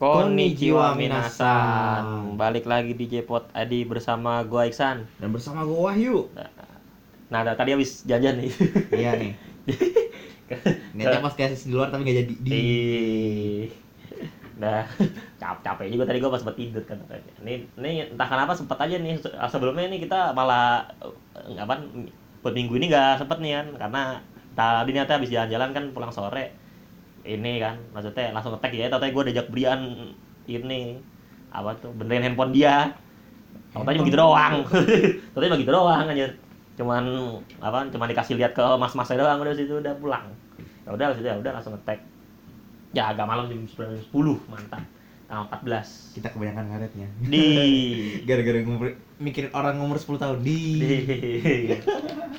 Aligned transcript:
Konnichiwa 0.00 0.96
minasan. 0.96 2.32
Balik 2.40 2.64
lagi 2.64 2.96
di 2.96 3.04
Jepot 3.04 3.44
Adi 3.52 3.84
bersama 3.84 4.40
gua 4.48 4.64
Iksan. 4.64 5.04
Dan 5.20 5.28
bersama 5.28 5.60
gue 5.68 5.76
Wahyu. 5.76 6.24
Nah, 7.28 7.44
ada- 7.44 7.52
tadi 7.54 7.76
habis 7.76 8.02
jajan 8.08 8.40
nih. 8.40 8.50
iya 8.96 9.12
nih. 9.20 9.32
Niatnya 10.96 11.20
pas 11.22 11.36
kayak 11.36 11.52
di 11.54 11.70
luar 11.70 11.92
tapi 11.92 12.08
gak 12.08 12.16
jadi. 12.24 12.34
Di. 12.40 12.64
Nah, 14.56 14.88
cap 15.36 15.60
capek 15.60 15.92
juga 15.92 16.08
tadi 16.08 16.18
gua 16.18 16.32
pas 16.32 16.40
sempat 16.40 16.56
tidur 16.56 16.82
kan. 16.88 16.96
Ini 17.44 17.54
ini 17.76 17.92
entah 18.16 18.28
kenapa 18.28 18.56
sempat 18.56 18.80
aja 18.80 18.96
nih 18.96 19.20
se- 19.20 19.36
sebelumnya 19.52 19.84
nih 19.92 20.00
kita 20.08 20.32
malah 20.32 20.90
eh, 21.36 21.60
apa 21.60 21.76
buat 22.40 22.56
minggu 22.56 22.72
ini 22.80 22.88
nggak 22.88 23.20
sempet 23.20 23.36
nih 23.44 23.52
kan 23.52 23.66
karena 23.76 24.02
tadi 24.56 24.90
niatnya 24.96 25.16
habis 25.20 25.28
jalan-jalan 25.28 25.70
kan 25.76 25.84
pulang 25.92 26.08
sore 26.12 26.56
ini 27.24 27.60
kan 27.60 27.76
maksudnya 27.92 28.32
langsung 28.32 28.56
ngetek 28.56 28.72
ya 28.76 28.86
tapi 28.88 29.12
gue 29.12 29.22
diajak 29.28 29.46
belian 29.52 29.80
ini 30.48 30.96
apa 31.50 31.76
tuh 31.78 31.92
benerin 31.92 32.32
handphone 32.32 32.54
dia 32.54 32.94
tadi 33.70 33.96
begitu 34.02 34.18
doang. 34.18 34.66
Tadi 35.34 35.46
begitu 35.46 35.70
doang 35.70 36.06
anjir. 36.10 36.30
Cuman 36.74 37.04
apa 37.62 37.86
cuman 37.92 38.06
dikasih 38.10 38.34
lihat 38.34 38.52
ke 38.56 38.64
mas-masnya 38.78 39.22
doang 39.22 39.38
udah 39.42 39.54
situ 39.54 39.78
udah 39.78 39.94
pulang. 39.98 40.26
Ya 40.86 40.90
udah 40.90 41.14
situ 41.14 41.26
ya 41.30 41.38
udah 41.38 41.52
langsung 41.54 41.74
ngetek. 41.78 42.00
Ya 42.90 43.14
agak 43.14 43.26
malam 43.30 43.46
jam 43.46 43.62
10 43.62 44.10
mantap. 44.50 44.82
Tanggal 45.30 45.46
14. 45.46 46.18
Kita 46.18 46.28
kebanyakan 46.34 46.64
ngaretnya. 46.74 47.06
Di 47.22 47.46
Gara-gara 48.28 48.58
mikirin 49.22 49.54
orang 49.54 49.78
umur 49.78 50.02
10 50.02 50.18
tahun 50.18 50.38
di 50.42 50.58
di 50.82 50.96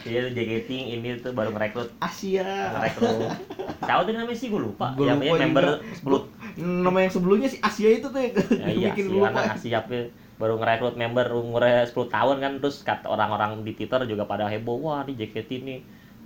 Iya 0.01 0.27
JKT 0.27 0.69
ini 0.99 1.23
tuh 1.23 1.31
baru 1.31 1.55
ngerekrut 1.55 1.95
Asia. 2.03 2.43
ngerekrut. 2.75 3.31
Tahu 3.79 3.99
tuh 4.03 4.11
namanya 4.11 4.35
sih 4.35 4.51
gue 4.51 4.59
lupa. 4.59 4.91
Gua 4.99 5.07
yang 5.07 5.23
lupa 5.23 5.39
member 5.39 5.65
juga. 6.03 6.27
10 6.59 6.83
Nama 6.83 6.97
yang 7.07 7.11
sebelumnya 7.15 7.47
si 7.47 7.63
Asia 7.63 7.89
itu 7.95 8.11
tuh 8.11 8.19
yang 8.19 8.35
ya, 8.35 8.67
iya 8.75 8.87
bikin 8.91 9.07
sih 9.07 9.15
lupa. 9.23 9.55
siap 9.55 9.87
baru 10.35 10.59
ngerekrut 10.59 10.99
member 10.99 11.31
umurnya 11.31 11.87
10 11.87 11.95
tahun 12.11 12.37
kan 12.43 12.53
terus 12.59 12.83
kata 12.83 13.07
orang-orang 13.07 13.63
di 13.63 13.71
Twitter 13.71 14.03
juga 14.03 14.27
pada 14.27 14.51
heboh 14.51 14.83
wah 14.83 15.05
di 15.07 15.15
JKT 15.15 15.49
ini 15.63 15.79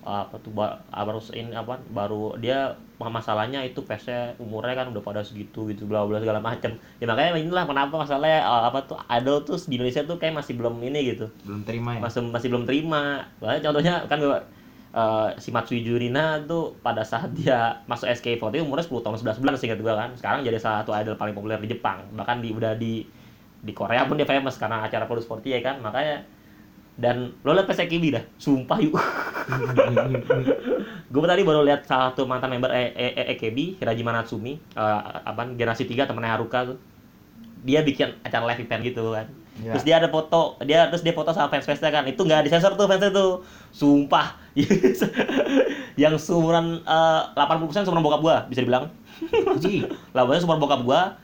apa 0.05 0.37
tuh 0.37 0.53
ba- 0.53 0.77
baru 0.93 1.17
ini 1.33 1.57
apa 1.57 1.81
baru 1.89 2.37
dia 2.37 2.77
masalahnya 3.01 3.59
itu 3.65 3.81
PS-nya 3.83 4.39
umurnya 4.39 4.77
kan 4.77 4.87
udah 4.93 5.03
pada 5.03 5.19
segitu 5.25 5.67
gitu 5.67 5.89
bla 5.89 6.05
bla 6.05 6.21
segala 6.21 6.39
macem. 6.39 6.77
Ya 7.01 7.09
makanya 7.09 7.35
inilah 7.35 7.65
kenapa 7.65 7.97
masalahnya 7.97 8.45
eh, 8.45 8.63
apa 8.69 8.85
tuh 8.85 9.01
idol 9.09 9.41
tuh 9.43 9.57
di 9.65 9.81
Indonesia 9.81 10.05
tuh 10.05 10.21
kayak 10.21 10.37
masih 10.37 10.53
belum 10.55 10.77
ini 10.79 11.17
gitu. 11.17 11.25
Belum 11.43 11.65
terima 11.65 11.97
ya. 11.97 11.99
masih 12.05 12.21
masih 12.29 12.47
belum 12.53 12.63
terima. 12.69 13.25
Soalnya 13.41 13.61
contohnya 13.65 13.93
kan 14.05 14.19
eh, 14.21 15.27
si 15.41 15.49
Matsui 15.49 15.81
Jurina 15.81 16.39
tuh 16.45 16.77
pada 16.79 17.01
saat 17.01 17.33
dia 17.33 17.81
masuk 17.89 18.07
SK48 18.07 18.61
umurnya 18.63 18.85
10 18.85 19.01
tahun 19.03 19.17
11 19.19 19.41
bulan 19.41 19.53
seingat 19.57 19.79
gua 19.81 19.93
kan. 19.97 20.09
Sekarang 20.15 20.39
jadi 20.45 20.61
salah 20.61 20.85
satu 20.85 20.93
idol 20.95 21.17
paling 21.17 21.35
populer 21.35 21.57
di 21.59 21.73
Jepang. 21.73 22.05
Bahkan 22.13 22.45
di 22.45 22.49
udah 22.53 22.77
di 22.77 23.03
di 23.65 23.73
Korea 23.73 24.05
pun 24.05 24.15
dia 24.15 24.29
famous 24.29 24.61
karena 24.61 24.85
acara 24.85 25.09
Pulse 25.09 25.25
40 25.25 25.49
ya 25.49 25.59
kan. 25.65 25.81
Makanya 25.81 26.34
dan 26.95 27.35
lo 27.43 27.51
liat 27.51 27.67
PSKB 27.67 28.03
dah? 28.15 28.23
Sumpah 28.39 28.79
yuk. 28.79 28.95
Gue 31.11 31.27
tadi 31.27 31.43
baru 31.43 31.67
lihat 31.67 31.83
salah 31.83 32.15
satu 32.15 32.23
mantan 32.23 32.55
member 32.55 32.71
E- 32.71 32.95
E- 32.95 33.15
E- 33.19 33.27
EKB 33.35 33.83
Hirajima 33.83 34.15
Natsumi 34.15 34.55
eh, 34.55 34.99
apa 35.27 35.43
generasi 35.51 35.83
3 35.83 36.07
temennya 36.07 36.39
Haruka 36.39 36.71
tuh. 36.71 36.77
Dia 37.67 37.83
bikin 37.83 38.15
acara 38.23 38.47
live 38.47 38.63
event 38.63 38.81
gitu 38.83 39.11
kan. 39.11 39.27
Ya. 39.55 39.71
terus 39.71 39.87
dia 39.87 39.95
ada 40.03 40.11
foto 40.11 40.59
dia 40.67 40.91
terus 40.91 40.99
dia 40.99 41.15
foto 41.15 41.31
sama 41.35 41.51
fans 41.51 41.67
fansnya 41.67 41.91
kan. 41.91 42.07
Itu 42.07 42.23
nggak 42.23 42.47
disensor 42.47 42.79
tuh 42.79 42.87
fansnya 42.87 43.11
tuh. 43.11 43.43
Sumpah. 43.75 44.39
Yang 46.01 46.31
seumuran 46.31 46.79
eh, 46.79 47.21
80% 47.35 47.83
seumuran 47.83 48.03
bokap 48.07 48.21
gua 48.23 48.37
bisa 48.47 48.63
dibilang. 48.63 48.87
Lawannya 50.15 50.39
seumuran 50.43 50.63
bokap 50.63 50.81
gua 50.87 51.19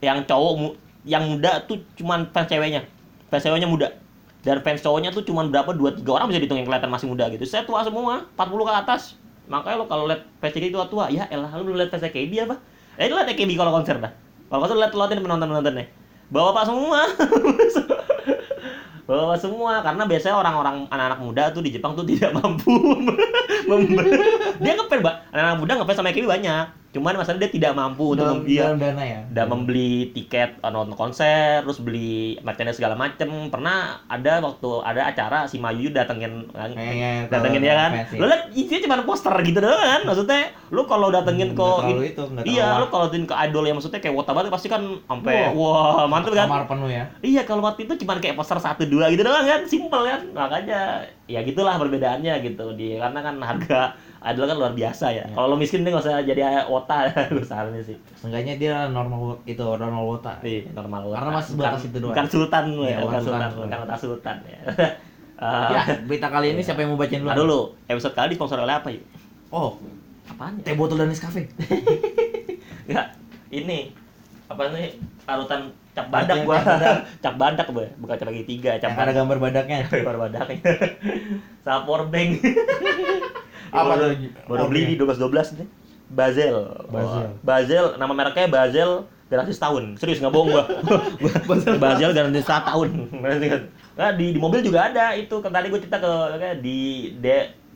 yang 0.00 0.24
cowok 0.24 0.80
yang 1.04 1.28
muda 1.28 1.60
tuh 1.70 1.78
cuman 1.94 2.26
fans 2.34 2.50
ceweknya. 2.50 2.82
Fans 3.30 3.46
ceweknya 3.46 3.70
muda 3.70 3.94
dan 4.40 4.64
fans 4.64 4.80
cowoknya 4.80 5.12
tuh 5.12 5.24
cuman 5.24 5.52
berapa? 5.52 5.70
Dua 5.76 5.92
tiga 5.92 6.16
orang 6.16 6.32
bisa 6.32 6.40
dihitung 6.40 6.58
yang 6.60 6.68
kelihatan 6.68 6.88
masih 6.88 7.06
muda 7.08 7.28
gitu. 7.28 7.44
Saya 7.44 7.68
tua 7.68 7.84
semua 7.84 8.24
40 8.36 8.68
ke 8.68 8.72
atas. 8.72 9.02
Makanya 9.50 9.76
lo 9.82 9.84
kalau 9.90 10.06
lihat 10.06 10.24
CKD 10.40 10.70
tua 10.70 10.86
tua 10.86 11.10
ya 11.10 11.26
elah 11.28 11.50
lu 11.60 11.74
lihat 11.76 11.92
fans 11.92 12.06
CKD 12.06 12.48
apa? 12.48 12.56
Eh 12.96 13.10
lu 13.10 13.18
lihat 13.18 13.28
CKD 13.32 13.58
kalau 13.58 13.74
konser 13.74 14.00
dah. 14.00 14.12
Kalau 14.48 14.60
konser 14.64 14.76
lihat 14.80 14.92
liatin 14.96 15.20
penonton 15.20 15.48
penontonnya 15.50 15.86
bawa 16.30 16.54
pak 16.54 16.64
semua. 16.70 17.00
Bawa 19.10 19.34
semua 19.34 19.82
karena 19.82 20.06
biasanya 20.06 20.38
orang-orang 20.38 20.86
anak-anak 20.86 21.18
muda 21.18 21.42
tuh 21.50 21.66
di 21.66 21.74
Jepang 21.74 21.98
tuh 21.98 22.06
tidak 22.14 22.30
mampu 22.30 22.70
dia 24.62 24.78
ngefans 24.78 25.02
mbak. 25.02 25.14
Anak-anak 25.34 25.58
muda 25.58 25.72
ngefans 25.82 25.98
sama 25.98 26.14
EKB 26.14 26.30
banyak 26.30 26.64
cuman 26.90 27.14
masalahnya 27.14 27.46
dia 27.46 27.52
tidak 27.52 27.72
mampu 27.72 28.02
untuk 28.08 28.26
Dalam, 28.26 28.42
membeli 28.42 28.58
dalam 28.58 28.76
dana 28.76 29.02
ya. 29.02 29.20
udah 29.30 29.44
membeli 29.46 29.90
tiket 30.10 30.58
uh, 30.58 30.68
nonton 30.68 30.92
konser 30.92 31.62
terus 31.62 31.78
beli 31.78 32.34
merchandise 32.40 32.76
segala 32.76 32.94
macem 32.94 33.30
pernah 33.46 34.02
ada 34.04 34.40
waktu 34.40 34.68
ada 34.82 35.06
acara 35.06 35.46
si 35.46 35.56
Mayu 35.56 35.90
datengin 35.90 36.50
kan, 36.50 36.74
Kayaknya 36.74 37.30
datengin 37.30 37.62
dia 37.62 37.74
kan 37.76 37.90
fans 37.94 38.10
sih. 38.10 38.18
lu 38.18 38.26
liat 38.26 38.42
isinya 38.50 38.80
cuma 38.82 39.06
poster 39.06 39.34
gitu 39.40 39.58
doang 39.58 39.78
kan 39.78 40.02
maksudnya 40.02 40.40
lu 40.68 40.82
kalau 40.84 41.08
datengin 41.08 41.52
ke 41.52 41.62
Nggak 41.62 41.78
terlalu 41.80 42.04
itu, 42.04 42.22
iya 42.44 42.66
lu 42.76 42.86
kalau 42.86 43.06
datengin 43.06 43.26
ke 43.26 43.36
idol 43.40 43.64
yang 43.64 43.76
maksudnya 43.78 44.00
kayak 44.00 44.14
wota 44.14 44.32
banget 44.32 44.50
pasti 44.50 44.66
kan 44.66 44.82
sampai 45.00 45.34
Wow. 45.50 45.54
wah 45.54 46.04
mantep 46.04 46.34
kan 46.34 46.46
Kamar 46.46 46.66
penuh 46.66 46.90
ya. 46.90 47.06
Iya 47.20 47.42
kalau 47.42 47.62
waktu 47.62 47.86
itu 47.86 48.02
cuma 48.02 48.18
kayak 48.18 48.34
poster 48.34 48.58
satu 48.58 48.82
dua 48.84 49.08
gitu 49.08 49.22
doang 49.22 49.46
kan, 49.46 49.62
simple 49.64 50.02
kan, 50.02 50.26
makanya 50.30 51.06
ya 51.24 51.38
gitulah 51.40 51.78
perbedaannya 51.78 52.34
gitu 52.42 52.74
di 52.74 52.98
karena 52.98 53.20
kan 53.20 53.38
harga 53.38 53.94
idol 54.20 54.44
kan 54.44 54.56
luar 54.60 54.72
biasa 54.76 55.06
ya. 55.16 55.24
Ya. 55.24 55.32
Kalau 55.32 55.48
lo 55.52 55.56
miskin 55.56 55.80
nih 55.80 55.96
nggak 55.96 56.04
usah 56.04 56.20
jadi 56.20 56.40
wota 56.68 57.08
usahanya 57.40 57.80
sih. 57.80 57.96
Seenggaknya 58.20 58.54
dia 58.60 58.74
normal 58.92 59.40
itu 59.48 59.64
normal 59.64 60.04
wota. 60.04 60.36
Nih 60.44 60.68
normal 60.76 61.08
wota. 61.08 61.16
Karena 61.24 61.32
masih 61.40 61.50
sebatas 61.56 61.82
itu 61.88 61.96
doang. 61.98 62.12
Bukan 62.12 62.26
sultan, 62.28 62.64
Iya, 62.76 62.88
ya, 62.88 62.98
bukan 63.00 63.20
sultan, 63.24 63.50
bukan 63.56 63.78
wota 63.86 63.96
sultan 63.96 64.36
ya. 64.44 64.60
Eh, 65.40 65.72
Ya, 65.72 65.96
berita 66.04 66.28
kali 66.28 66.52
ini 66.52 66.60
siapa 66.60 66.84
yang 66.84 66.92
mau 66.92 67.00
bacain 67.00 67.24
dulu? 67.24 67.32
Dulu, 67.32 67.60
episode 67.88 68.12
kali 68.12 68.36
disponsori 68.36 68.60
oleh 68.60 68.76
apa 68.76 68.92
yuk? 68.92 69.00
Oh, 69.48 69.80
Apaan 70.28 70.60
teh 70.60 70.76
botol 70.76 71.00
dan 71.00 71.08
Nescafe. 71.08 71.48
Enggak, 72.86 73.16
ini 73.48 73.90
apa 74.52 74.68
nih 74.68 75.00
parutan 75.24 75.72
cap 75.96 76.06
badak 76.12 76.44
gua. 76.44 76.60
cap 77.24 77.34
badak. 77.34 77.66
gua, 77.72 77.88
bukan 77.98 78.14
cap 78.20 78.28
bagi 78.28 78.44
tiga, 78.46 78.76
cap 78.78 78.94
Yang 78.94 79.00
ada 79.00 79.12
gambar 79.16 79.36
badaknya. 79.40 79.88
Baru 79.88 80.18
badaknya. 80.28 80.60
Sama 81.64 81.88
powerbank. 81.88 82.44
Apa 83.70 83.94
baru, 83.94 84.04
baru 84.46 84.64
beli 84.66 84.82
di 84.86 84.94
12 84.96 85.16
12 85.16 85.58
nih. 85.58 85.68
Bazel. 86.10 86.56
Bazel. 86.88 87.22
Wah, 87.22 87.30
Bazel 87.40 87.84
nama 87.96 88.10
mereknya 88.10 88.46
Bazel 88.46 88.90
garansi 89.30 89.54
setahun. 89.54 89.94
Serius 89.96 90.18
nggak 90.18 90.34
bohong 90.34 90.48
gua. 90.50 90.64
Bazel 91.82 92.10
garansi 92.10 92.40
setahun. 92.42 92.88
Kan. 93.14 93.62
Nah, 93.90 94.16
di, 94.16 94.32
di 94.32 94.40
mobil 94.40 94.64
juga 94.64 94.88
ada 94.88 95.12
itu. 95.12 95.38
Kan 95.38 95.52
tadi 95.52 95.68
gua 95.68 95.76
cerita 95.76 96.00
ke 96.00 96.10
kayak 96.34 96.56
di 96.58 96.78
D, 97.14 97.26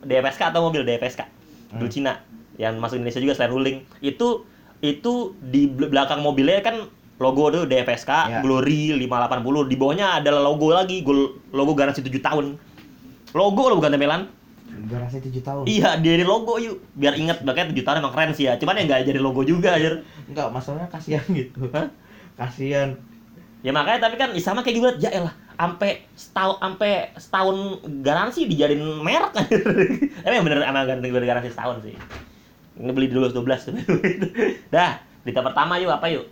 DFSK 0.01 0.51
atau 0.51 0.65
mobil. 0.65 0.81
Dulu 0.83 0.97
Hmm. 1.75 1.91
Cina 1.91 2.23
yang 2.55 2.79
masuk 2.79 2.97
Indonesia 2.97 3.19
juga 3.19 3.35
selain 3.35 3.51
ruling. 3.51 3.77
Itu 3.99 4.47
itu 4.79 5.35
di 5.37 5.67
bel- 5.67 5.91
belakang 5.91 6.23
mobilnya 6.23 6.63
kan 6.63 6.87
logo 7.19 7.51
tuh 7.51 7.67
DFSK, 7.67 8.11
Ya. 8.31 8.39
Glory 8.41 8.95
580. 8.97 9.67
Di 9.67 9.77
bawahnya 9.77 10.19
ada 10.19 10.31
logo 10.33 10.71
lagi, 10.71 11.03
logo 11.51 11.73
garansi 11.75 12.01
7 12.01 12.19
tahun. 12.21 12.55
Logo 13.31 13.63
lo 13.67 13.75
bukan 13.77 13.91
tempelan. 13.91 14.23
Garasi 14.91 15.23
7 15.23 15.41
tahun. 15.41 15.65
Iya, 15.71 16.01
dari 16.03 16.25
logo 16.27 16.59
yuk. 16.59 16.83
Biar 16.99 17.15
inget 17.15 17.43
makanya 17.47 17.71
7 17.73 17.87
tahun 17.87 17.97
emang 18.03 18.15
keren 18.15 18.33
sih 18.35 18.45
ya. 18.51 18.59
Cuman 18.59 18.79
ya 18.79 18.83
nggak 18.85 19.01
jadi 19.09 19.21
logo 19.23 19.47
juga 19.47 19.79
aja. 19.79 20.03
Enggak, 20.27 20.51
masalahnya 20.51 20.89
kasihan 20.91 21.25
gitu. 21.31 21.69
Hah? 21.75 21.89
Kasihan. 22.35 22.99
Ya 23.65 23.73
makanya 23.73 24.11
tapi 24.11 24.21
kan 24.21 24.37
sama 24.43 24.61
kayak 24.61 24.77
gimana? 24.77 24.97
Ya 25.01 25.09
elah, 25.09 25.35
sampai 25.57 26.05
setahun 26.13 26.61
sampai 26.61 26.93
setahun 27.17 27.57
garansi 28.05 28.45
dijadiin 28.45 29.01
merek 29.01 29.33
aja. 29.33 29.57
Emang 30.29 30.45
bener 30.45 30.69
emang 30.69 30.85
ganti 30.85 31.09
bener 31.09 31.25
garansi 31.25 31.49
setahun 31.49 31.81
sih. 31.81 31.97
Ini 32.75 32.91
beli 32.91 33.09
dulu 33.09 33.31
12 33.31 33.73
Dah, 34.75 34.99
berita 35.23 35.41
pertama 35.41 35.79
yuk 35.79 35.95
apa 35.95 36.11
yuk? 36.11 36.27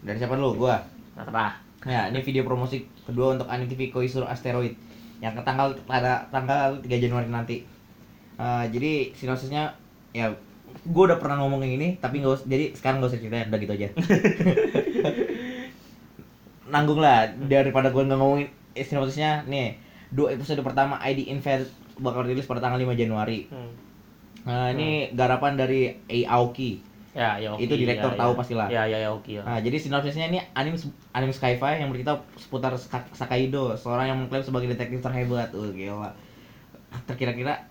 Dari 0.00 0.16
siapa 0.16 0.38
dulu? 0.38 0.64
Gua. 0.64 0.78
Terserah. 1.18 1.58
Ya, 1.86 2.06
ini 2.10 2.22
video 2.22 2.46
promosi 2.46 2.86
kedua 3.06 3.34
untuk 3.34 3.50
anime 3.50 3.70
TV 3.70 3.90
Koizuru 3.90 4.26
Asteroid 4.26 4.78
yang 5.18 5.34
ke 5.34 5.42
tanggal 5.42 5.74
pada 5.86 6.30
tanggal 6.30 6.78
3 6.78 6.86
Januari 7.02 7.26
nanti. 7.26 7.66
Eh, 8.38 8.64
jadi 8.70 9.10
sinopsisnya 9.18 9.74
ya 10.14 10.30
gue 10.86 11.04
udah 11.10 11.18
pernah 11.18 11.42
ngomong 11.42 11.58
yang 11.66 11.74
ini 11.74 11.98
tapi 11.98 12.22
nggak 12.22 12.38
usah 12.38 12.46
jadi 12.46 12.70
sekarang 12.70 13.02
nggak 13.02 13.10
usah 13.10 13.18
ceritain 13.18 13.50
udah 13.50 13.58
gitu 13.58 13.72
aja 13.74 13.88
nanggung 16.72 17.02
lah 17.02 17.26
daripada 17.50 17.90
gue 17.90 17.98
nggak 17.98 18.14
ngomongin 18.14 18.46
eh, 18.78 18.86
sinopsisnya 18.86 19.42
nih 19.50 19.74
dua 20.14 20.38
episode 20.38 20.62
pertama 20.62 21.02
ID 21.02 21.34
Invade 21.34 21.66
bakal 21.98 22.30
rilis 22.30 22.46
pada 22.46 22.62
tanggal 22.62 22.78
5 22.78 22.94
Januari 22.94 23.50
Hmm. 23.50 23.74
Nah, 24.46 24.72
ini 24.72 25.12
garapan 25.12 25.60
dari 25.60 25.92
Aoki 26.24 26.80
Ya, 27.12 27.36
ya. 27.42 27.52
Itu 27.58 27.74
direktur 27.74 28.14
ya, 28.14 28.16
tahu 28.16 28.32
ya. 28.32 28.38
pastilah. 28.38 28.68
Ya, 28.70 28.82
ya, 28.86 28.98
ya 29.02 29.10
oke. 29.10 29.26
ya. 29.26 29.42
Nah, 29.42 29.58
jadi 29.58 29.74
sinopsisnya 29.74 30.30
ini 30.30 30.38
anime 30.54 30.78
anime 31.10 31.34
sci-fi 31.34 31.82
yang 31.82 31.90
bercerita 31.90 32.22
seputar 32.38 32.70
Sakaido, 33.10 33.74
seorang 33.74 34.06
yang 34.06 34.18
mengklaim 34.22 34.46
sebagai 34.46 34.70
detektif 34.70 35.02
terhebat. 35.02 35.50
Uh, 35.50 35.74
gila. 35.74 36.14
Terkira-kira 37.10 37.66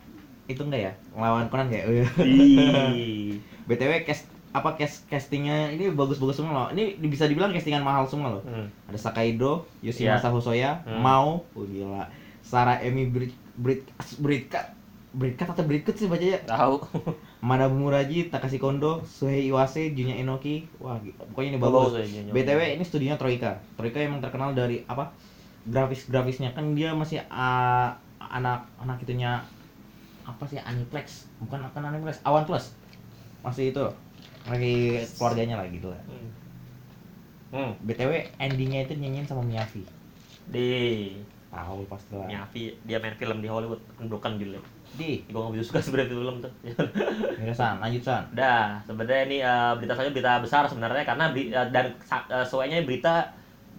itu 0.47 0.61
enggak 0.63 0.81
ya? 0.81 0.91
Melawan 1.13 1.47
Conan? 1.51 1.67
Ih. 1.71 3.37
BTW 3.67 4.07
cast 4.07 4.27
apa 4.55 4.73
cast 4.79 5.05
castingnya 5.05 5.69
ini 5.69 5.91
bagus-bagus 5.91 6.39
semua 6.39 6.53
loh. 6.55 6.67
Ini 6.71 6.97
bisa 7.03 7.27
dibilang 7.27 7.51
castingan 7.51 7.83
mahal 7.83 8.07
semua 8.07 8.39
loh. 8.39 8.43
Hmm. 8.47 8.71
Ada 8.89 9.11
Sakaido, 9.11 9.67
Yoshimasa 9.83 10.31
Iya. 10.31 10.33
Hosoya, 10.33 10.71
Hmm. 10.87 11.03
Mao, 11.03 11.43
oh 11.53 11.65
gila. 11.67 12.07
Sarah 12.41 12.79
Emi 12.79 13.11
Brit 13.11 13.35
Brit 13.59 13.83
Britka 14.17 14.71
Britkat 15.17 15.49
atau 15.49 15.65
Britkut 15.65 15.97
sih 15.97 16.05
bacanya. 16.05 16.37
Tahu. 16.45 16.77
Manabu 17.47 17.73
Muraji, 17.77 18.29
Takashi 18.29 18.57
Kondo, 18.57 19.01
Suhei 19.05 19.49
Iwase, 19.49 19.93
Junya 19.93 20.13
Enoki. 20.13 20.67
Wah, 20.77 20.97
pokoknya 21.31 21.55
ini 21.55 21.59
Bagus, 21.61 21.93
ya. 21.97 22.33
BTW 22.33 22.59
ini 22.77 22.83
studinya 22.85 23.15
Troika. 23.17 23.57
Troika 23.77 23.97
emang 23.97 24.21
terkenal 24.21 24.53
dari 24.53 24.85
apa? 24.85 25.09
Grafis-grafisnya 25.65 26.53
kan 26.53 26.77
dia 26.77 26.93
masih 26.93 27.23
ah, 27.27 27.97
anak 28.19 28.67
anak 28.77 29.01
itunya 29.01 29.41
apa 30.27 30.43
sih 30.43 30.59
Aniplex? 30.59 31.31
Bukan 31.39 31.63
akan 31.63 31.81
Aniplex, 31.87 32.19
Awan 32.21 32.43
Plus. 32.43 32.75
Masih 33.39 33.71
itu 33.71 33.83
lagi 34.43 34.75
keluarganya 35.15 35.55
lah 35.55 35.67
gitu 35.67 35.87
lah. 35.87 36.01
Hmm. 36.05 36.29
Hmm. 37.47 37.71
BTW 37.81 38.11
endingnya 38.37 38.83
itu 38.83 38.93
nyanyiin 38.93 39.23
sama 39.23 39.39
Miyavi. 39.39 39.87
Di 40.45 40.67
Tahu 41.47 41.87
pasti 41.87 42.11
lah. 42.11 42.27
Nyavi 42.27 42.75
dia 42.83 42.99
main 42.99 43.15
film 43.15 43.39
di 43.39 43.47
Hollywood 43.47 43.79
Unbroken 43.97 44.35
judulnya. 44.35 44.59
Di, 44.93 45.23
Gue 45.25 45.35
nggak 45.37 45.51
begitu 45.53 45.65
suka 45.65 45.79
sebenarnya 45.79 46.11
film 46.11 46.35
tuh. 46.37 46.51
Mira 47.39 47.55
San, 47.55 47.79
lanjut 47.79 48.03
San. 48.03 48.23
Dah, 48.31 48.75
sebenarnya 48.83 49.23
ini 49.25 49.37
eh, 49.39 49.71
berita 49.73 49.95
saja 49.95 50.11
berita 50.11 50.39
besar 50.39 50.67
sebenarnya 50.67 51.03
karena 51.03 51.31
beri- 51.31 51.49
eh, 51.49 51.67
dan 51.71 51.95
sa- 52.03 52.27
eh, 52.27 52.43
sesuainya 52.43 52.83
berita 52.83 53.31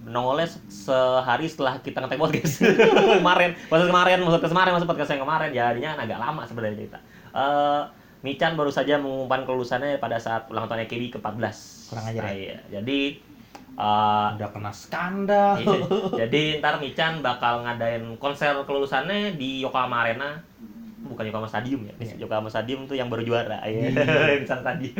nongolnya 0.04 0.46
se- 0.46 0.62
sehari 0.68 1.46
setelah 1.46 1.80
kita 1.80 1.98
ngetek 2.00 2.20
podcast 2.20 2.54
kemarin, 3.20 3.56
maksud 3.66 3.86
kemarin, 3.90 4.18
maksud 4.22 4.40
kemarin, 4.44 4.70
maksud 4.76 4.88
podcast 4.88 5.10
yang 5.16 5.22
kemarin, 5.26 5.50
jadinya 5.50 5.88
kan 5.96 6.00
agak 6.06 6.18
lama 6.20 6.42
sebenarnya 6.46 6.76
cerita. 6.78 6.98
Eh 7.34 7.82
Michan 8.18 8.58
baru 8.58 8.66
saja 8.74 8.98
mengumumkan 8.98 9.46
kelulusannya 9.46 10.02
pada 10.02 10.18
saat 10.18 10.50
ulang 10.50 10.66
tahun 10.66 10.90
AKB 10.90 11.18
ke-14. 11.18 11.56
Kurang 11.86 12.04
ajar 12.10 12.18
ya? 12.18 12.26
Nah, 12.26 12.34
iya. 12.34 12.58
Jadi 12.66 13.00
eh, 13.78 14.28
Udah 14.34 14.50
kena 14.50 14.72
skandal. 14.74 15.62
Iya. 15.62 15.80
Jadi 16.26 16.42
ntar 16.58 16.82
Michan 16.82 17.22
bakal 17.22 17.62
ngadain 17.62 18.18
konser 18.18 18.58
kelulusannya 18.66 19.38
di 19.38 19.62
Yokohama 19.62 20.02
Arena. 20.02 20.34
Bukan 20.98 21.30
Yokohama 21.30 21.46
Stadium 21.46 21.86
ya. 21.86 21.94
Iya. 22.02 22.26
Yokohama 22.26 22.50
Stadium 22.50 22.90
tuh 22.90 22.98
yang 22.98 23.06
baru 23.06 23.22
juara. 23.22 23.62
Iya. 23.62 23.94
Iya. 23.94 24.34
Misal 24.42 24.66
tadi. 24.66 24.90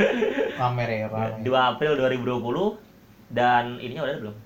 Kamera 0.55 0.95
ya, 0.95 1.07
rame. 1.11 1.43
2 1.43 1.51
April 1.75 1.93
2020 1.99 3.35
dan 3.35 3.83
ininya 3.83 4.07
udah 4.07 4.15
ada 4.15 4.21
belum? 4.23 4.37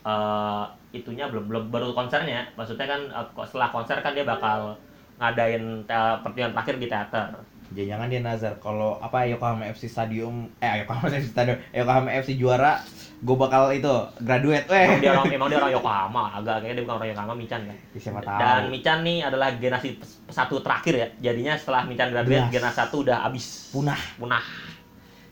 Eh 0.00 0.64
itunya 0.90 1.28
belum 1.30 1.46
belum 1.46 1.64
baru 1.70 1.92
konsernya. 1.92 2.48
Maksudnya 2.56 2.86
kan 2.88 3.00
kok 3.36 3.46
setelah 3.46 3.68
konser 3.70 4.00
kan 4.00 4.16
dia 4.16 4.24
bakal 4.26 4.74
ngadain 5.20 5.84
pertunjukan 6.24 6.52
terakhir 6.56 6.74
di 6.80 6.86
teater. 6.88 7.28
Jangan-jangan 7.70 8.08
dia 8.10 8.20
nazar 8.24 8.52
kalau 8.58 8.98
apa 8.98 9.30
Yokohama 9.30 9.62
FC 9.70 9.86
Stadium 9.86 10.50
eh 10.58 10.82
Yokohama 10.82 11.06
FC 11.22 11.30
Stadium 11.30 11.58
Yokohama 11.70 12.10
FC 12.18 12.34
juara 12.34 12.82
gue 13.20 13.36
bakal 13.36 13.68
itu 13.76 13.94
graduate 14.24 14.64
Emang 14.72 14.80
eh 14.80 14.98
dia 15.04 15.12
orang 15.12 15.28
emang 15.36 15.48
dia 15.52 15.58
orang 15.60 15.72
Yokohama, 15.76 16.40
agak 16.40 16.64
kayaknya 16.64 16.74
dia 16.80 16.84
bukan 16.88 16.96
orang 16.96 17.10
Yokohama 17.12 17.34
Michan 17.36 17.60
kan. 17.68 17.76
Ya, 17.76 18.00
siapa 18.00 18.20
tahu 18.24 18.40
Dan 18.40 18.62
Michan 18.72 18.98
nih 19.04 19.18
adalah 19.22 19.48
generasi 19.60 19.88
satu 20.26 20.56
terakhir 20.64 20.94
ya. 20.96 21.06
Jadinya 21.30 21.52
setelah 21.54 21.84
Michan 21.84 22.08
graduate, 22.10 22.48
Belas. 22.48 22.54
generasi 22.56 22.78
satu 22.80 22.96
udah 23.04 23.18
habis. 23.28 23.46
punah 23.70 24.00
Punah. 24.16 24.42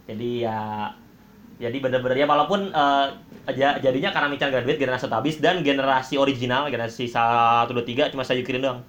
Jadi 0.05 0.45
ya 0.45 0.93
jadi 1.59 1.75
bener-bener 1.83 2.23
ya 2.23 2.27
walaupun 2.31 2.71
eh, 2.71 3.07
ja- 3.59 3.79
jadinya 3.83 4.15
karena 4.15 4.31
Michan 4.31 4.55
graduate 4.55 4.79
generasi 4.79 5.11
habis 5.11 5.43
dan 5.43 5.61
generasi 5.67 6.15
original 6.15 6.71
generasi 6.71 7.11
1 7.11 7.67
2 7.75 7.83
3 7.83 8.15
cuma 8.15 8.23
saya 8.23 8.39
Yukirin 8.39 8.63
doang. 8.63 8.81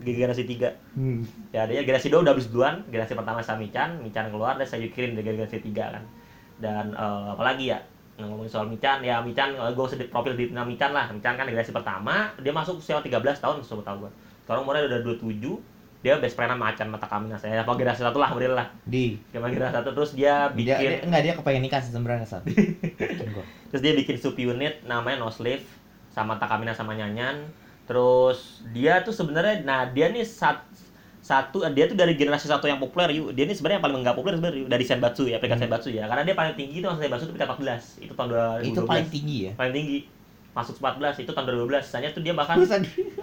Generasi 0.00 0.48
3. 0.48 0.96
hmm. 0.96 1.52
Ya 1.52 1.68
dia 1.68 1.84
generasi 1.84 2.08
2 2.08 2.24
udah 2.24 2.32
habis 2.32 2.48
duluan, 2.48 2.80
generasi 2.88 3.12
pertama 3.12 3.44
sama 3.44 3.60
Michan, 3.60 4.00
Michan 4.00 4.32
keluar 4.32 4.56
dan 4.56 4.64
saya 4.64 4.84
Yukirin 4.84 5.12
dari 5.12 5.28
generasi 5.28 5.60
3 5.60 5.96
kan. 5.96 6.04
Dan 6.56 6.92
eh, 6.92 7.26
apalagi 7.32 7.72
ya 7.72 7.80
ngomongin 8.20 8.52
soal 8.52 8.68
Michan, 8.68 9.00
ya 9.00 9.20
Michan, 9.24 9.56
gue 9.56 9.86
sedikit 9.88 10.12
profil 10.12 10.36
di 10.36 10.52
nama 10.52 10.68
Michan 10.68 10.92
lah. 10.92 11.08
Michan 11.08 11.40
kan 11.40 11.44
generasi 11.48 11.72
pertama, 11.72 12.28
dia 12.36 12.52
masuk 12.52 12.80
usia 12.80 13.00
13 13.00 13.16
tahun, 13.40 13.64
sebut 13.64 13.80
tau 13.80 13.96
gue. 13.96 14.12
Sekarang 14.44 14.68
umurnya 14.68 14.88
udah 14.88 15.00
27, 15.04 15.56
dia 16.00 16.16
best 16.16 16.32
friend 16.32 16.56
sama 16.56 16.72
Acan 16.72 16.88
Mata 16.88 17.04
Kamina. 17.04 17.36
Saya 17.36 17.60
apa 17.60 17.76
generasi 17.76 18.00
satu 18.00 18.16
lah, 18.16 18.32
model 18.32 18.56
lah. 18.56 18.66
di. 18.88 19.20
Dia 19.28 19.38
generasi 19.44 19.74
satu, 19.76 19.90
terus 19.92 20.10
dia 20.16 20.48
dia, 20.56 20.80
bikin, 20.80 20.88
dia 20.88 21.00
enggak 21.04 21.22
dia 21.28 21.32
kepengen 21.36 21.62
nikah 21.68 21.80
sebenarnya 21.84 22.24
saat 22.24 22.44
terus 23.70 23.80
dia 23.84 23.92
bikin 23.92 24.16
sub 24.16 24.34
unit 24.34 24.80
namanya 24.88 25.20
No 25.20 25.28
Slave, 25.28 25.62
sama 26.08 26.40
Takamina 26.40 26.72
sama 26.72 26.96
Nyanyan. 26.96 27.44
Terus 27.84 28.62
dia 28.70 29.02
tuh 29.02 29.10
sebenarnya, 29.10 29.66
nah 29.66 29.82
dia 29.90 30.08
nih 30.08 30.22
sat, 30.22 30.62
satu 31.20 31.60
dia 31.74 31.84
tuh 31.84 31.98
dari 31.98 32.16
generasi 32.16 32.48
satu 32.48 32.64
yang 32.64 32.80
populer 32.80 33.12
yuk 33.12 33.36
dia 33.36 33.44
ini 33.44 33.52
sebenarnya 33.52 33.76
yang 33.82 33.84
paling 33.84 33.98
nggak 34.00 34.16
populer 34.16 34.34
sebenarnya 34.40 34.72
dari 34.72 34.84
Senbatsu 34.88 35.28
ya 35.28 35.36
aplikasi 35.36 35.58
Hmm. 35.60 35.64
Senbatsu 35.68 35.88
ya. 35.92 36.08
Karena 36.08 36.22
dia 36.24 36.32
paling 36.32 36.54
tinggi 36.56 36.80
itu 36.80 36.86
masuk 36.88 37.02
Senbatsu 37.04 37.24
itu 37.28 37.32
peringkat 37.36 37.50
14 37.60 38.00
itu 38.08 38.12
tahun 38.16 38.28
2012 38.64 38.72
itu 38.72 38.80
paling 38.88 39.08
tinggi 39.12 39.36
ya? 39.44 39.52
Paling 39.58 39.74
tinggi 39.76 39.98
masuk 40.60 40.76
14 40.76 41.24
itu 41.24 41.30
tahun 41.32 41.48
2012 41.64 41.80
sisanya 41.80 42.08
tuh 42.12 42.22
dia 42.22 42.36
bahkan 42.36 42.60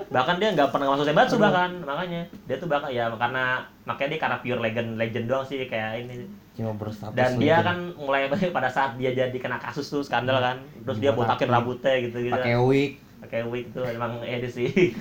bahkan 0.09 0.35
dia 0.41 0.49
nggak 0.57 0.73
pernah 0.73 0.97
masuk 0.97 1.05
Senbatsu 1.05 1.37
bahkan 1.37 1.71
makanya. 1.85 2.25
Dia 2.49 2.55
tuh 2.57 2.65
bahkan 2.65 2.89
ya 2.89 3.13
karena 3.13 3.61
makanya 3.85 4.09
dia 4.17 4.19
karena 4.25 4.37
pure 4.41 4.59
legend 4.59 4.89
legend 4.97 5.25
doang 5.29 5.45
sih 5.45 5.69
kayak 5.69 6.03
ini. 6.05 6.25
Cuma 6.57 6.73
berstatus 6.73 7.13
dan 7.13 7.37
dia 7.37 7.61
kan 7.61 7.93
mulai 7.93 8.25
pada 8.57 8.67
saat 8.73 8.97
dia 8.97 9.13
jadi 9.13 9.37
kena 9.37 9.61
kasus 9.61 9.85
tuh 9.85 10.01
skandal 10.01 10.41
kan. 10.41 10.57
Terus 10.81 10.97
dia 10.97 11.13
botakin 11.13 11.53
rambutnya 11.53 11.93
gitu 12.01 12.17
gitu. 12.25 12.33
Pakai 12.33 12.57
wig. 12.57 12.91
Pakai 13.17 13.41
wig 13.45 13.65
tuh 13.73 13.85
emang 13.85 14.17
eh 14.25 14.41
sih. 14.49 14.93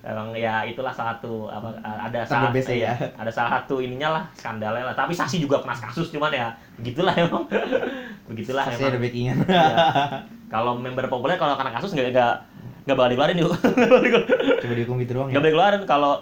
Emang 0.00 0.32
ya 0.32 0.64
itulah 0.64 0.92
salah 0.92 1.16
satu 1.16 1.48
apa 1.52 1.76
ada 1.84 2.24
salah 2.24 2.48
base 2.48 2.72
ya. 2.72 2.96
ada 3.16 3.28
salah 3.28 3.60
satu 3.60 3.80
ininya 3.80 4.20
lah 4.20 4.24
skandalnya 4.36 4.92
lah. 4.92 4.96
Tapi 4.96 5.16
Sasi 5.16 5.40
juga 5.40 5.60
kena 5.64 5.76
kasus 5.76 6.12
cuman 6.12 6.32
ya 6.32 6.52
begitulah 6.76 7.16
emang. 7.16 7.44
Begitulah 8.30 8.62
Pasti 8.62 8.86
emang. 8.86 8.92
ada 8.94 9.00
backingan. 9.02 9.36
Iya. 9.42 9.66
Kalau 10.50 10.74
member 10.76 11.06
populer 11.06 11.38
kalau 11.38 11.54
kena 11.54 11.70
kasus 11.70 11.94
nggak 11.94 12.10
nggak 12.10 12.34
nggak 12.84 12.96
bakal 12.98 13.10
dikeluarin 13.14 13.38
yuk. 13.38 13.54
Coba 14.62 14.74
dihukum 14.74 14.96
gitu 14.98 15.12
doang 15.14 15.30
nggak 15.30 15.38
ya 15.38 15.40
boleh 15.40 15.50
dikeluarin. 15.54 15.82
Kalau 15.86 16.12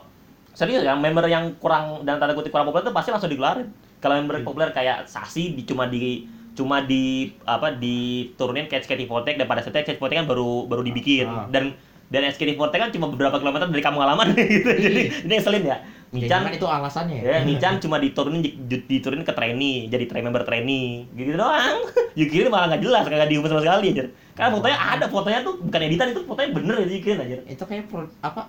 serius 0.52 0.84
yang 0.84 1.00
member 1.00 1.24
yang 1.26 1.56
kurang 1.56 2.04
dan 2.04 2.20
tanda 2.20 2.36
kutip 2.36 2.52
kurang 2.52 2.68
populer 2.68 2.84
itu 2.84 2.92
pasti 2.92 3.10
langsung 3.10 3.32
dikeluarin. 3.32 3.68
Kalau 3.98 4.14
member 4.20 4.44
populer 4.44 4.70
kayak 4.70 5.08
Sasi 5.08 5.56
di, 5.56 5.64
cuma 5.64 5.88
di 5.88 6.28
cuma 6.52 6.84
di 6.84 7.32
apa 7.46 7.72
diturunin 7.72 8.68
kayak 8.68 8.84
SKT48 8.84 9.40
dan 9.40 9.46
pada 9.46 9.64
saat 9.64 9.74
itu 9.74 9.96
SKT48 9.96 10.12
kan 10.22 10.26
baru 10.28 10.68
baru 10.68 10.82
dibikin. 10.84 11.26
Ah. 11.26 11.48
dan 11.48 11.72
dan 12.08 12.28
SKT48 12.28 12.74
kan 12.76 12.90
cuma 12.92 13.06
beberapa 13.08 13.36
kilometer 13.40 13.68
dari 13.68 13.82
kampung 13.84 14.04
halaman. 14.04 14.32
Gitu. 14.36 14.68
Jadi 14.68 15.02
ini 15.24 15.32
ngeselin 15.40 15.64
ya 15.64 15.76
Michan 16.08 16.40
Jangan 16.40 16.56
itu 16.56 16.64
alasannya 16.64 17.16
ya? 17.20 17.24
Ya 17.36 17.40
Michan 17.44 17.76
cuma 17.78 18.00
diturunin 18.00 18.40
di- 18.40 18.56
di- 18.56 18.84
diturunin 18.88 19.28
ke 19.28 19.32
trainee 19.36 19.92
jadi 19.92 20.08
train 20.08 20.24
member 20.24 20.40
trainee. 20.40 21.04
Gitu 21.12 21.36
doang. 21.36 21.84
Yukiri 22.18 22.48
malah 22.48 22.72
nggak 22.72 22.82
jelas 22.82 23.04
kagak 23.04 23.28
diumum 23.28 23.46
sama 23.46 23.60
sekali 23.60 23.92
aja 23.92 24.04
karena 24.32 24.50
fotonya 24.54 24.78
ada 24.78 25.06
fotonya 25.10 25.40
tuh 25.42 25.54
bukan 25.58 25.80
editan 25.82 26.14
itu 26.14 26.20
fotonya 26.24 26.50
bener 26.54 26.74
ya 26.80 26.86
Yukiri 26.88 27.18
aja 27.18 27.36
itu 27.44 27.64
kayak 27.64 27.84
pro, 27.86 28.08
apa? 28.24 28.42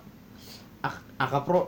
Ak- 0.80 1.04
AK 1.20 1.34
Pro 1.44 1.62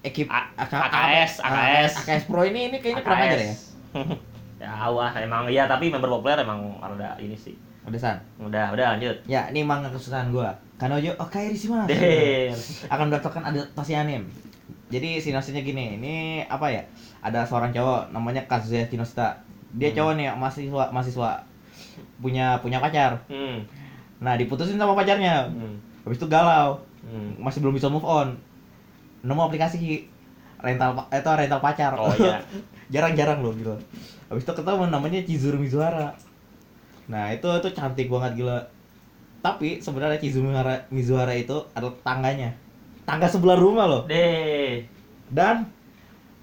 ekip 0.00 0.28
A- 0.30 0.52
AK, 0.54 0.72
AKS, 0.72 1.32
AKS. 1.42 1.92
AKS 2.06 2.22
Pro 2.30 2.42
ini 2.46 2.70
ini 2.70 2.76
kayaknya 2.78 3.02
kurang 3.02 3.20
ajar 3.20 3.40
ya? 3.40 3.54
Ya 4.58 4.90
wah 4.90 5.14
emang 5.14 5.46
iya 5.46 5.70
tapi 5.70 5.86
member 5.86 6.10
populer 6.10 6.42
emang 6.42 6.82
ada 6.82 7.14
ini 7.22 7.38
sih. 7.38 7.54
Udah 7.86 7.94
san 7.94 8.18
udah 8.42 8.74
udah 8.74 8.98
lanjut. 8.98 9.16
Ya 9.24 9.46
ini 9.50 9.62
manga 9.62 9.86
kesukaan 9.86 10.34
gua. 10.34 10.50
Kanojo 10.78 11.14
Okairi 11.14 11.54
deh 11.86 12.50
akan 12.86 13.04
mendaftarkan 13.10 13.42
adaptasi 13.46 13.94
anime. 13.94 14.26
Jadi 14.88 15.20
sinopsisnya 15.20 15.60
gini, 15.60 16.00
ini 16.00 16.14
apa 16.44 16.72
ya? 16.72 16.82
Ada 17.20 17.44
seorang 17.44 17.70
cowok 17.70 18.08
namanya 18.08 18.48
Kazuya 18.48 18.88
Kinoshita. 18.88 19.44
Dia 19.76 19.92
Hmm. 19.92 19.96
cowok 20.00 20.12
nih, 20.16 20.26
mahasiswa 20.32 20.84
mahasiswa 20.88 21.30
punya 22.18 22.56
punya 22.58 22.80
pacar. 22.80 23.20
hmm. 23.28 23.68
Nah, 24.18 24.34
diputusin 24.34 24.80
sama 24.80 24.96
pacarnya. 24.96 25.46
Hmm. 25.46 25.76
Habis 26.02 26.18
itu 26.18 26.26
galau, 26.26 26.80
Hmm. 27.04 27.36
masih 27.38 27.60
belum 27.60 27.76
bisa 27.76 27.86
move 27.86 28.02
on. 28.02 28.34
Nemu 29.20 29.44
aplikasi 29.44 30.08
rental 30.58 30.96
pa- 30.96 31.08
itu 31.12 31.28
rental 31.28 31.60
pacar. 31.60 31.92
oh 31.94 32.10
iya 32.16 32.40
Jarang-jarang 32.94 33.44
loh 33.44 33.52
gila. 33.52 33.76
Habis 34.26 34.42
itu 34.42 34.52
ketemu 34.52 34.88
namanya 34.88 35.20
Chizuru 35.20 35.60
Mizuhara. 35.60 36.16
Nah, 37.06 37.28
itu 37.28 37.44
itu 37.46 37.68
cantik 37.70 38.08
banget 38.08 38.40
gila. 38.40 38.58
Tapi 39.38 39.78
sebenarnya 39.78 40.16
Chizuru 40.16 40.48
Mizuhara 40.88 41.32
itu 41.32 41.60
adalah 41.76 41.92
tangganya. 42.00 42.56
Tangga 43.08 43.24
sebelah 43.24 43.56
rumah 43.56 43.88
loh. 43.88 44.02
deh 44.04 44.84
Dan 45.32 45.64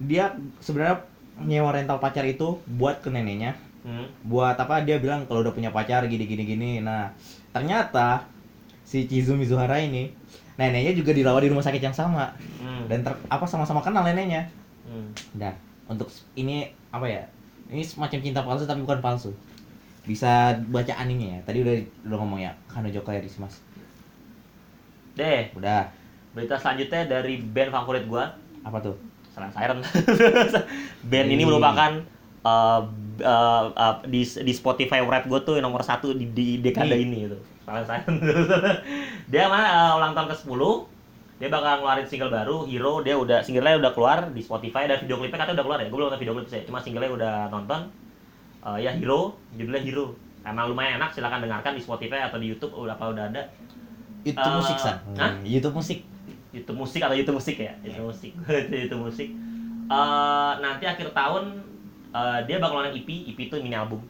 dia 0.02 0.34
sebenarnya 0.58 1.06
nyewa 1.38 1.70
rental 1.70 2.02
pacar 2.02 2.26
itu 2.26 2.58
buat 2.66 2.98
ke 2.98 3.08
neneknya. 3.08 3.54
hmm. 3.86 4.26
Buat 4.26 4.58
apa 4.58 4.82
dia 4.82 4.98
bilang 4.98 5.30
kalau 5.30 5.46
udah 5.46 5.54
punya 5.54 5.70
pacar 5.70 6.02
gini 6.10 6.26
gini 6.26 6.42
gini. 6.42 6.70
Nah, 6.82 7.14
ternyata 7.54 8.26
si 8.82 9.06
Chizu 9.06 9.38
Mizuhara 9.38 9.78
ini 9.78 10.10
neneknya 10.58 10.96
juga 10.96 11.14
dirawat 11.14 11.46
di 11.46 11.50
rumah 11.54 11.62
sakit 11.62 11.82
yang 11.82 11.94
sama 11.94 12.34
Hmm. 12.58 12.88
dan 12.90 13.06
ter, 13.06 13.12
apa 13.30 13.44
sama-sama 13.46 13.78
kenal 13.84 14.02
neneknya. 14.02 14.50
Hmm. 14.88 15.14
Dan 15.38 15.54
untuk 15.86 16.10
ini 16.34 16.66
apa 16.90 17.06
ya? 17.06 17.22
Ini 17.70 17.82
semacam 17.82 18.18
cinta 18.22 18.40
palsu 18.42 18.66
tapi 18.66 18.82
bukan 18.82 18.98
palsu. 18.98 19.30
Bisa 20.06 20.54
baca 20.70 20.94
animenya 20.98 21.38
ya. 21.38 21.40
Tadi 21.50 21.58
udah 21.66 21.74
udah 22.10 22.18
ngomong 22.22 22.40
ya. 22.42 22.54
Kanojo 22.70 23.02
Kairi 23.02 23.26
Mas. 23.38 23.58
deh 25.16 25.50
Udah. 25.56 25.88
Berita 26.36 26.54
selanjutnya 26.54 27.08
dari 27.08 27.40
band 27.40 27.72
favorit 27.72 28.04
gua 28.04 28.36
Apa 28.60 28.76
tuh? 28.78 28.92
Salah 29.32 29.48
Siren 29.48 29.80
band 31.10 31.28
ini 31.28 31.40
Ih. 31.40 31.46
merupakan 31.46 32.04
uh, 32.42 32.80
uh, 33.18 33.64
uh, 33.70 33.94
di 34.04 34.20
di 34.22 34.52
Spotify 34.52 35.00
rap 35.00 35.24
gue 35.24 35.40
tuh 35.40 35.56
nomor 35.58 35.80
satu 35.80 36.12
di, 36.12 36.28
di 36.28 36.46
dekade 36.58 36.92
ini 36.94 37.24
gitu. 37.24 37.36
Salah 37.62 37.82
saya. 37.82 38.04
dia 39.26 39.44
mana 39.46 39.64
uh, 39.66 39.98
ulang 39.98 40.12
tahun 40.12 40.28
ke-10 40.30 40.60
dia 41.36 41.48
bakal 41.48 41.72
ngeluarin 41.78 42.06
single 42.06 42.32
baru 42.32 42.64
Hero 42.64 43.00
dia 43.00 43.12
udah 43.12 43.40
singlenya 43.40 43.76
udah 43.76 43.92
keluar 43.92 44.18
di 44.28 44.40
Spotify 44.40 44.84
dan 44.84 45.00
video 45.00 45.16
klipnya 45.16 45.36
katanya 45.38 45.60
udah 45.60 45.64
keluar 45.64 45.78
ya 45.78 45.86
gue 45.86 45.96
belum 45.96 46.08
nonton 46.08 46.20
video 46.20 46.34
klip 46.34 46.48
sih 46.48 46.62
cuma 46.64 46.78
singlenya 46.78 47.12
udah 47.12 47.32
nonton 47.48 47.80
Eh, 48.66 48.78
ya 48.82 48.90
Hero 48.90 49.38
judulnya 49.54 49.78
Hero 49.78 50.06
emang 50.42 50.66
lumayan 50.66 50.98
enak 50.98 51.14
silakan 51.14 51.38
dengarkan 51.38 51.78
di 51.78 51.82
Spotify 51.84 52.26
atau 52.26 52.42
di 52.42 52.50
YouTube 52.50 52.74
udah 52.74 52.98
apa 52.98 53.04
udah 53.06 53.24
ada 53.30 53.42
YouTube 54.24 54.42
Eh, 54.42 54.58
musik 54.58 54.76
san. 54.76 54.96
hah? 55.14 55.32
YouTube 55.44 55.76
musik. 55.76 56.02
YouTube 56.56 56.78
musik 56.80 57.00
atau 57.04 57.12
YouTube 57.12 57.36
musik 57.36 57.56
ya? 57.60 57.72
YouTube 57.84 58.08
musik. 58.08 58.32
YouTube 58.82 59.02
musik. 59.04 59.28
Eh, 59.86 60.52
nanti 60.58 60.84
akhir 60.88 61.12
tahun 61.12 61.44
eh, 62.10 62.38
dia 62.48 62.56
bakal 62.56 62.80
ngeluarin 62.80 62.96
EP 62.96 63.08
EP 63.30 63.38
itu 63.38 63.54
mini 63.60 63.76
album. 63.76 64.00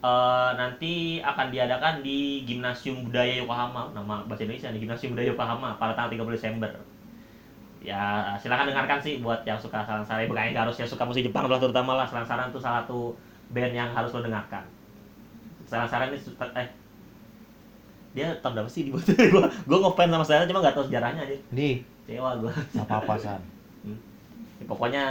Eh, 0.00 0.50
nanti 0.56 1.20
akan 1.20 1.52
diadakan 1.52 2.00
di 2.00 2.42
Gimnasium 2.48 3.06
Budaya 3.06 3.44
Yokohama. 3.44 3.92
Nama 3.92 4.24
bahasa 4.24 4.48
Indonesia 4.48 4.72
nih 4.72 4.80
Gimnasium 4.82 5.12
Budaya 5.12 5.28
Yokohama 5.30 5.76
pada 5.76 5.92
tanggal 5.92 6.16
30 6.16 6.36
Desember. 6.40 6.72
Ya 7.84 8.32
silakan 8.40 8.72
dengarkan 8.72 8.96
sih 9.04 9.20
buat 9.20 9.44
yang 9.44 9.60
suka 9.60 9.84
saran-saran. 9.84 10.24
Bukan 10.24 10.56
yang 10.56 10.64
harus 10.64 10.80
yang 10.80 10.88
suka 10.88 11.04
musik 11.04 11.20
Jepang 11.20 11.46
lah 11.46 11.60
terutama 11.60 12.00
lah. 12.00 12.08
Saran-saran 12.08 12.48
tuh 12.48 12.58
salah 12.58 12.80
satu 12.82 13.12
band 13.52 13.76
yang 13.76 13.92
harus 13.92 14.08
lo 14.10 14.24
dengarkan. 14.24 14.64
Saran-saran 15.68 16.08
ini 16.08 16.18
eh 16.56 16.83
dia 18.14 18.30
tahun 18.38 18.54
berapa 18.54 18.70
sih 18.70 18.86
dibuat 18.86 19.04
gua 19.34 19.44
gua 19.66 19.78
ngefans 19.84 20.08
sama 20.08 20.24
saya 20.24 20.46
cuma 20.46 20.62
nggak 20.62 20.72
tahu 20.72 20.86
sejarahnya 20.86 21.20
aja 21.20 21.36
Di, 21.50 21.82
Dewa 22.04 22.30
gua. 22.36 22.52
apa 22.78 22.94
apa 23.00 23.14
san. 23.16 23.42
Hmm. 23.84 24.00
Ya, 24.56 24.64
pokoknya 24.64 25.02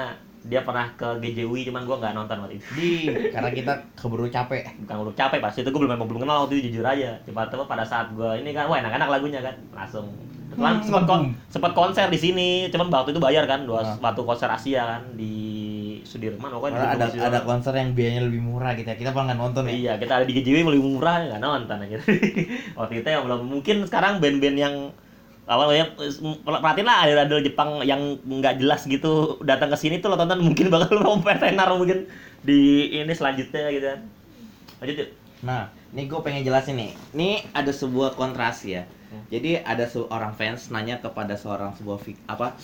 dia 0.44 0.60
pernah 0.60 0.90
ke 0.96 1.06
GJWI 1.22 1.70
cuman 1.70 1.86
gua 1.86 2.02
nggak 2.02 2.14
nonton 2.16 2.38
waktu 2.42 2.58
itu. 2.58 2.66
Di, 2.74 2.92
karena 3.30 3.50
kita 3.50 3.74
keburu 3.94 4.26
capek. 4.28 4.66
Bukan 4.82 4.96
udah 5.04 5.14
capek 5.14 5.40
pasti 5.40 5.62
itu 5.62 5.70
gua 5.70 5.86
belum 5.86 5.94
emang 5.94 6.10
belum 6.10 6.22
kenal 6.24 6.38
waktu 6.42 6.58
itu 6.58 6.74
jujur 6.74 6.82
aja. 6.84 7.14
Coba 7.22 7.46
coba 7.46 7.64
pada 7.70 7.84
saat 7.84 8.10
gua 8.12 8.34
ini 8.34 8.50
kan 8.50 8.66
wah 8.66 8.82
enak-enak 8.82 9.10
lagunya 9.12 9.40
kan 9.40 9.54
langsung 9.70 10.10
Kebetulan 10.50 10.74
Hmm, 10.74 10.86
sempat 10.86 11.04
kon 11.04 11.22
sempat 11.50 11.72
konser 11.74 12.06
di 12.08 12.20
sini, 12.20 12.50
cuman 12.70 12.86
waktu 12.88 13.10
itu 13.10 13.18
bayar 13.18 13.46
kan 13.46 13.66
dua 13.66 13.82
Ah. 13.82 13.98
waktu 14.00 14.22
konser 14.22 14.46
Asia 14.48 14.82
kan 14.86 15.02
di 15.14 15.34
Sudirman 16.04 16.52
pokoknya 16.52 16.78
di 16.78 16.88
ada 16.96 17.06
Sudirman. 17.10 17.28
ada 17.32 17.40
konser 17.44 17.74
yang 17.76 17.90
biayanya 17.96 18.22
lebih 18.28 18.42
murah 18.44 18.72
gitu 18.76 18.88
ya. 18.88 18.96
Kita 18.96 19.10
malah 19.12 19.34
nggak 19.34 19.40
nonton 19.40 19.64
ya. 19.68 19.72
Iya, 19.74 19.94
kita 20.00 20.14
ada 20.20 20.26
di 20.28 20.34
GJW 20.36 20.58
lebih 20.68 20.86
murah 20.86 21.16
nggak 21.26 21.42
nonton 21.42 21.78
aja. 21.84 21.98
Waktu 22.80 22.94
itu 23.02 23.08
yang 23.08 23.24
belum 23.26 23.42
mungkin 23.48 23.76
sekarang 23.88 24.20
band-band 24.20 24.58
yang 24.60 24.76
apa 25.44 25.68
ya 25.76 25.92
perhatiin 26.48 26.88
lah 26.88 27.04
ada 27.04 27.28
ada 27.28 27.36
Jepang 27.44 27.84
yang 27.84 28.16
nggak 28.24 28.64
jelas 28.64 28.88
gitu 28.88 29.36
datang 29.44 29.68
ke 29.68 29.76
sini 29.76 30.00
tuh 30.00 30.08
lo 30.08 30.16
tonton 30.16 30.40
mungkin 30.40 30.72
bakal 30.72 30.96
rompet 31.04 31.44
tenar 31.44 31.68
mungkin 31.76 32.08
di 32.40 32.88
ini 32.96 33.12
selanjutnya 33.12 33.68
gitu 33.72 33.86
kan. 33.92 34.00
Lanjut 34.80 34.96
yuk. 35.04 35.10
Nah, 35.44 35.68
ini 35.92 36.08
gue 36.08 36.20
pengen 36.24 36.48
jelasin 36.48 36.80
nih. 36.80 36.92
Ini 37.12 37.30
ada 37.52 37.72
sebuah 37.76 38.16
kontras 38.16 38.64
ya. 38.64 38.88
Hmm. 39.12 39.28
Jadi 39.28 39.60
ada 39.60 39.84
seorang 39.84 40.32
fans 40.34 40.72
nanya 40.72 41.04
kepada 41.04 41.36
seorang 41.36 41.76
sebuah 41.76 42.00
fik- 42.00 42.24
apa 42.26 42.56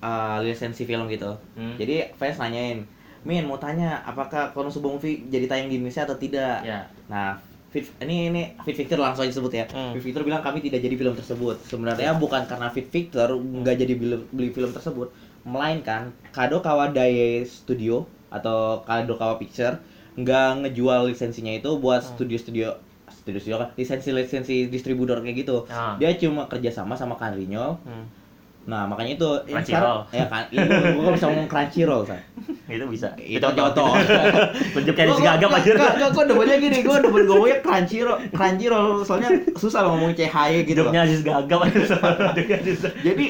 eh, 0.00 0.36
lisensi 0.42 0.82
film 0.82 1.06
gitu. 1.06 1.36
Hmm. 1.54 1.76
Jadi 1.76 2.10
fans 2.16 2.36
nanyain, 2.36 2.84
Min 3.20 3.44
mau 3.44 3.60
tanya 3.60 4.00
apakah 4.02 4.48
Konosuba 4.50 4.88
movie 4.88 5.28
jadi 5.28 5.44
tayang 5.44 5.68
di 5.68 5.76
Indonesia 5.76 6.08
atau 6.08 6.16
tidak? 6.16 6.64
Ya. 6.64 6.88
Nah, 7.04 7.36
Fit, 7.70 7.86
ini 8.02 8.32
ini 8.32 8.42
Fit 8.64 8.74
Victor 8.74 8.98
langsung 8.98 9.22
aja 9.22 9.30
sebut 9.30 9.52
ya. 9.52 9.68
Hmm. 9.68 9.92
Fit 9.94 10.02
Victor 10.10 10.24
bilang 10.24 10.40
kami 10.40 10.58
tidak 10.58 10.80
jadi 10.80 10.96
film 10.96 11.14
tersebut. 11.14 11.60
Sebenarnya 11.68 12.16
bukan 12.16 12.48
karena 12.48 12.72
Fit 12.72 12.88
Victor 12.88 13.36
nggak 13.36 13.76
jadi 13.76 13.94
beli, 13.94 14.16
beli 14.32 14.50
film 14.50 14.72
tersebut, 14.72 15.12
melainkan 15.44 16.10
Kadokawa 16.32 16.90
Daiei 16.90 17.44
Studio 17.44 18.08
atau 18.32 18.80
Kadokawa 18.82 19.36
Picture 19.36 19.78
nggak 20.16 20.66
ngejual 20.66 21.12
lisensinya 21.12 21.54
itu 21.54 21.70
buat 21.78 22.02
Hmm. 22.02 22.10
studio-studio 22.18 22.68
studio-studio 23.10 23.56
kan 23.60 23.68
lisensi-lisensi 23.76 24.66
distributor 24.66 25.20
kayak 25.20 25.44
gitu. 25.44 25.68
Ah. 25.68 25.94
Dia 26.00 26.16
cuma 26.16 26.48
kerjasama 26.48 26.96
sama 26.96 27.14
Kanrinyol. 27.14 27.78
Hmm. 27.84 28.04
Nah, 28.60 28.84
makanya 28.86 29.16
itu 29.16 29.30
Crunchyroll. 29.48 30.04
ya 30.12 30.28
kan, 30.28 30.44
ini 30.52 30.62
gua 30.94 31.10
bisa 31.10 31.26
ngomong 31.26 31.48
Crunchyroll, 31.48 32.02
San. 32.04 32.20
Itu 32.68 32.84
bisa. 32.86 33.08
Itu 33.16 33.42
contoh. 33.42 33.96
Tunjuk 34.76 34.94
kayak 34.94 35.16
si 35.16 35.22
gagap 35.24 35.50
aja. 35.50 35.70
Enggak, 35.74 35.92
enggak, 35.96 36.10
gue 36.12 36.24
demennya 36.28 36.56
gini, 36.60 36.78
gue 36.80 36.96
demen 37.00 37.22
ngomongnya 37.26 37.58
Crunchyroll, 37.60 38.18
Crunchyroll, 38.30 38.88
soalnya 39.02 39.30
susah 39.56 39.80
loh 39.82 39.96
ngomong 39.96 40.12
CHY 40.14 40.62
gitu. 40.64 40.86
Hidupnya 40.86 41.02
aja. 41.02 41.16
Hidupnya 41.16 42.56
Aziz. 42.56 42.80
Jadi 43.00 43.24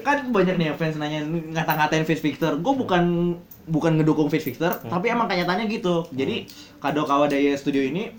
kan 0.00 0.30
banyak 0.30 0.54
nih 0.54 0.70
fans 0.78 0.96
nanya 0.96 1.20
ngata-ngatain 1.26 2.06
Fitz 2.06 2.22
Victor. 2.22 2.56
Gue 2.56 2.72
bukan 2.72 3.34
bukan 3.66 3.98
ngedukung 3.98 4.30
Fitz 4.30 4.46
Victor, 4.46 4.70
Hmm. 4.80 4.88
tapi 4.88 5.10
emang 5.10 5.26
kenyataannya 5.26 5.66
gitu. 5.66 6.06
Jadi 6.14 6.46
Kadokawa 6.78 7.26
Daya 7.26 7.58
Studio 7.58 7.82
ini 7.82 8.14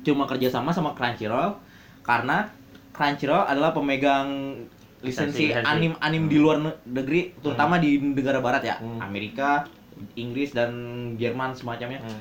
cuma 0.00 0.24
kerjasama 0.24 0.72
sama 0.72 0.96
Crunchyroll 0.96 1.60
karena 2.00 2.48
Crunchyroll 2.90 3.44
adalah 3.44 3.70
pemegang 3.70 4.56
lisensi 5.00 5.48
anim 5.50 5.96
anim 5.98 6.26
di 6.26 6.36
luar 6.36 6.58
ne- 6.58 6.78
negeri, 6.84 7.32
terutama 7.34 7.76
di 7.76 7.96
negara 7.96 8.38
barat 8.38 8.62
ya, 8.62 8.76
Hmm. 8.76 9.00
Amerika, 9.00 9.64
Inggris 10.14 10.50
dan 10.50 10.70
Jerman 11.14 11.52
semacamnya. 11.52 12.00
Hmm. 12.00 12.20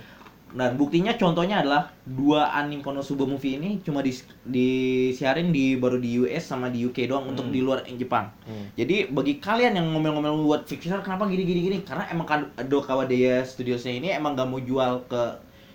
Dan 0.50 0.76
buktinya 0.76 1.14
contohnya 1.14 1.62
adalah 1.62 1.94
dua 2.02 2.50
anime 2.52 2.82
Konosuba 2.82 3.22
movie 3.22 3.56
ini 3.56 3.78
cuma 3.80 4.02
di 4.02 4.10
disiarin 4.44 5.50
di 5.50 5.78
baru 5.78 5.96
di 5.96 6.18
US 6.20 6.42
sama 6.44 6.68
di 6.68 6.82
UK 6.82 7.06
doang 7.06 7.28
untuk 7.28 7.46
Hmm. 7.46 7.54
di 7.54 7.60
luar 7.62 7.86
Jepang. 7.86 8.34
Hmm. 8.44 8.66
Jadi 8.74 9.08
bagi 9.08 9.38
kalian 9.38 9.78
yang 9.78 9.88
ngomel-ngomel 9.90 10.42
buat 10.42 10.66
Victor 10.66 11.00
kenapa 11.00 11.28
gini 11.28 11.44
gini 11.44 11.62
gini 11.62 11.78
karena 11.80 12.10
emang 12.10 12.26
Kadokawa 12.26 13.06
Daya 13.06 13.44
Studiosnya 13.44 13.94
ini 13.94 14.10
emang 14.10 14.34
gak 14.34 14.48
mau 14.48 14.58
jual 14.58 15.06
ke 15.06 15.22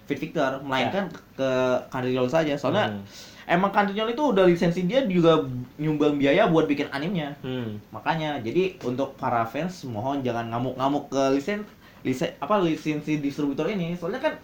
Fit 0.04 0.18
Victor 0.18 0.58
melainkan 0.60 1.06
ke 1.32 1.48
Crunchyroll 1.88 2.26
saja. 2.26 2.52
Soalnya 2.54 2.90
Hmm. 2.90 3.06
Emang 3.48 3.70
Crunchyroll 3.72 4.12
itu 4.12 4.22
udah 4.24 4.44
lisensi 4.48 4.80
dia 4.88 5.04
juga 5.04 5.44
nyumbang 5.76 6.16
biaya 6.16 6.48
buat 6.48 6.64
bikin 6.68 6.88
animenya. 6.90 7.36
Hmm. 7.44 7.80
Makanya 7.92 8.40
jadi 8.40 8.76
untuk 8.84 9.16
para 9.20 9.44
fans 9.48 9.84
mohon 9.84 10.24
jangan 10.24 10.48
ngamuk-ngamuk 10.52 11.12
ke 11.12 11.22
lisen 11.36 11.64
lisen 12.04 12.32
apa 12.40 12.60
lisensi 12.60 13.20
distributor 13.20 13.68
ini. 13.68 13.96
Soalnya 13.96 14.20
kan 14.20 14.34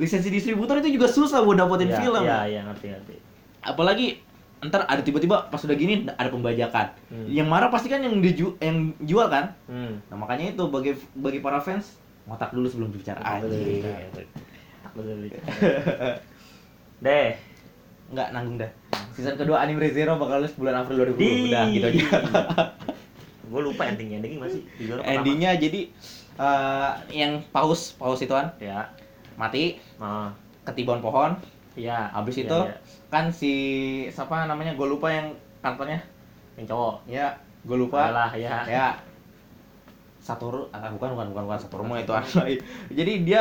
lisensi 0.00 0.28
distributor 0.32 0.78
itu 0.80 0.94
juga 0.94 1.10
susah 1.10 1.42
buat 1.44 1.58
dapetin 1.58 1.92
Iya, 1.92 1.98
film. 2.00 2.22
Iya, 2.24 2.40
iya, 2.48 2.60
ngerti, 2.64 2.86
ngerti. 2.92 3.14
Apalagi 3.64 4.06
ntar 4.58 4.82
ada 4.90 4.98
tiba-tiba 5.06 5.46
pas 5.54 5.62
udah 5.62 5.76
gini 5.78 6.08
ada 6.08 6.28
pembajakan. 6.30 6.86
Hmm. 7.12 7.26
Yang 7.30 7.48
marah 7.48 7.70
pasti 7.70 7.88
kan 7.92 8.02
yang 8.02 8.18
diju 8.18 8.58
yang 8.58 8.94
jual 9.02 9.28
kan. 9.30 9.54
Hmm. 9.70 10.02
Nah, 10.08 10.16
makanya 10.18 10.54
itu 10.56 10.64
bagi 10.66 10.96
bagi 11.14 11.38
para 11.44 11.60
fans 11.62 11.94
ngotak 12.28 12.52
dulu 12.52 12.68
sebelum 12.68 12.90
bicara. 12.92 13.40
Dulu. 13.40 13.56
Deh. 16.98 17.47
Enggak 18.08 18.28
nanggung 18.32 18.56
dah. 18.56 18.70
Season 19.12 19.34
kedua 19.34 19.60
anime 19.60 19.82
ReZero 19.82 20.14
bakal 20.16 20.40
rilis 20.40 20.54
bulan 20.54 20.80
April 20.80 21.10
2020. 21.10 21.48
Udah 21.48 21.62
gitu 21.68 21.86
aja. 21.86 22.04
Gue 23.50 23.60
lupa 23.64 23.82
endingnya, 23.84 24.20
endingnya 24.20 24.40
masih 24.44 24.60
di 24.76 24.84
luar 24.86 25.00
pertama. 25.00 25.14
Endingnya 25.14 25.50
jadi 25.56 25.80
eh, 26.38 26.90
yang 27.10 27.32
paus 27.48 27.92
paus 27.92 28.20
ituan 28.20 28.52
Ya. 28.58 28.92
mati 29.34 29.80
Ah. 29.96 30.30
ketiban 30.64 31.00
pohon 31.00 31.32
Iya. 31.74 32.10
Habis 32.12 32.38
Iya, 32.38 32.44
itu 32.44 32.58
iya. 32.60 32.74
kan 33.08 33.24
si 33.30 33.52
siapa 34.08 34.44
namanya 34.44 34.74
gue 34.74 34.84
lupa 34.84 35.08
yang 35.08 35.30
kantornya 35.58 36.02
yang 36.54 36.66
cowok. 36.66 37.06
ya 37.06 37.26
gue 37.64 37.76
lupa 37.76 38.10
Adalah 38.10 38.30
ya. 38.34 38.62
ya 38.64 38.86
Satoru 40.18 40.68
ah, 40.70 40.90
bukan 40.90 41.14
bukan 41.16 41.26
bukan 41.32 41.42
bukan 41.46 41.58
Satoru 41.58 41.82
mah 41.86 41.98
itu 41.98 42.12
jadi 42.92 43.12
dia 43.24 43.40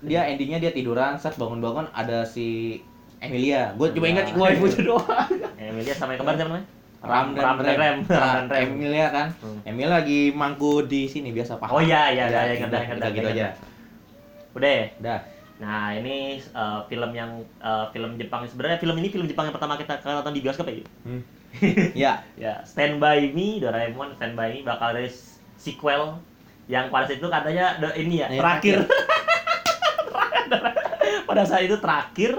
dia 0.00 0.20
endingnya 0.28 0.60
dia 0.60 0.70
tiduran 0.70 1.18
saat 1.18 1.34
bangun-bangun 1.34 1.90
ada 1.90 2.22
si 2.22 2.78
Emilia 3.20 3.72
gue 3.72 3.86
coba 3.90 4.02
Ya. 4.02 4.10
ingat 4.10 4.26
gue 4.30 4.46
itu 4.50 4.80
doang 4.88 5.28
Emilia 5.54 5.92
sama 5.92 6.10
yang 6.12 6.20
kembar 6.20 6.34
siapa 6.34 6.50
namanya? 6.50 6.66
Ram 7.00 7.26
dan 7.30 7.42
Ram 7.42 7.56
dan 7.58 7.64
Rem. 7.74 7.96
Ram 8.02 8.34
dan 8.42 8.44
Rem. 8.50 8.68
Emilia 8.70 9.06
kan 9.08 9.28
Hmm. 9.38 9.60
Emilia 9.62 9.90
lagi 9.94 10.20
mangku 10.30 10.84
di 10.84 11.04
sini 11.04 11.28
biasa 11.30 11.56
paha 11.56 11.70
Oh 11.70 11.80
iya 11.80 12.08
iya 12.10 12.24
Ya, 12.26 12.40
iya 12.42 12.52
ingat 12.54 12.68
dah, 12.70 12.80
ingat 12.82 12.96
gitu 12.98 13.08
ingat 13.14 13.24
aja 13.30 13.42
dah. 13.42 13.52
Udah. 14.52 14.80
dah 14.98 15.20
Nah, 15.60 15.92
ini 15.92 16.16
uh, 16.50 16.80
film 16.86 17.12
yang 17.12 17.30
uh, 17.58 17.84
film 17.90 18.16
Jepang 18.16 18.44
sebenarnya 18.44 18.76
film 18.76 18.96
ini 18.96 19.08
film 19.08 19.24
Jepang 19.24 19.44
yang 19.44 19.52
pertama 19.52 19.76
kita 19.76 20.00
nonton 20.00 20.32
di 20.32 20.40
bioskop 20.40 20.64
ya. 20.66 20.80
Hmm. 21.04 21.20
ya 21.98 22.12
Ya, 22.34 22.64
Stand 22.64 22.96
By 22.96 23.28
Me 23.28 23.58
Doraemon 23.58 24.16
Stand 24.16 24.32
By 24.32 24.50
Me 24.50 24.60
bakal 24.62 24.92
ada 24.92 25.04
sequel 25.54 26.16
yang 26.64 26.88
pada 26.88 27.04
saat 27.04 27.16
itu 27.16 27.26
katanya 27.26 27.76
the- 27.76 27.96
ini 27.98 28.14
ya 28.18 28.28
Yang 28.28 28.40
terakhir. 28.40 28.76
pada 31.22 31.42
saat 31.44 31.62
itu 31.62 31.76
terakhir 31.76 32.32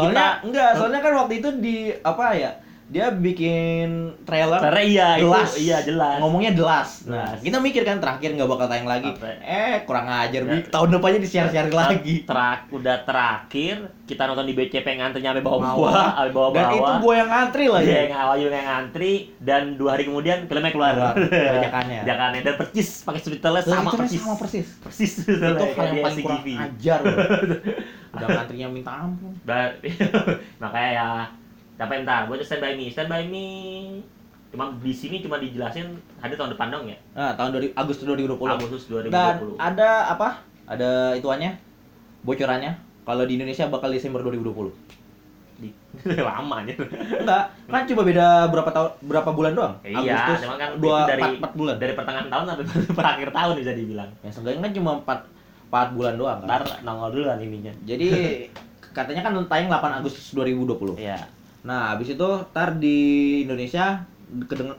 soalnya 0.00 0.14
kita- 0.14 0.38
enggak 0.44 0.70
soalnya 0.74 1.00
kan 1.00 1.12
waktu 1.16 1.34
itu 1.36 1.48
di 1.58 1.76
apa 1.98 2.26
ya 2.32 2.52
dia 2.88 3.12
bikin 3.12 4.16
trailer 4.24 4.56
Karena 4.56 4.80
iya 4.80 5.08
jelas. 5.20 5.52
itu 5.52 5.60
iya 5.60 5.84
jelas. 5.84 6.16
ngomongnya 6.18 6.56
jelas 6.56 7.04
nah 7.04 7.28
Jelas. 7.28 7.44
kita 7.44 7.56
mikir 7.60 7.84
kan 7.84 8.00
terakhir 8.00 8.32
nggak 8.32 8.48
bakal 8.48 8.64
tayang 8.64 8.88
lagi 8.88 9.12
Apa? 9.12 9.28
eh 9.38 9.84
kurang 9.84 10.08
ajar 10.08 10.40
Ya. 10.40 10.64
Tahun 10.64 10.88
depannya 10.88 11.20
di 11.20 11.28
share 11.28 11.52
share 11.52 11.68
lagi 11.68 12.24
Terak, 12.24 12.72
udah 12.72 13.04
terakhir 13.04 13.76
kita 14.02 14.24
nonton 14.24 14.48
di 14.48 14.56
BCP 14.56 14.88
ngantrinya 14.94 15.36
sampai 15.36 15.44
bawah 15.44 15.60
Bawah. 15.60 15.76
bawah, 15.76 16.04
sampai 16.16 16.32
bawah 16.32 16.50
dan 16.50 16.66
itu 16.72 16.92
gue 16.98 17.14
yang 17.14 17.28
ngantri 17.28 17.64
lah 17.68 17.80
Dia 17.82 17.92
ya 17.92 18.00
yang 18.00 18.16
awal 18.16 18.36
yang 18.40 18.66
ngantri 18.66 19.12
dan 19.38 19.62
dua 19.76 19.90
hari 19.92 20.04
kemudian 20.06 20.38
filmnya 20.42 20.72
keluar. 20.72 20.94
Bajakannya. 21.12 21.98
Bajakannya 22.08 22.40
dan 22.40 22.54
persis 22.56 22.88
pakai 23.04 23.20
subtitlenya 23.20 23.60
sama 23.60 23.68
Subtitlenya 23.84 24.00
persis. 24.00 24.16
sama 24.18 24.36
persis 24.40 24.66
Persis 24.80 25.12
itu 25.20 25.36
hal 25.76 25.86
yang 25.86 26.04
paling 26.08 26.24
kurang 26.24 26.40
ajar. 26.64 27.00
udah 28.18 28.28
ngantrinya 28.28 28.68
minta 28.68 28.92
ampun 28.98 29.32
makanya 30.62 30.90
ya 30.92 31.08
tapi 31.74 32.02
ntar 32.02 32.26
gue 32.26 32.36
stand 32.40 32.58
by 32.58 32.74
me, 32.74 32.90
stand 32.90 33.06
by 33.06 33.22
me. 33.22 33.46
Cuma 34.48 34.72
di 34.74 34.90
sini 34.90 35.20
cuma 35.20 35.36
dijelasin 35.36 35.92
ada 36.18 36.32
tahun 36.32 36.56
depan 36.56 36.68
dong 36.68 36.84
ya. 36.84 36.96
nah 37.12 37.30
tahun 37.32 37.54
2000 37.70 37.76
Agustus 37.76 38.04
2020 38.04 38.34
Agustus 38.48 38.82
2020. 38.88 39.12
dan 39.12 39.34
ada 39.56 39.90
apa 40.08 40.28
ada 40.64 41.12
ituannya 41.14 41.54
bocorannya 42.20 42.72
kalau 43.04 43.22
di 43.22 43.36
Indonesia 43.36 43.68
bakal 43.68 43.88
Desember 43.88 44.20
2020 44.20 44.72
Di, 45.58 45.68
lama 46.24 46.64
nih. 46.64 46.74
enggak 47.18 47.42
kan 47.66 47.82
cuma 47.84 48.02
beda 48.02 48.26
berapa 48.48 48.70
tahun 48.70 48.90
berapa 49.04 49.30
bulan 49.30 49.52
doang 49.52 49.74
Iya, 49.82 49.98
Agustus 50.00 50.48
kan 50.48 50.70
dua 50.78 50.98
dari 51.04 51.22
empat, 51.22 51.38
empat 51.38 51.52
bulan 51.54 51.74
dari 51.76 51.92
pertengahan 51.92 52.28
tahun 52.28 52.44
sampai 52.48 53.04
akhir 53.14 53.28
tahun 53.30 53.54
bisa 53.54 53.72
dibilang. 53.72 54.10
ya 54.18 54.30
seenggaknya 54.32 54.60
kan 54.64 54.72
cuma 54.72 54.90
empat 54.98 55.18
empat 55.68 55.88
bulan 55.92 56.14
doang 56.14 56.38
kan 56.40 56.48
Ntar 56.48 56.62
nongol 56.80 57.08
dulu 57.12 57.24
kan 57.26 57.38
ininya. 57.38 57.72
jadi 57.82 58.06
katanya 58.96 59.22
kan 59.22 59.32
tayang 59.46 59.68
8 59.68 60.00
Agustus 60.00 60.32
2020 60.32 60.96
Iya. 60.96 61.28
nah 61.60 61.92
habis 61.92 62.08
itu 62.08 62.28
ntar 62.48 62.74
di 62.74 62.98
Indonesia 63.42 64.02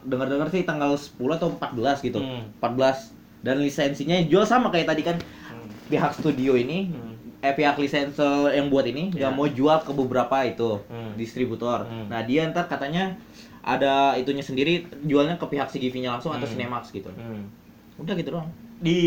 dengar 0.04 0.28
dengar 0.28 0.48
sih 0.48 0.62
tanggal 0.62 0.94
10 0.94 1.16
atau 1.32 1.50
14 1.52 2.02
gitu 2.02 2.20
Hmm. 2.20 2.50
14 2.58 3.14
dan 3.40 3.56
lisensinya 3.58 4.20
jual 4.24 4.44
sama 4.44 4.68
kayak 4.68 4.88
tadi 4.88 5.02
kan 5.02 5.18
Hmm. 5.48 5.70
pihak 5.88 6.12
studio 6.12 6.54
ini 6.54 6.88
Hmm. 6.88 7.16
eh 7.40 7.54
pihak 7.54 7.78
lisenser 7.78 8.52
yang 8.52 8.68
buat 8.68 8.84
ini 8.84 9.10
nggak 9.10 9.32
mau 9.32 9.48
jual 9.48 9.80
ke 9.80 9.92
beberapa 9.92 10.44
itu 10.44 10.82
Hmm. 10.84 11.16
distributor. 11.16 11.86
Hmm. 11.86 12.06
Nah 12.08 12.22
dia 12.22 12.44
ntar 12.46 12.66
katanya 12.66 13.16
ada 13.62 14.14
itunya 14.16 14.42
sendiri 14.42 14.74
jualnya 15.02 15.36
ke 15.36 15.46
pihak 15.46 15.68
CGV-nya 15.68 16.12
langsung 16.12 16.32
atau 16.32 16.44
Hmm. 16.44 16.52
Cinemax 16.52 16.92
gitu. 16.92 17.08
Hmm. 17.10 17.48
Udah 17.96 18.14
gitu 18.14 18.32
doang. 18.32 18.50
Di 18.78 19.00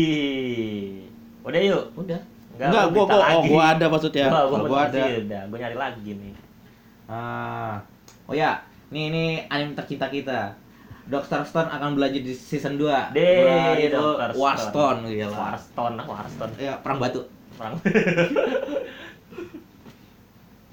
Udah 1.43 1.59
yuk. 1.59 1.83
Udah. 1.95 2.19
Enggak, 2.53 2.69
Enggak, 2.69 2.85
gua, 2.89 3.03
gua, 3.03 3.13
oh, 3.13 3.19
lagi. 3.19 3.47
gua 3.49 3.63
ada 3.73 3.85
maksudnya. 3.89 4.25
Gua, 4.29 4.41
gua, 4.45 4.57
Oh, 4.57 4.67
gua 4.69 4.79
ada. 4.87 5.01
Udah, 5.19 5.41
gua 5.49 5.57
nyari 5.57 5.77
lagi 5.77 6.09
nih. 6.13 6.33
Ah. 7.09 7.75
Oh 8.23 8.33
ya, 8.33 8.61
nih 8.89 9.03
ini 9.09 9.23
anime 9.47 9.73
tercinta 9.73 10.07
kita. 10.07 10.53
Doctor 11.03 11.43
Stone 11.43 11.67
akan 11.67 11.99
belajar 11.99 12.23
di 12.23 12.31
season 12.31 12.79
2. 12.79 13.11
Deh, 13.11 13.75
itu 13.81 13.91
Dr. 13.91 14.31
Stone. 14.31 14.39
Warston 14.39 14.97
gila. 15.11 15.35
Warston, 15.35 15.93
Warston. 15.99 16.49
Ya, 16.55 16.79
perang 16.79 17.03
batu. 17.03 17.27
Perang. 17.59 17.75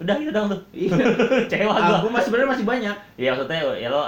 Udah 0.00 0.14
gitu 0.16 0.30
dong 0.30 0.48
tuh. 0.48 0.60
Iya. 0.72 0.94
Kecewa 1.44 1.72
Ah, 1.74 1.80
gua. 1.82 1.98
gua 2.06 2.10
masih 2.14 2.26
sebenarnya 2.30 2.50
masih 2.54 2.64
banyak. 2.64 2.96
Iya 3.18 3.28
maksudnya 3.34 3.58
ya 3.76 3.88
lo 3.90 4.00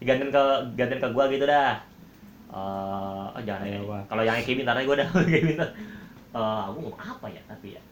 gantiin 0.00 0.32
ke 0.32 0.42
gantiin 0.78 1.00
ke 1.02 1.08
gua 1.12 1.24
gitu 1.28 1.44
dah. 1.44 1.76
Eh, 2.50 3.26
oh, 3.30 3.42
jangan 3.46 3.62
ya. 3.62 3.78
Kalau 4.10 4.22
yang 4.26 4.36
EKB 4.42 4.66
ntar 4.66 4.74
aja 4.74 4.86
gua 4.86 4.98
dah 4.98 5.08
EKB 5.22 5.48
ntar. 5.54 5.70
Eh, 6.34 6.62
aku 6.66 6.78
ngomong 6.82 6.98
apa 6.98 7.26
ya 7.30 7.42
tapi 7.46 7.78
ya. 7.78 7.82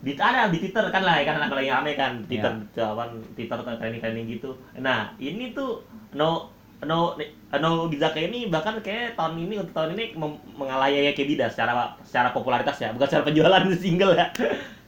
Di 0.00 0.16
ada 0.16 0.48
di 0.48 0.58
Twitter 0.62 0.86
kan 0.88 1.02
lah 1.04 1.20
kan 1.26 1.36
kalau 1.50 1.60
yang 1.60 1.82
rame 1.82 1.92
kan 1.98 2.24
Twitter 2.24 2.48
jawaban 2.72 3.20
Twitter 3.34 3.58
training 3.60 4.00
training 4.00 4.26
gitu. 4.30 4.56
Nah 4.78 5.12
ini 5.20 5.52
tuh 5.52 5.84
no 6.14 6.48
no 6.86 7.18
no 7.60 7.70
Bizaka 7.92 8.16
ini 8.22 8.48
bahkan 8.48 8.80
kayak 8.80 9.18
tahun 9.18 9.36
ini 9.36 9.60
untuk 9.60 9.74
tahun 9.76 9.98
ini 9.98 10.16
mengalahi 10.56 11.12
dah 11.12 11.50
secara 11.52 11.72
secara 12.00 12.32
popularitas 12.32 12.80
ya 12.80 12.96
bukan 12.96 13.08
secara 13.10 13.24
penjualan 13.28 13.62
single 13.82 14.16
ya. 14.16 14.32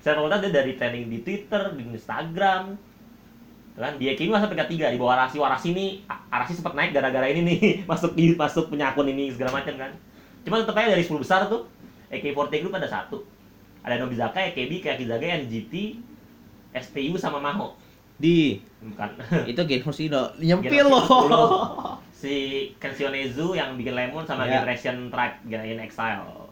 secara 0.00 0.18
popularitas 0.18 0.48
dia 0.48 0.54
dari 0.64 0.72
trending 0.80 1.06
di 1.12 1.18
Twitter 1.20 1.62
di 1.76 1.82
Instagram 1.92 2.74
kan? 3.78 3.96
Di 3.96 4.04
EKB 4.12 4.28
masuk 4.28 4.52
peringkat 4.52 4.68
tiga 4.68 4.86
di 4.92 4.98
bawah 5.00 5.16
Arasi. 5.16 5.36
Warasi 5.40 5.72
ini 5.72 5.86
Arasi 6.08 6.52
sempat 6.58 6.76
naik 6.76 6.92
gara-gara 6.92 7.24
ini 7.28 7.40
nih. 7.40 7.58
Masuk 7.90 8.12
di 8.12 8.36
masuk 8.36 8.68
punya 8.68 8.92
akun 8.92 9.08
ini 9.08 9.32
segala 9.32 9.60
macam 9.60 9.74
kan? 9.76 9.92
Cuma 10.44 10.60
tetap 10.60 10.76
aja 10.76 10.92
dari 10.92 11.04
10 11.06 11.22
besar 11.22 11.46
tuh 11.46 11.68
AK48 12.12 12.60
Group 12.64 12.74
ada 12.76 12.88
satu. 12.88 13.24
Ada 13.82 13.98
Nobizaka, 13.98 14.38
AKB, 14.38 14.78
Kayakizaga, 14.84 15.26
NGT, 15.42 15.98
SPU 16.76 17.14
sama 17.18 17.42
Maho. 17.42 17.74
Di. 18.20 18.60
Bukan. 18.78 19.10
Itu 19.50 19.62
Genhos 19.66 19.98
Ino 19.98 20.30
nyempil 20.38 20.86
loh. 20.86 21.02
10. 22.02 22.22
si 22.22 22.34
Kensionezu 22.78 23.58
yang 23.58 23.74
bikin 23.74 23.98
Lemon 23.98 24.22
sama 24.22 24.46
Ya. 24.46 24.62
Generation 24.62 25.10
Tribe 25.10 25.42
Generation 25.50 25.82
Exile 25.82 26.51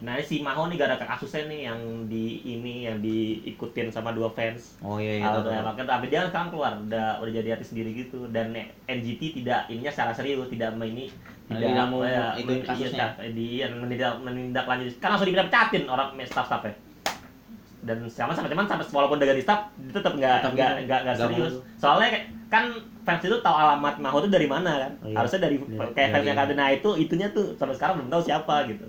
nah 0.00 0.16
si 0.24 0.40
Maho 0.40 0.72
nih 0.72 0.80
gara-gara 0.80 1.04
kasusnya 1.04 1.44
nih 1.52 1.60
yang 1.68 1.80
di 2.08 2.40
ini 2.42 2.88
yang 2.88 2.96
diikutin 3.04 3.92
sama 3.92 4.16
dua 4.16 4.32
fans. 4.32 4.80
Oh 4.80 4.96
iya 4.96 5.20
iya. 5.20 5.28
Ya, 5.28 5.36
tahu. 5.36 5.52
makanya 5.52 5.88
tapi 6.00 6.08
dia 6.08 6.24
sekarang 6.24 6.48
keluar 6.48 6.72
udah 6.80 7.20
udah 7.20 7.32
jadi 7.32 7.60
artis 7.60 7.76
sendiri 7.76 7.92
gitu. 7.92 8.24
Dan 8.32 8.56
NGT 8.88 9.44
tidak 9.44 9.68
ininya 9.68 9.92
secara 9.92 10.16
serius 10.16 10.48
tidak 10.48 10.72
ini 10.80 11.12
tidak 11.50 11.68
tidak 11.76 11.86
mau 11.92 12.00
ya, 12.06 12.32
ituin 12.40 12.62
men- 12.62 12.66
kasusnya. 12.66 13.06
iya, 13.20 13.28
di 13.36 13.46
yang 13.60 13.72
menindak 13.76 14.14
menindak 14.24 14.64
lanjut 14.64 14.96
kan 15.02 15.08
langsung 15.12 15.28
dipecatin 15.28 15.84
orang 15.90 16.08
staff 16.24 16.46
staffnya 16.46 16.72
dan 17.80 17.96
sama 18.12 18.36
sama 18.36 18.46
cuman 18.46 18.68
sampai 18.68 18.84
walaupun 18.92 19.16
udah 19.16 19.28
ganti 19.32 19.42
staff 19.42 19.72
dia 19.80 19.92
tetap 19.96 20.12
nggak 20.14 20.52
nggak 20.84 21.00
nggak 21.00 21.16
serius. 21.16 21.64
soalnya 21.80 22.12
kan 22.52 22.68
fans 23.08 23.24
itu 23.24 23.40
tahu 23.40 23.56
alamat 23.56 23.96
Maho 23.96 24.20
itu 24.20 24.28
dari 24.28 24.44
mana 24.44 24.84
kan. 24.86 24.92
Oh, 25.00 25.08
iya. 25.08 25.16
harusnya 25.16 25.40
dari 25.48 25.56
Dari- 25.56 25.94
kayak 25.96 26.08
fans 26.12 26.24
yang 26.28 26.36
dari- 26.36 26.50
Kadena 26.52 26.66
itu 26.76 26.90
itunya 27.00 27.28
tuh 27.32 27.56
sampai 27.56 27.74
sekarang 27.74 27.94
belum 28.04 28.10
tahu 28.12 28.22
siapa 28.22 28.68
gitu 28.68 28.84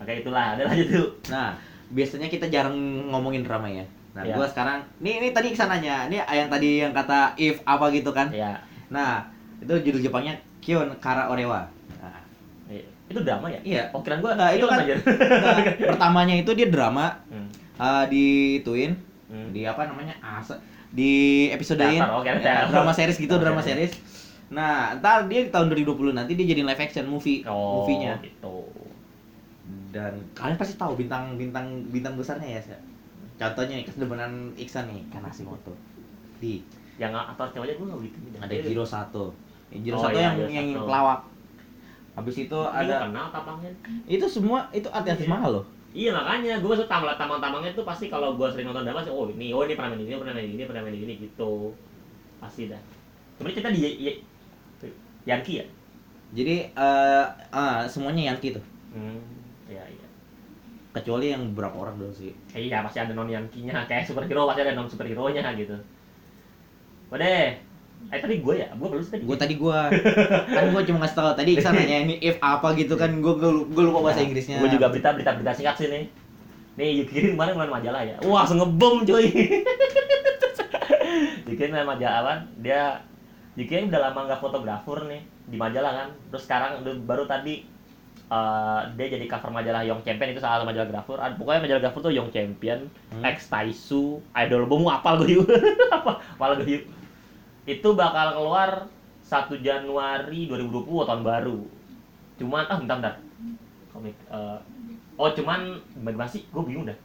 makanya 0.00 0.18
itulah 0.18 0.44
ada 0.50 0.62
lanjut 0.64 0.88
tuh 0.88 1.08
Nah, 1.28 1.52
biasanya 1.90 2.26
kita 2.26 2.46
jarang 2.46 2.74
ngomongin 3.06 3.42
drama 3.42 3.68
ya. 3.68 3.84
Nah, 4.10 4.22
Iya. 4.22 4.34
gua 4.34 4.46
sekarang 4.46 4.80
nih 4.98 5.20
ini 5.20 5.28
tadi 5.30 5.48
ke 5.48 5.56
sananya. 5.56 6.08
Ini 6.08 6.18
yang 6.24 6.48
tadi 6.48 6.70
yang 6.80 6.90
kata 6.90 7.36
if 7.36 7.60
apa 7.62 7.86
gitu 7.90 8.10
kan. 8.10 8.26
ya 8.30 8.56
Nah, 8.88 9.22
itu 9.58 9.70
judul 9.80 10.00
Jepangnya 10.00 10.34
Kion 10.58 10.88
Kara 10.96 11.28
Orewa. 11.28 11.68
Nah, 11.96 12.18
iya. 12.66 12.82
itu 13.06 13.20
drama 13.20 13.46
ya 13.46 13.60
Iya. 13.60 13.82
oh 13.90 14.00
kirain 14.00 14.18
gua 14.18 14.34
Nah, 14.34 14.50
itu 14.50 14.64
kan- 14.64 14.80
aja 14.80 14.96
nah, 14.96 15.58
pertamanya 15.90 16.34
itu 16.34 16.50
dia 16.52 16.66
drama 16.66 17.12
Hmm. 17.26 17.46
uh, 17.76 18.04
dituin 18.06 18.96
Hmm. 19.26 19.52
di 19.52 19.62
apa 19.62 19.84
namanya? 19.84 20.16
Asa 20.18 20.58
di 20.88 21.12
episodein 21.48 22.00
Dasar, 22.00 22.10
oke, 22.12 22.26
ya, 22.26 22.34
dasar. 22.34 22.66
drama 22.66 22.90
series 22.90 23.14
gitu, 23.16 23.30
drama 23.36 23.58
Oke. 23.58 23.68
series. 23.68 23.94
Nah, 24.48 24.98
ntar 24.98 25.22
dia 25.24 25.40
di 25.40 25.48
tahun 25.48 25.70
2020 25.70 26.10
nanti 26.10 26.34
dia 26.34 26.42
jadi 26.44 26.66
live 26.66 26.80
action 26.80 27.06
movie 27.06 27.46
Oh, 27.46 27.78
movie-nya. 27.78 28.18
gitu. 28.18 28.66
Dan 29.90 30.12
kalian 30.38 30.58
pasti 30.58 30.74
tahu 30.78 30.94
bintang 30.94 31.34
bintang 31.34 31.66
bintang 31.90 32.14
besarnya 32.14 32.58
ya. 32.58 32.78
Contohnya 33.40 33.80
nih 33.80 33.86
kesedebanan 33.88 34.52
Iksan 34.54 34.86
nih, 34.92 35.02
Kanashimoto. 35.10 35.72
Di 36.38 36.60
Yang 37.00 37.16
aktor 37.16 37.48
ceweknya 37.56 37.74
gue 37.80 37.86
nggak 37.88 38.00
gitu. 38.04 38.16
ada. 38.36 38.54
Jiro 38.60 38.84
Oh, 39.96 40.02
Sato 40.02 40.18
iya, 40.18 40.34
yang 40.34 40.36
yang 40.50 40.66
Sato. 40.76 40.86
pelawak. 40.86 41.20
Habis 42.18 42.36
itu 42.42 42.58
Ini 42.58 42.78
ada 42.84 42.96
kenal 43.08 43.26
tapangnya. 43.32 43.70
itu 44.04 44.26
semua 44.28 44.66
itu 44.74 44.90
artis-artis 44.90 45.24
Iya. 45.24 45.32
mahal 45.32 45.50
loh. 45.62 45.64
Iya 45.90 46.10
makanya 46.14 46.52
gue 46.62 46.68
maksud 46.70 46.86
tamang 46.86 47.18
tamang-tamangnya 47.18 47.74
tuh 47.74 47.82
pasti 47.82 48.06
kalau 48.06 48.38
gue 48.38 48.46
sering 48.54 48.70
nonton 48.70 48.86
drama 48.86 49.02
sih 49.02 49.10
oh 49.10 49.26
ini 49.26 49.50
oh 49.50 49.66
ini 49.66 49.74
pernah 49.74 49.90
main 49.90 50.06
ini 50.06 50.14
pernah 50.14 50.34
main 50.38 50.46
ini 50.46 50.62
pernah 50.62 50.82
main 50.86 50.94
ini 50.94 51.14
gitu 51.18 51.74
pasti 52.38 52.70
dah. 52.70 52.78
Kemudian 53.40 53.56
kita 53.58 53.68
di 53.74 53.80
y- 53.82 54.20
Yankee 55.26 55.56
ya. 55.58 55.66
Jadi 56.30 56.70
eh 56.70 57.24
ah, 57.50 57.82
semuanya 57.90 58.30
Yankee 58.30 58.54
tuh. 58.54 58.62
Hmm, 58.94 59.18
iya 59.70 59.84
iya. 59.86 60.06
Kecuali 60.90 61.30
yang 61.30 61.54
beberapa 61.54 61.86
orang 61.86 62.02
dulu 62.02 62.10
sih. 62.10 62.34
Iya 62.50 62.82
pasti 62.82 62.98
ada 62.98 63.14
non 63.14 63.30
Yankee-nya 63.30 63.78
kayak 63.88 64.10
superhero 64.10 64.50
pasti 64.50 64.66
ada 64.66 64.74
non 64.74 64.90
superhero-nya 64.90 65.54
gitu. 65.54 65.78
Udah. 67.14 67.70
Eh 68.08 68.16
tadi 68.16 68.40
gue 68.40 68.54
ya, 68.56 68.72
gue 68.72 68.88
belum 68.88 69.04
tadi. 69.04 69.22
Gue 69.28 69.36
tadi 69.36 69.54
gua 69.60 69.92
kan 70.56 70.72
gua 70.72 70.82
cuma 70.88 71.04
ngasih 71.04 71.16
tahu 71.20 71.30
tadi 71.36 71.50
Iksan 71.60 71.76
nanya 71.76 71.96
ini 72.08 72.14
if 72.24 72.40
apa 72.40 72.72
gitu 72.72 72.96
kan 72.96 73.12
gua 73.20 73.36
gua, 73.36 73.52
gua 73.68 73.82
lupa 73.92 74.00
bahasa 74.10 74.24
Inggrisnya. 74.24 74.56
Gue 74.56 74.72
juga 74.72 74.88
berita 74.88 75.12
berita 75.12 75.36
berita 75.36 75.52
singkat 75.52 75.76
sih 75.78 75.88
nih. 75.92 76.04
Nih 76.80 77.04
Yukirin 77.04 77.36
kemarin 77.36 77.52
ngeluarin 77.54 77.74
majalah 77.76 78.00
ya. 78.00 78.16
Wah, 78.24 78.42
langsung 78.42 78.64
ngebom 78.64 79.04
cuy. 79.04 79.28
Yukirin 81.50 81.76
ngeluarin 81.76 81.92
majalah 81.92 82.16
apa? 82.24 82.34
Dia 82.64 83.04
Yukirin 83.60 83.92
udah 83.92 84.00
lama 84.00 84.20
nggak 84.32 84.40
fotografer 84.40 84.98
nih 85.04 85.20
di 85.52 85.56
majalah 85.60 85.92
kan. 85.92 86.08
Terus 86.32 86.42
sekarang 86.48 86.80
baru 87.04 87.28
tadi 87.28 87.68
eh, 88.30 88.80
dia 88.94 89.06
jadi 89.10 89.26
cover 89.26 89.50
majalah 89.50 89.82
Young 89.82 90.00
Champion 90.00 90.30
itu 90.30 90.40
salah 90.40 90.62
majalah 90.62 90.86
grafur. 90.86 91.18
Pokoknya 91.18 91.60
majalah 91.66 91.80
grafur 91.82 92.00
tuh 92.02 92.14
Young 92.14 92.30
Champion, 92.30 92.86
Hmm. 93.10 93.22
X 93.26 93.50
Taisu, 93.50 94.22
Idol 94.32 94.64
Bomu 94.64 94.88
apal 94.88 95.18
gue 95.20 95.36
yuk. 95.36 95.46
apa? 95.96 96.22
Apal 96.38 96.62
gue 96.62 96.80
yuk. 96.80 96.84
Itu 97.66 97.94
bakal 97.94 98.38
keluar 98.38 98.86
1 99.22 99.58
Januari 99.60 100.46
2020 100.46 101.06
tahun 101.06 101.22
baru. 101.22 101.58
Cuman 102.38 102.64
ah 102.66 102.78
bentar 102.78 102.96
bentar. 102.98 103.14
Komik 103.90 104.14
eh, 104.30 104.58
Oh 105.14 105.28
cuman 105.30 105.76
bagaimana 106.00 106.30
sih? 106.30 106.46
Gue 106.48 106.64
bingung 106.64 106.88
dah. 106.88 106.96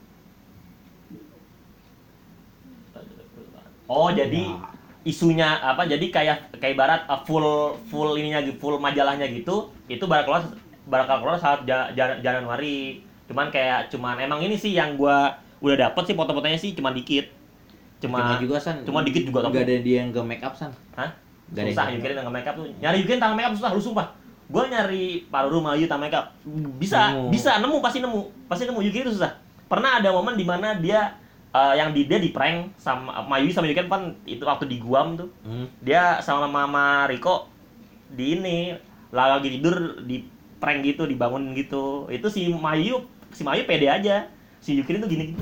Oh 3.86 4.10
jadi 4.10 4.42
Ya. 4.42 4.74
isunya 5.06 5.46
apa 5.62 5.86
jadi 5.86 6.02
kayak 6.10 6.58
kayak 6.58 6.74
ibarat 6.74 7.02
uh, 7.06 7.22
full 7.22 7.46
full 7.86 8.18
ininya 8.18 8.42
gitu, 8.42 8.58
full 8.58 8.82
majalahnya 8.82 9.30
gitu 9.30 9.70
itu 9.86 10.02
bakal 10.10 10.26
keluar 10.26 10.44
bakal 10.86 11.20
keluar 11.20 11.36
saat 11.36 11.64
ja- 11.64 11.90
ja- 11.92 12.18
Januari 12.18 13.02
cuman 13.26 13.50
kayak 13.50 13.90
cuman 13.90 14.18
emang 14.18 14.38
ini 14.40 14.54
sih 14.54 14.72
yang 14.72 14.94
gua 14.94 15.34
udah 15.58 15.90
dapet 15.90 16.04
sih 16.04 16.14
foto-fotonya 16.14 16.56
sih 16.56 16.72
cuma 16.72 16.92
dikit. 16.92 17.26
Cuma 17.98 18.20
cuma 18.20 18.38
juga 18.38 18.58
san. 18.58 18.78
cuma 18.84 19.02
dikit 19.02 19.26
juga 19.26 19.48
Gak 19.48 19.66
ada 19.66 19.78
dia 19.80 19.98
yang 20.00 20.12
ke 20.12 20.22
make 20.22 20.42
up 20.42 20.54
san. 20.54 20.70
Hah? 20.94 21.10
Gak 21.48 21.66
susah 21.68 21.84
yang- 21.88 21.98
Yukirin 21.98 22.16
dengan 22.16 22.30
makeup 22.32 22.54
tuh. 22.56 22.68
Nyari 22.78 22.98
Yukirin 23.02 23.18
tangan 23.18 23.34
makeup 23.36 23.54
susah 23.56 23.72
lu 23.72 23.82
sumpah 23.82 24.08
gua 24.46 24.70
nyari 24.70 25.26
paru 25.26 25.50
rumah 25.52 25.74
Yu 25.74 25.86
tangan 25.86 26.06
makeup 26.06 26.26
bisa 26.78 27.10
Nemu. 27.12 27.30
bisa 27.30 27.52
nemu 27.58 27.78
pasti 27.82 27.98
nemu. 27.98 28.20
Pasti 28.46 28.64
nemu 28.64 28.80
Yukirin 28.84 29.06
itu 29.06 29.16
susah. 29.16 29.34
Pernah 29.66 29.98
ada 29.98 30.10
momen 30.12 30.36
di 30.36 30.46
mana 30.46 30.78
dia 30.78 31.18
eh, 31.50 31.74
yang 31.74 31.90
di 31.90 32.06
dia 32.06 32.20
di 32.20 32.30
prank 32.30 32.78
sama 32.78 33.24
Mayu 33.24 33.50
sama 33.50 33.66
Yukirin 33.66 33.88
kan 33.88 34.04
itu 34.22 34.44
waktu 34.44 34.68
di 34.68 34.78
Guam 34.78 35.16
tuh. 35.16 35.32
Hmm. 35.42 35.66
dia 35.80 36.20
sama 36.20 36.46
mama 36.46 37.08
Riko 37.08 37.50
di 38.08 38.36
ini 38.36 38.76
lagi 39.10 39.50
tidur 39.50 39.74
di 40.04 40.22
prank 40.66 40.82
gitu 40.82 41.06
dibangun 41.06 41.54
gitu 41.54 42.10
itu 42.10 42.26
si 42.26 42.50
Mayu 42.50 43.06
si 43.30 43.46
Mayu 43.46 43.70
pede 43.70 43.86
aja 43.86 44.26
si 44.58 44.82
Yukirin 44.82 44.98
tuh 44.98 45.10
gini 45.14 45.38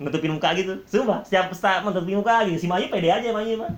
nutupin 0.00 0.32
muka 0.32 0.56
gitu 0.56 0.80
sumpah 0.88 1.20
setiap 1.28 1.52
setiap 1.52 1.84
nutupin 1.84 2.16
muka 2.16 2.48
gitu 2.48 2.56
si 2.56 2.66
Mayu 2.66 2.88
pede 2.88 3.12
aja 3.12 3.28
Mayu 3.36 3.60
mah 3.60 3.68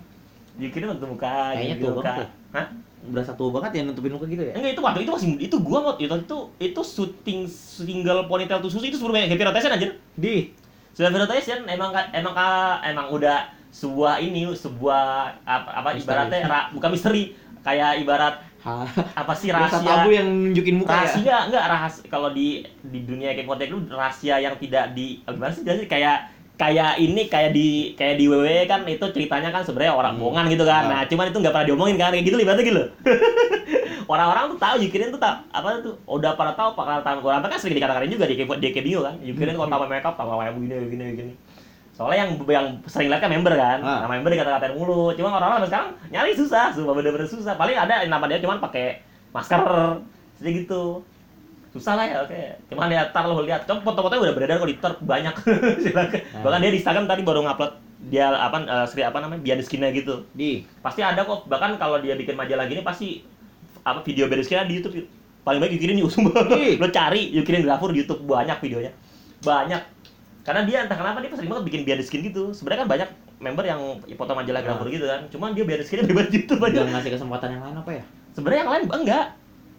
Yukirin 0.54 0.94
nutup 0.94 1.10
muka 1.10 1.50
Kayaknya 1.50 1.74
gitu 1.74 1.86
muka 1.98 2.06
banget 2.06 2.28
Hah? 2.54 2.66
Berasa 3.04 3.34
tua 3.34 3.50
banget 3.50 3.70
ya 3.76 3.82
nutupin 3.84 4.14
muka 4.14 4.24
gitu 4.24 4.40
ya. 4.40 4.54
Enggak 4.56 4.78
itu 4.78 4.80
waktu 4.80 5.00
itu 5.04 5.10
masih 5.12 5.28
itu 5.36 5.56
gua 5.60 5.78
mau 5.82 5.92
itu 5.98 6.14
itu 6.14 6.38
itu 6.56 6.80
syuting 6.80 7.44
single 7.50 8.30
ponytail 8.30 8.62
to 8.64 8.70
susu 8.70 8.86
itu 8.88 8.96
sebelum 8.96 9.18
Happy 9.18 9.44
Rotation 9.44 9.74
anjir. 9.74 9.98
Di. 10.16 10.54
Sudah 10.96 11.12
Happy 11.12 11.20
Rotation 11.20 11.66
emang 11.68 11.92
emang 12.14 12.32
emang 12.80 13.06
udah 13.12 13.50
sebuah 13.74 14.22
ini 14.22 14.46
sebuah 14.54 15.34
apa, 15.42 15.68
apa 15.84 15.88
Misteri. 15.92 16.06
ibaratnya 16.06 16.38
ra- 16.46 16.68
bukan 16.70 16.88
misteri 16.94 17.34
kayak 17.60 18.00
ibarat 18.00 18.34
Ha. 18.64 18.88
apa 19.12 19.32
sih 19.36 19.52
rahasia 19.52 19.84
tabu 19.84 20.08
yang 20.08 20.24
nunjukin 20.24 20.80
muka 20.80 20.88
ya. 20.88 20.98
rahasia 21.04 21.36
enggak 21.52 21.64
rahasia 21.68 22.02
kalau 22.08 22.32
di 22.32 22.64
di 22.80 23.04
dunia 23.04 23.36
kayak 23.36 23.44
konten 23.44 23.68
lu 23.68 23.78
rahasia 23.92 24.40
yang 24.40 24.56
tidak 24.56 24.96
di 24.96 25.20
gimana 25.20 25.52
sih 25.52 25.68
jadi 25.68 25.84
kayak 25.84 26.16
kayak 26.54 27.02
ini 27.02 27.26
kayak 27.26 27.50
di 27.50 27.92
kayak 27.92 28.14
di 28.14 28.24
WWE 28.30 28.64
kan 28.64 28.86
itu 28.86 29.02
ceritanya 29.10 29.50
kan 29.50 29.66
sebenarnya 29.66 29.92
orang 29.92 30.14
Hmm. 30.14 30.22
bohongan 30.22 30.46
gitu 30.54 30.62
kan. 30.62 30.86
Ah. 30.86 30.90
Nah, 30.90 31.00
cuman 31.10 31.34
itu 31.34 31.38
nggak 31.42 31.50
pernah 31.50 31.66
diomongin 31.66 31.96
kan 31.98 32.14
kayak 32.14 32.24
gitu 32.30 32.36
libatnya 32.38 32.62
gitu. 32.62 32.82
Orang-orang 34.12 34.54
tuh 34.54 34.58
tahu 34.62 34.76
Yukirin 34.86 35.10
tuh 35.10 35.18
tak 35.18 35.42
apa 35.50 35.82
tuh 35.82 35.98
udah 36.06 36.38
pada 36.38 36.52
tahu 36.54 36.76
pakar 36.78 37.02
tangan 37.02 37.24
orang 37.24 37.42
kan 37.42 37.58
sering 37.58 37.74
dikatakan 37.74 38.06
juga 38.06 38.30
di 38.30 38.38
di 38.38 38.68
Kebio 38.70 39.02
kan. 39.02 39.18
Yukirin 39.18 39.58
kalau 39.58 39.66
tambah 39.66 39.88
makeup 39.90 40.14
tambah 40.14 40.36
kayak 40.38 40.54
begini 40.54 40.74
begini 40.86 41.04
begini. 41.16 41.32
Soalnya 41.94 42.26
yang 42.26 42.30
yang 42.50 42.66
sering 42.90 43.06
lihat 43.06 43.22
kan 43.22 43.30
member 43.30 43.54
kan. 43.54 43.78
Ah. 43.80 44.04
Nah, 44.04 44.10
member 44.10 44.34
dikata-katain 44.34 44.74
mulu. 44.74 45.14
Cuma 45.14 45.38
orang-orang 45.38 45.70
sekarang 45.70 45.88
nyari 46.10 46.34
susah, 46.34 46.74
sumpah 46.74 46.94
bener-bener 46.94 47.30
susah. 47.30 47.54
Paling 47.54 47.78
ada 47.78 48.02
nama 48.10 48.26
dia 48.26 48.42
cuman 48.42 48.58
pakai 48.58 49.00
masker. 49.30 49.62
Jadi 50.42 50.66
gitu 50.66 51.06
susah 51.74 51.98
lah 51.98 52.06
ya 52.06 52.16
oke 52.22 52.70
cuman 52.70 52.86
ya 52.86 53.02
tar 53.10 53.26
lo 53.26 53.42
lihat 53.42 53.66
coba 53.66 53.82
foto-fotonya 53.82 54.30
udah 54.30 54.34
beredar 54.38 54.62
kok 54.62 54.70
di 54.70 54.78
Twitter 54.78 54.94
banyak 55.02 55.34
silakan 55.82 56.20
bahkan 56.46 56.58
dia 56.62 56.70
di 56.70 56.78
Instagram 56.78 57.06
tadi 57.10 57.26
baru 57.26 57.42
ngupload 57.42 57.72
dia 58.14 58.30
apa 58.30 58.62
eh, 58.62 58.86
seri 58.86 59.02
apa 59.02 59.18
namanya 59.18 59.42
the 59.42 59.64
skin-nya 59.66 59.90
gitu 59.90 60.22
Di. 60.30 60.62
pasti 60.78 61.02
ada 61.02 61.26
kok 61.26 61.50
bahkan 61.50 61.74
kalau 61.74 61.98
dia 61.98 62.14
bikin 62.14 62.38
majalah 62.38 62.70
gini 62.70 62.86
pasti 62.86 63.26
apa 63.82 64.06
video 64.06 64.30
behind 64.30 64.46
the 64.46 64.46
skin 64.46 64.62
di 64.70 64.78
YouTube 64.78 65.02
paling 65.42 65.58
baik 65.58 65.74
Yukirin 65.74 65.98
Ih. 65.98 66.78
lo 66.82 66.86
cari 66.94 67.34
Yukirin 67.34 67.66
Grafur 67.66 67.90
di 67.90 68.06
YouTube 68.06 68.22
banyak 68.22 68.54
videonya 68.62 68.94
banyak 69.42 69.82
karena 70.44 70.62
dia 70.68 70.78
entah 70.84 70.96
kenapa 70.96 71.24
dia 71.24 71.32
sering 71.32 71.50
banget 71.50 71.64
bikin 71.72 71.80
the 71.88 72.04
skin 72.04 72.20
gitu. 72.20 72.52
Sebenarnya 72.52 72.84
kan 72.84 72.88
banyak 72.92 73.10
member 73.40 73.64
yang 73.64 73.80
foto 74.14 74.32
majalah 74.36 74.60
Ah. 74.60 74.64
Grafur 74.68 74.88
gitu 74.92 75.06
kan. 75.08 75.20
Cuman 75.32 75.56
dia 75.56 75.64
the 75.64 75.84
skin-nya 75.84 76.06
bebas 76.06 76.28
YouTube 76.30 76.60
aja 76.60 76.80
ngasih 76.84 77.10
kesempatan 77.16 77.48
yang 77.58 77.62
lain 77.64 77.76
apa 77.80 77.90
ya? 77.90 78.04
sebenarnya 78.34 78.60
yang 78.66 78.72
lain 78.76 78.82
enggak. 78.92 79.26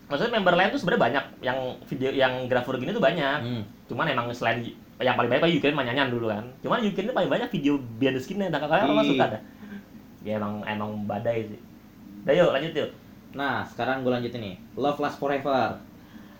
Maksudnya 0.05 0.33
member 0.37 0.53
lain 0.57 0.69
tuh 0.73 0.79
sebenarnya 0.81 1.03
banyak. 1.05 1.23
Yang 1.45 1.57
video 1.91 2.09
yang 2.13 2.33
grafur 2.49 2.75
gini 2.81 2.91
tuh 2.91 3.03
banyak. 3.03 3.39
Hmm. 3.41 3.63
cuman 3.85 4.09
emang 4.09 4.25
selain 4.33 4.65
yang 4.97 5.13
paling 5.13 5.29
banyak 5.29 5.43
paling 5.45 5.55
Yukirin 5.61 5.77
manyanyan 5.77 6.09
dulu 6.09 6.33
kan. 6.33 6.41
Cuman 6.65 6.81
Yukirin 6.81 7.13
tuh 7.13 7.17
paling 7.17 7.29
banyak 7.29 7.47
video 7.53 7.77
the 8.17 8.21
skin-nya 8.21 8.49
dan 8.49 8.65
kakaknya 8.65 8.89
orang 8.89 9.05
Ih. 9.05 9.11
suka 9.13 9.25
dah 9.37 9.41
ya 10.25 10.41
emang 10.41 10.65
emang 10.65 11.05
badai 11.05 11.45
sih. 11.45 11.61
Udah 12.25 12.33
yuk 12.33 12.49
lanjut 12.49 12.73
yuk. 12.73 12.89
Nah, 13.37 13.61
sekarang 13.69 14.01
gue 14.01 14.09
lanjutin 14.09 14.41
nih. 14.41 14.55
Love 14.73 14.97
Last 14.97 15.21
Forever 15.21 15.77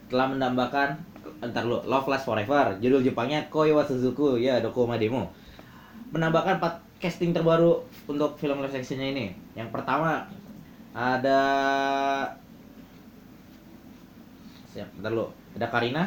telah 0.10 0.28
menambahkan 0.34 0.98
entar 1.44 1.64
lu 1.66 1.82
Love 1.86 2.08
Last 2.10 2.26
Forever 2.26 2.78
judul 2.80 3.02
Jepangnya 3.06 3.46
Koi 3.52 3.74
wa 3.76 3.84
Suzuku 3.86 4.40
ya 4.40 4.62
Dokuma 4.62 4.98
Demo. 4.98 5.30
Menambahkan 6.14 6.62
empat 6.62 6.80
casting 7.02 7.36
terbaru 7.36 7.84
untuk 8.08 8.40
film 8.40 8.64
live 8.64 8.74
actionnya 8.74 9.12
ini. 9.12 9.26
Yang 9.54 9.70
pertama 9.76 10.30
ada 10.96 11.42
siap 14.72 14.90
bentar 14.96 15.12
lu. 15.12 15.28
Ada 15.56 15.68
Karina. 15.72 16.04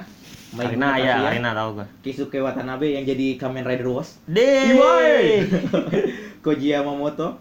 Mai 0.57 0.65
Karina 0.65 0.89
ya 0.97 1.15
Karina 1.29 1.51
tahu 1.53 1.69
gua. 1.81 1.87
Kisuke 2.01 2.41
Watanabe 2.41 2.97
yang 2.97 3.05
jadi 3.05 3.37
Kamen 3.37 3.69
Rider 3.69 3.89
Was 3.93 4.17
Deh 4.25 4.73
Koji 6.45 6.73
Yamamoto. 6.73 7.37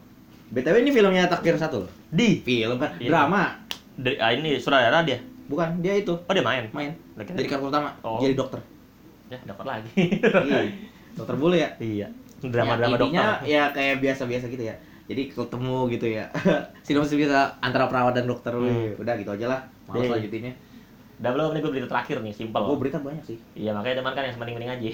BTW 0.52 0.84
ini 0.84 0.92
filmnya 0.96 1.28
Takdir 1.28 1.60
satu 1.60 1.88
loh. 1.88 1.92
Di. 2.08 2.40
Film 2.44 2.80
kan? 2.80 2.96
Iya. 3.00 3.12
drama. 3.12 3.60
Dari- 4.00 4.20
ah, 4.20 4.32
ini 4.32 4.60
sutradara 4.60 5.04
dia? 5.04 5.20
Bukan 5.48 5.84
dia 5.84 6.00
itu. 6.00 6.16
Oh 6.16 6.32
dia 6.32 6.44
main? 6.44 6.72
Main 6.72 7.07
Lagi- 7.17 7.34
jadi 7.34 7.47
karakter 7.47 7.67
utama 7.67 7.89
Oh. 7.99 8.17
jadi 8.17 8.34
dokter 8.34 8.62
ya 9.27 9.38
dapat 9.43 9.65
lagi 9.65 9.89
iya 10.45 10.62
dokter 11.17 11.36
bule 11.36 11.58
ya 11.58 11.69
iya 11.77 12.08
drama 12.39 12.77
drama 12.77 12.93
ya, 12.93 12.99
dokter 12.99 13.25
ya 13.43 13.63
kayak 13.71 13.99
biasa-biasa 13.99 14.45
gitu 14.47 14.63
ya 14.63 14.75
jadi 15.06 15.21
ketemu 15.27 15.77
gitu 15.89 16.08
ya 16.08 16.25
sinopsis 16.86 17.17
bisa 17.17 17.58
antara 17.58 17.86
perawat 17.86 18.13
dan 18.13 18.25
dokter 18.25 18.53
Hmm. 18.53 18.95
udah 18.95 19.13
gitu 19.15 19.32
aja 19.32 19.45
lah 19.47 19.60
males 19.86 20.03
Deh. 20.03 20.13
lanjutinnya 20.13 20.53
udah 21.17 21.32
belum 21.34 21.49
nih 21.49 21.62
gue 21.62 21.71
berita 21.73 21.89
terakhir 21.89 22.21
nih 22.21 22.30
simpel 22.32 22.62
oh 22.62 22.77
berita 22.77 23.01
banyak 23.01 23.25
sih 23.25 23.38
Iya 23.58 23.73
makanya 23.73 23.99
teman 23.99 24.13
kan 24.13 24.21
yang 24.21 24.38
mending-mending 24.38 24.69
aja. 24.69 24.89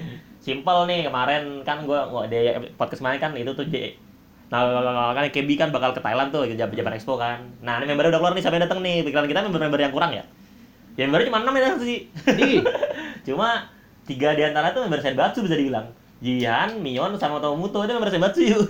Simple 0.40 0.80
nih 0.86 1.04
kemarin 1.04 1.42
kan 1.62 1.82
gua 1.82 2.06
gua 2.06 2.24
di 2.24 2.38
podcast 2.74 3.02
kemarin 3.02 3.18
kan 3.18 3.30
itu 3.34 3.50
tuh 3.50 3.66
J. 3.66 3.92
Nah, 4.46 4.62
kan 5.10 5.26
KB 5.26 5.48
kan 5.52 5.68
bakal 5.68 5.90
ke 5.90 5.98
Thailand 5.98 6.30
tuh 6.30 6.46
Japan 6.46 6.94
Expo 6.94 7.18
kan. 7.18 7.42
Nah, 7.60 7.76
ini 7.76 7.90
membernya 7.90 8.14
udah 8.14 8.20
keluar 8.22 8.32
nih 8.32 8.40
siapa 8.40 8.54
yang 8.54 8.64
datang 8.64 8.78
nih? 8.78 9.02
Pikiran 9.02 9.26
kita 9.26 9.42
member-member 9.42 9.76
yang 9.76 9.90
kurang 9.90 10.14
ya. 10.14 10.22
Ya 10.96 11.04
membernya 11.04 11.28
cuma 11.28 11.44
6 11.44 11.52
ya 11.54 11.70
sih. 11.76 11.98
di 12.08 12.48
cuma 13.28 13.68
tiga 14.04 14.32
di 14.32 14.42
antara 14.42 14.72
tuh 14.72 14.82
member 14.82 14.98
Senbatsu 14.98 15.44
bisa 15.44 15.54
dibilang. 15.54 15.86
Jihan, 16.16 16.80
Mion, 16.80 17.12
sama 17.20 17.36
Tomoto 17.36 17.84
itu 17.84 17.92
member 17.92 18.08
Senbatsu 18.08 18.40
yuk. 18.40 18.64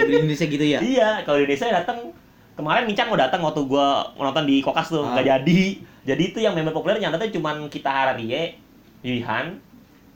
di 0.00 0.12
Indonesia 0.16 0.46
gitu 0.48 0.64
ya 0.64 0.80
Iya, 0.80 1.10
kalau 1.22 1.36
di 1.36 1.44
Indonesia 1.44 1.68
datang 1.70 2.08
kemarin 2.56 2.88
Mincang 2.88 3.12
mau 3.12 3.20
datang 3.20 3.44
waktu 3.44 3.60
gua 3.64 4.08
nonton 4.16 4.48
di 4.48 4.64
Kokas 4.64 4.88
tuh, 4.88 5.04
Ah. 5.04 5.12
nggak 5.12 5.26
jadi. 5.28 5.60
Jadi 6.06 6.22
itu 6.24 6.38
yang 6.40 6.56
member 6.56 6.72
populer 6.72 6.96
yang 6.96 7.12
datang 7.12 7.28
cuman 7.28 7.68
kita 7.68 7.90
Hararie, 7.90 8.56
Yuhan, 9.02 9.60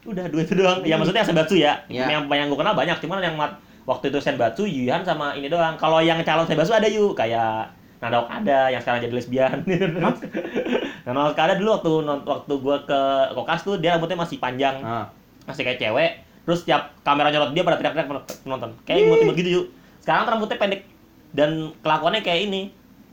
udah 0.03 0.25
dua 0.33 0.41
itu 0.41 0.55
doang. 0.57 0.81
Ya 0.81 0.97
maksudnya 0.97 1.21
yang 1.21 1.29
Senbatsu 1.29 1.59
ya. 1.59 1.85
Iya. 1.85 2.09
Yang 2.09 2.23
yang 2.31 2.49
gua 2.49 2.59
kenal 2.59 2.73
banyak, 2.73 2.97
cuman 2.97 3.21
yang 3.21 3.37
waktu 3.85 4.09
itu 4.09 4.19
Senbatsu, 4.19 4.65
Yuhan 4.65 5.03
sama 5.03 5.35
ini 5.35 5.51
doang. 5.51 5.77
Kalau 5.77 6.01
yang 6.01 6.17
calon 6.25 6.49
Senbatsu 6.49 6.73
ada 6.73 6.89
yuk, 6.89 7.13
kayak 7.13 7.75
Nadaok 8.01 8.29
ada 8.33 8.73
yang 8.73 8.81
sekarang 8.81 9.05
jadi 9.05 9.13
lesbian. 9.13 9.57
nah, 10.01 10.17
Nadaok 11.05 11.37
ada 11.37 11.55
dulu 11.55 11.71
waktu 11.77 11.91
waktu 12.25 12.53
gua 12.59 12.77
ke 12.83 13.01
Kokas 13.37 13.61
tuh 13.61 13.77
dia 13.77 13.93
rambutnya 13.93 14.17
masih 14.17 14.41
panjang, 14.41 14.81
ah 14.81 15.07
masih 15.45 15.63
kayak 15.63 15.79
cewek. 15.79 16.11
Terus 16.49 16.65
tiap 16.65 16.97
kamera 17.05 17.29
nyolot 17.29 17.53
dia 17.53 17.61
pada 17.61 17.77
teriak-teriak 17.77 18.09
penonton. 18.43 18.71
Kayak 18.89 18.99
imut-imut 19.05 19.37
gitu 19.37 19.51
yuk. 19.53 19.67
Sekarang 20.01 20.25
rambutnya 20.27 20.57
pendek 20.57 20.89
dan 21.37 21.77
kelakuannya 21.85 22.25
kayak 22.25 22.49
ini. 22.49 22.63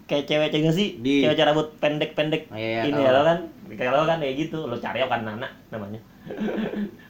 Kayak 0.07 0.23
cewek-cewek 0.31 0.63
nggak 0.63 0.77
sih? 0.79 0.87
Di- 1.03 1.27
Cewek 1.27 1.43
rambut 1.43 1.67
pendek-pendek. 1.83 2.47
Oh, 2.47 2.55
iya, 2.55 2.87
iya, 2.87 2.87
ini 2.87 2.99
ya 3.03 3.11
lo 3.11 3.21
kan. 3.27 3.37
Kayak 3.67 3.91
lo 3.91 4.07
kan 4.07 4.17
kayak 4.23 4.35
gitu. 4.39 4.59
Lo 4.63 4.79
cari 4.79 5.03
kan 5.03 5.21
Nana 5.27 5.47
namanya. 5.67 5.99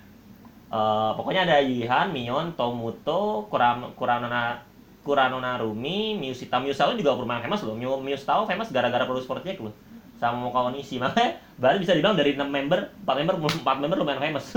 Eh, 0.68 1.12
pokoknya 1.16 1.48
ada 1.48 1.58
Yihan, 1.64 2.12
Mion, 2.12 2.52
Tomuto, 2.60 3.48
Kuram, 3.48 3.88
Kuranona 3.96 4.60
Kuranona 5.08 5.56
Rumi, 5.56 6.20
Miusita 6.20 6.60
Miusao 6.60 6.92
juga 6.92 7.16
lumayan 7.16 7.40
famous 7.42 7.64
loh. 7.64 7.72
Miu 7.74 7.96
Miusao 7.98 8.44
famous 8.44 8.68
gara-gara 8.68 9.08
produce 9.08 9.24
project 9.24 9.64
loh. 9.64 9.72
Sama 10.20 10.44
Mokawanishi. 10.44 11.00
Makanya 11.02 11.40
berarti 11.56 11.80
bisa 11.80 11.96
dibilang 11.96 12.14
dari 12.14 12.36
6 12.36 12.44
member, 12.44 12.92
4 13.08 13.20
member 13.24 13.36
4 13.64 13.80
member 13.80 13.98
lumayan 13.98 14.20
famous. 14.20 14.52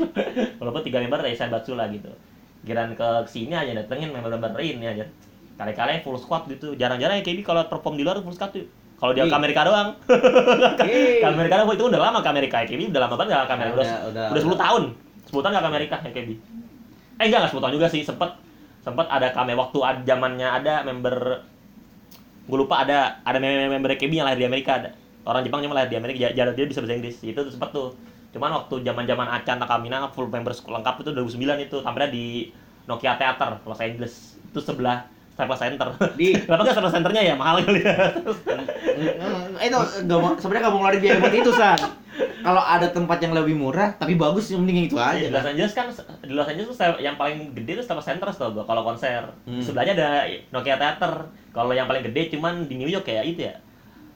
Walaupun 0.62 0.80
3 0.80 1.02
member 1.02 1.18
dari 1.18 1.34
Senbatsu 1.34 1.74
lah 1.74 1.90
gitu. 1.90 2.08
Giran 2.62 2.94
ke 2.94 3.08
sini 3.26 3.52
aja 3.52 3.74
datengin 3.74 4.10
member-member 4.10 4.58
ini 4.58 4.86
aja. 4.86 5.02
Kali-kali 5.56 5.98
full 6.00 6.14
squad 6.16 6.46
gitu. 6.46 6.74
Jarang-jarang 6.74 7.18
ya 7.18 7.24
KB 7.24 7.42
kalau 7.42 7.66
perform 7.66 7.96
di 7.96 8.04
luar 8.04 8.20
full 8.20 8.30
squad 8.30 8.52
tuh. 8.52 8.66
Kalau 8.96 9.12
dia 9.12 9.24
Ih. 9.24 9.28
ke 9.28 9.36
Amerika 9.36 9.60
doang. 9.62 9.92
Ih. 10.82 11.20
ke 11.20 11.26
Amerika 11.26 11.60
doang 11.60 11.72
itu 11.72 11.84
udah 11.84 12.00
lama 12.00 12.18
ke 12.20 12.28
Amerika. 12.28 12.56
KB 12.62 12.80
udah 12.86 13.00
lama 13.02 13.14
banget 13.14 13.30
gak 13.34 13.44
ke 13.44 13.54
Amerika. 13.54 13.74
Udah, 13.74 13.86
Udah- 13.86 14.02
udah- 14.08 14.28
udah 14.32 14.42
10 14.42 14.56
tahun. 14.56 14.82
10 15.26 15.42
tahun 15.42 15.52
gak 15.52 15.64
ke 15.64 15.70
Amerika 15.70 15.96
ya 16.00 16.10
KB. 16.12 16.28
Eh 17.16 17.24
enggak 17.24 17.38
enggak 17.40 17.52
10 17.52 17.62
tahun 17.64 17.74
juga 17.74 17.88
sih. 17.88 18.02
Sempet 18.02 18.30
sempet 18.86 19.06
ada 19.10 19.34
kame 19.34 19.58
waktu 19.58 19.78
zamannya 20.06 20.46
ada 20.46 20.86
member 20.86 21.42
gue 22.46 22.54
lupa 22.54 22.86
ada 22.86 23.18
ada 23.26 23.42
member 23.42 23.66
member 23.66 23.90
KB 23.98 24.14
yang 24.14 24.30
lahir 24.30 24.38
di 24.38 24.46
Amerika 24.46 24.78
ada. 24.78 24.94
Orang 25.26 25.42
Jepang 25.42 25.58
cuma 25.58 25.74
lahir 25.74 25.90
di 25.90 25.98
Amerika 25.98 26.30
jarang 26.30 26.54
dia 26.54 26.70
bisa 26.70 26.78
bahasa 26.78 26.94
Inggris. 26.94 27.18
Itu 27.18 27.42
tuh 27.42 27.50
sempet 27.50 27.74
tuh. 27.74 27.98
Cuman 28.30 28.54
waktu 28.54 28.86
zaman 28.86 29.02
zaman 29.10 29.26
Acan 29.26 29.58
Takamina 29.58 30.06
full 30.14 30.30
member 30.30 30.54
lengkap 30.54 30.94
itu 31.02 31.10
2009 31.10 31.66
itu 31.66 31.76
tampilnya 31.82 32.10
di 32.14 32.54
Nokia 32.86 33.18
Theater 33.18 33.58
Los 33.66 33.82
Angeles 33.82 34.38
itu 34.38 34.60
sebelah 34.62 35.10
staples 35.34 35.58
center. 35.58 35.88
Di- 36.14 36.38
Kenapa 36.46 36.62
nggak 36.62 36.74
staples 36.78 36.94
centernya 36.94 37.22
ya? 37.26 37.34
Mahal 37.34 37.66
kali 37.66 37.82
ya? 37.82 37.94
Eh, 39.58 39.66
itu 39.66 39.76
nggak 40.06 40.18
mau 40.22 40.38
sebenarnya 40.38 40.62
nggak 40.62 40.72
mau 40.72 40.80
ngeluarin 40.86 41.00
biaya 41.02 41.16
buat 41.18 41.34
itu 41.34 41.50
san 41.50 41.80
kalau 42.40 42.62
ada 42.62 42.88
tempat 42.88 43.18
yang 43.20 43.34
lebih 43.34 43.58
murah 43.58 43.92
tapi 43.96 44.14
bagus 44.14 44.48
yang 44.50 44.62
mending 44.62 44.86
itu 44.88 44.96
aja 44.96 45.18
Di 45.18 45.32
Los 45.32 45.46
Angeles 45.46 45.72
kan 45.74 45.86
di 46.22 46.34
Los 46.34 46.48
Angeles 46.48 46.68
tuh 46.70 46.76
yang 46.98 47.14
paling 47.14 47.52
gede 47.52 47.80
tuh 47.80 47.84
staples 47.84 48.06
center 48.06 48.28
tau 48.30 48.52
gua 48.54 48.64
kalau 48.64 48.82
konser. 48.86 49.26
Hmm. 49.44 49.60
Sebelahnya 49.60 49.92
ada 49.98 50.08
Nokia 50.54 50.76
Theater. 50.78 51.28
Kalau 51.50 51.72
yang 51.72 51.88
paling 51.88 52.04
gede 52.04 52.36
cuman 52.36 52.68
di 52.68 52.76
New 52.76 52.88
York 52.88 53.08
kayak 53.08 53.24
itu 53.26 53.48
ya. 53.48 53.54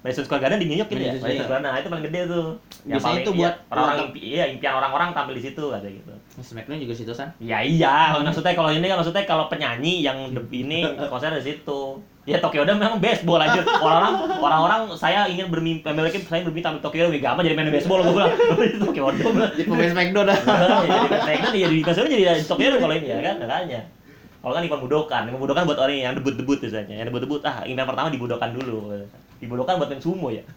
Madison 0.00 0.24
Square 0.24 0.40
Garden 0.40 0.64
di 0.64 0.68
New 0.72 0.80
York 0.80 0.88
gitu 0.88 0.96
ya. 0.96 1.12
Madison, 1.12 1.28
Madison 1.28 1.36
iya. 1.36 1.44
Square 1.44 1.60
Garden, 1.60 1.72
nah, 1.76 1.80
itu 1.80 1.88
paling 1.92 2.06
gede 2.08 2.20
tuh. 2.24 2.46
Biasanya 2.88 3.18
itu 3.20 3.30
iya, 3.30 3.36
buat- 3.36 3.58
orang-orang 3.68 3.96
buat- 3.96 4.08
impi- 4.08 4.24
iya, 4.24 4.44
impian 4.48 4.74
orang-orang 4.80 5.08
tampil 5.12 5.34
di 5.36 5.42
situ 5.44 5.64
kata 5.68 5.88
gitu. 5.92 6.12
Smackdown 6.40 6.80
juga 6.80 6.94
situ 6.96 7.12
san 7.12 7.28
Ya 7.36 7.58
iya, 7.60 8.16
maksudnya 8.16 8.56
kalau 8.56 8.72
ini 8.72 8.86
kan 8.88 8.96
maksudnya 8.96 9.24
kalau 9.28 9.44
penyanyi 9.52 10.00
yang 10.00 10.16
ini 10.48 10.88
konser 11.12 11.36
di 11.36 11.44
situ. 11.44 11.80
Ya 12.30 12.38
Tokyo 12.38 12.62
Dome 12.62 12.78
memang 12.78 12.96
baseball 12.96 13.38
aja. 13.38 13.58
Orang-orang 13.58 14.14
orang-orang 14.38 14.80
saya 14.94 15.26
ingin 15.26 15.50
bermimpi 15.50 15.82
memiliki 15.82 16.22
saya 16.22 16.40
bermimpi 16.40 16.62
tampil 16.62 16.78
Tokyo 16.78 17.02
Dome 17.04 17.18
gak 17.18 17.34
jadi 17.36 17.54
main 17.54 17.68
baseball 17.68 18.00
gue 18.00 18.14
bilang. 18.14 18.30
Tokyo 18.86 19.10
Dome. 19.10 19.42
jadi 19.52 19.66
pemain 19.66 19.90
Smackdown 19.90 20.24
dah 20.24 20.38
ya, 20.38 20.96
jadi 20.96 21.18
Smackdown 21.20 21.54
ya 21.54 21.66
di 21.66 21.78
konser 21.82 22.06
jadi 22.06 22.24
Tokyo 22.40 22.66
Dome 22.70 22.80
kalau 22.80 22.94
ini 22.94 23.06
ya 23.06 23.18
kan 23.20 23.36
makanya. 23.38 23.80
Kalau 24.40 24.56
kan 24.56 24.64
Ivan 24.64 24.80
Budokan, 24.80 25.22
Ivan 25.28 25.36
Budokan 25.36 25.62
buat 25.68 25.76
orang 25.76 25.92
yang 25.92 26.14
debut-debut 26.16 26.56
biasanya. 26.58 26.94
Yang 26.96 27.12
debut-debut 27.12 27.40
ah 27.44 27.60
event 27.60 27.84
pertama 27.84 28.08
di 28.08 28.16
Budokan 28.16 28.56
dulu. 28.56 28.94
Di 29.36 29.44
Budokan 29.44 29.76
buat 29.76 29.90
main 29.90 30.00
sumo 30.00 30.32
ya. 30.32 30.40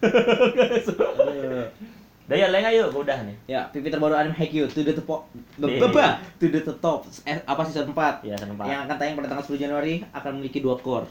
Udah 2.24 2.40
ya, 2.40 2.48
lain 2.48 2.64
ayo, 2.64 2.88
gua 2.88 3.04
udah 3.04 3.20
nih. 3.20 3.36
ya 3.44 3.68
pipi 3.68 3.92
terbaru 3.92 4.16
anime 4.16 4.32
Haikyuu 4.32 4.64
to 4.64 4.80
the 4.80 4.96
top 4.96 5.28
Iya. 5.60 5.76
Beba, 5.76 6.06
to 6.40 6.48
the 6.48 6.64
top 6.80 7.04
eh, 7.28 7.36
apa 7.44 7.60
season 7.68 7.92
4 7.92 8.24
Ya, 8.24 8.32
seneng 8.40 8.56
yang 8.56 8.64
banget. 8.64 8.88
akan 8.88 8.96
tayang 8.96 9.14
pada 9.20 9.28
tanggal 9.28 9.44
10 9.44 9.60
Januari 9.60 9.94
akan 10.08 10.30
memiliki 10.32 10.64
dua 10.64 10.80
core 10.80 11.04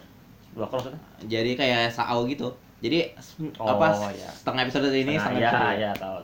Dua 0.54 0.70
jadi 1.26 1.52
kayak 1.58 1.90
Sao 1.90 2.26
gitu. 2.30 2.54
Jadi 2.84 3.16
Oh, 3.58 3.66
apa 3.74 4.12
iya. 4.12 4.28
setengah 4.30 4.68
episode 4.68 4.92
ini 4.92 5.16
Nah, 5.16 5.24
setengah 5.24 5.40
ya, 5.40 5.50
episode 5.50 5.80
ya, 5.80 5.92
tahu. 5.96 6.18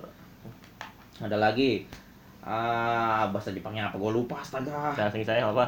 ada 1.20 1.38
lagi. 1.40 1.72
Ah 2.44 3.28
bahasa 3.32 3.50
Jepangnya 3.56 3.90
apa? 3.90 3.96
Gue 3.98 4.12
lupa 4.12 4.44
astaga. 4.44 4.92
Saya 4.94 5.10
sing 5.12 5.24
saya 5.24 5.48
apa? 5.48 5.66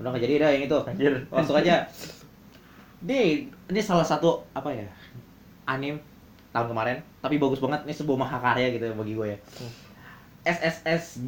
udah 0.00 0.08
nggak 0.10 0.24
jadi 0.24 0.34
dah 0.42 0.50
yang 0.50 0.64
itu. 0.66 0.78
Anjir. 0.88 1.12
langsung 1.30 1.54
aja. 1.54 1.86
Ini 3.04 3.46
ini 3.70 3.80
salah 3.84 4.02
satu 4.02 4.42
apa 4.56 4.72
ya 4.72 4.88
anime 5.68 6.00
tahun 6.50 6.72
kemarin. 6.72 6.96
Tapi 7.20 7.36
bagus 7.38 7.60
banget. 7.60 7.86
Ini 7.86 7.94
sebuah 7.94 8.18
mahakarya 8.26 8.72
gitu 8.74 8.90
bagi 8.96 9.12
gue 9.14 9.26
ya. 9.36 9.38
SSS 10.42 11.22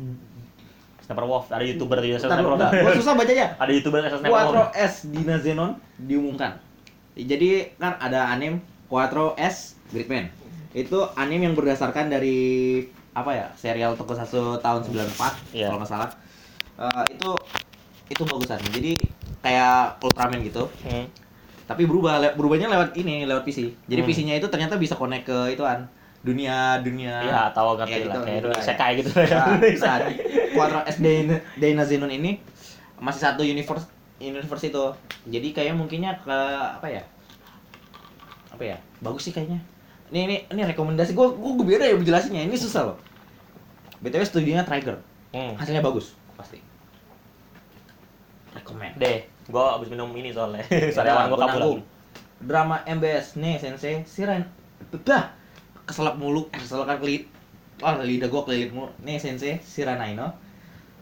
Sniper 1.05 1.29
Wolf, 1.29 1.53
ada 1.53 1.61
youtuber 1.61 2.01
di 2.01 2.17
Sniper 2.17 2.49
Wolf. 2.49 2.65
gua 2.65 2.93
susah 2.97 3.13
bacanya. 3.13 3.53
Ada 3.61 3.71
youtuber 3.77 4.01
SS 4.03 4.25
Sniper 4.25 4.33
Quattro 4.33 4.63
Wolf. 4.65 4.73
S 4.73 4.95
Dina 5.13 5.37
Zenon 5.37 5.77
diumumkan 5.97 6.59
jadi 7.15 7.71
kan 7.77 7.95
ada 7.99 8.29
anime 8.29 8.59
Quattro 8.87 9.35
S 9.35 9.79
Gridman 9.89 10.27
itu 10.75 10.99
anime 11.15 11.47
yang 11.47 11.55
berdasarkan 11.55 12.09
dari 12.09 12.83
apa 13.13 13.31
ya 13.31 13.47
serial 13.55 13.95
Tokusatsu 13.95 14.59
tahun 14.59 14.83
94 14.83 15.55
Iya. 15.55 15.71
kalau 15.71 15.79
nggak 15.81 15.91
salah 15.91 16.11
Eh, 16.75 17.05
itu 17.15 17.31
itu 18.05 18.23
bagusan 18.27 18.59
jadi 18.75 18.99
kayak 19.39 20.03
Ultraman 20.03 20.43
gitu 20.43 20.67
Hmm. 20.83 21.07
tapi 21.65 21.87
berubah 21.87 22.19
le- 22.19 22.35
berubahnya 22.35 22.67
lewat 22.67 22.99
ini 22.99 23.23
lewat 23.23 23.47
PC 23.47 23.71
jadi 23.87 24.03
Hmm. 24.03 24.11
PC-nya 24.11 24.35
itu 24.35 24.51
ternyata 24.51 24.75
bisa 24.75 24.99
connect 24.99 25.23
ke 25.25 25.55
ituan 25.55 25.87
dunia 26.21 26.83
dunia 26.83 27.23
Iya, 27.23 27.43
tahu 27.55 27.79
ngerti 27.79 27.95
Ya, 27.95 27.99
lah. 28.01 28.05
gitu, 28.11 28.21
Kayak 28.27 28.35
gitu 28.35 28.49
lah, 28.51 28.59
isekai 28.59 28.93
gitu. 28.99 29.11
nah, 29.15 29.47
nah, 29.55 29.99
Quattro 30.51 30.81
S 30.83 30.97
Deina 31.55 31.83
Zenon 31.87 32.11
ini 32.11 32.43
masih 32.99 33.21
satu 33.23 33.47
universe 33.47 33.87
universe 34.23 34.71
itu. 34.71 34.85
Jadi 35.31 35.49
kayak 35.51 35.75
mungkinnya 35.75 36.21
ke 36.23 36.39
apa 36.79 36.87
ya? 36.87 37.03
Apa 38.55 38.63
ya? 38.63 38.77
Bagus 39.03 39.27
sih 39.27 39.33
kayaknya. 39.35 39.59
Ini 40.13 40.21
ini 40.29 40.37
ini 40.53 40.63
rekomendasi. 40.63 41.17
Gue 41.17 41.35
gue 41.35 41.53
gue 41.59 41.67
beda 41.67 41.85
ya 41.89 41.97
menjelasinnya 41.99 42.47
ini 42.47 42.55
susah 42.55 42.93
loh. 42.93 42.99
Btw 44.05 44.23
studionya 44.23 44.63
Trigger. 44.69 45.01
Hmm. 45.35 45.59
hasilnya 45.59 45.83
bagus. 45.83 46.15
Pasti. 46.39 46.63
Rekomend 48.55 48.95
Deh, 49.03 49.27
gua 49.51 49.75
abis 49.75 49.91
minum 49.91 50.07
ini 50.15 50.31
soalnya. 50.31 50.63
Gua 50.95 51.27
Gua 51.27 51.39
kabur. 51.51 51.79
drama 52.39 52.79
MBS 52.87 53.35
nih 53.35 53.59
sensei. 53.59 54.07
Siren. 54.07 54.47
Dah. 55.03 55.35
Keselak 55.91 56.15
mulu. 56.15 56.47
Eh 56.55 56.61
keselak 56.63 56.87
kan 56.87 56.99
kelit 57.03 57.27
oh 57.83 57.99
lidah 57.99 58.31
gua 58.31 58.47
kelilit 58.47 58.71
mulu. 58.71 58.95
Nih 59.03 59.19
sensei. 59.19 59.59
Siranaino 59.59 60.31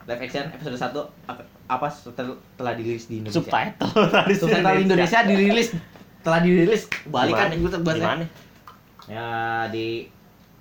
live 0.05 0.21
action 0.21 0.45
episode 0.49 0.75
1 0.75 0.93
apa, 1.27 1.43
apa 1.69 1.87
setel- 1.89 2.41
telah 2.55 2.73
dirilis 2.73 3.07
di 3.07 3.19
Indonesia 3.19 3.39
Subtitle 3.39 3.91
tadi 4.17 4.35
subtitle 4.35 4.81
Indonesia 4.81 5.19
dirilis 5.23 5.69
telah 6.21 6.39
dirilis 6.39 6.83
balikan 7.07 7.49
Gimana? 7.49 7.63
gue 7.69 7.81
bahasa 7.81 7.99
Gimana? 7.99 8.25
ya 9.07 9.27
di 9.69 10.07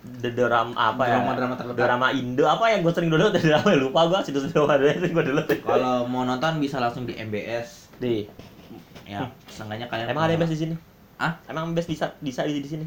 The 0.02 0.34
drama 0.34 0.74
apa 0.74 1.06
ya? 1.06 1.14
Drama-drama 1.16 1.54
terlepas. 1.54 1.78
Drama 1.78 2.08
Indo 2.10 2.42
apa 2.44 2.66
yang 2.68 2.82
gue 2.82 2.90
sering 2.90 3.14
dulu 3.14 3.30
drama 3.38 3.70
lupa 3.76 4.02
gua 4.10 4.20
situs 4.20 4.50
drama 4.50 4.74
ada 4.74 4.90
yang 4.90 5.06
gue 5.06 5.24
dulu. 5.24 5.42
kalau 5.62 6.06
mau 6.06 6.24
nonton 6.24 6.58
bisa 6.58 6.82
langsung 6.82 7.06
di 7.06 7.14
MBS 7.14 7.94
Di. 7.96 8.26
ya 9.06 9.30
seenggaknya 9.46 9.86
kalian 9.86 10.10
Emang 10.10 10.26
ada 10.26 10.34
yang 10.34 10.42
best 10.42 10.54
di 10.54 10.60
sini? 10.60 10.76
ah 11.18 11.38
Emang 11.46 11.70
best 11.72 11.86
bisa 11.86 12.18
bisa 12.18 12.42
di, 12.42 12.58
di 12.58 12.66
sini? 12.68 12.86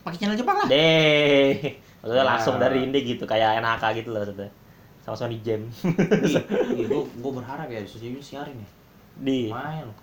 pakai 0.00 0.18
channel 0.18 0.34
Jepang 0.34 0.56
lah 0.56 0.66
Deh. 0.66 1.78
Maksudnya 1.98 2.18
Nah. 2.18 2.28
langsung 2.28 2.54
dari 2.56 2.82
Inde 2.82 2.98
gitu 3.00 3.22
kayak 3.22 3.58
NHK 3.58 3.84
gitu 3.96 4.10
loh 4.10 4.22
maksudnya. 4.22 4.50
Sama-sama 5.08 5.32
di 5.32 5.40
jam. 5.40 5.64
gue 5.64 6.84
gue 7.24 7.32
berharap 7.32 7.64
ya 7.66 7.80
Sushi 7.80 8.12
siarin 8.20 8.52
ya 8.54 8.68
di. 9.18 9.48
lumayan 9.48 9.88
loh 9.88 9.96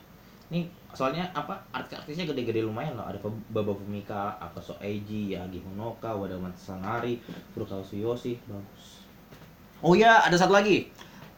nih 0.46 0.66
soalnya 0.92 1.26
apa 1.32 1.58
artis-artisnya 1.72 2.26
gede-gede 2.26 2.62
lumayan 2.62 2.94
loh 2.94 3.04
ada 3.04 3.18
Baba 3.50 3.70
Fumika 3.72 4.34
apa 4.36 4.58
So 4.58 4.74
Eiji 4.78 5.34
Yagi 5.34 5.58
Honoka 5.60 6.10
Wada 6.10 6.34
Matsanari 6.36 7.18
Furukawa 7.50 7.82
Suyoshi 7.82 8.38
bagus 8.44 9.06
oh 9.80 9.94
ya 9.94 10.22
ada 10.22 10.34
satu 10.34 10.54
lagi 10.54 10.90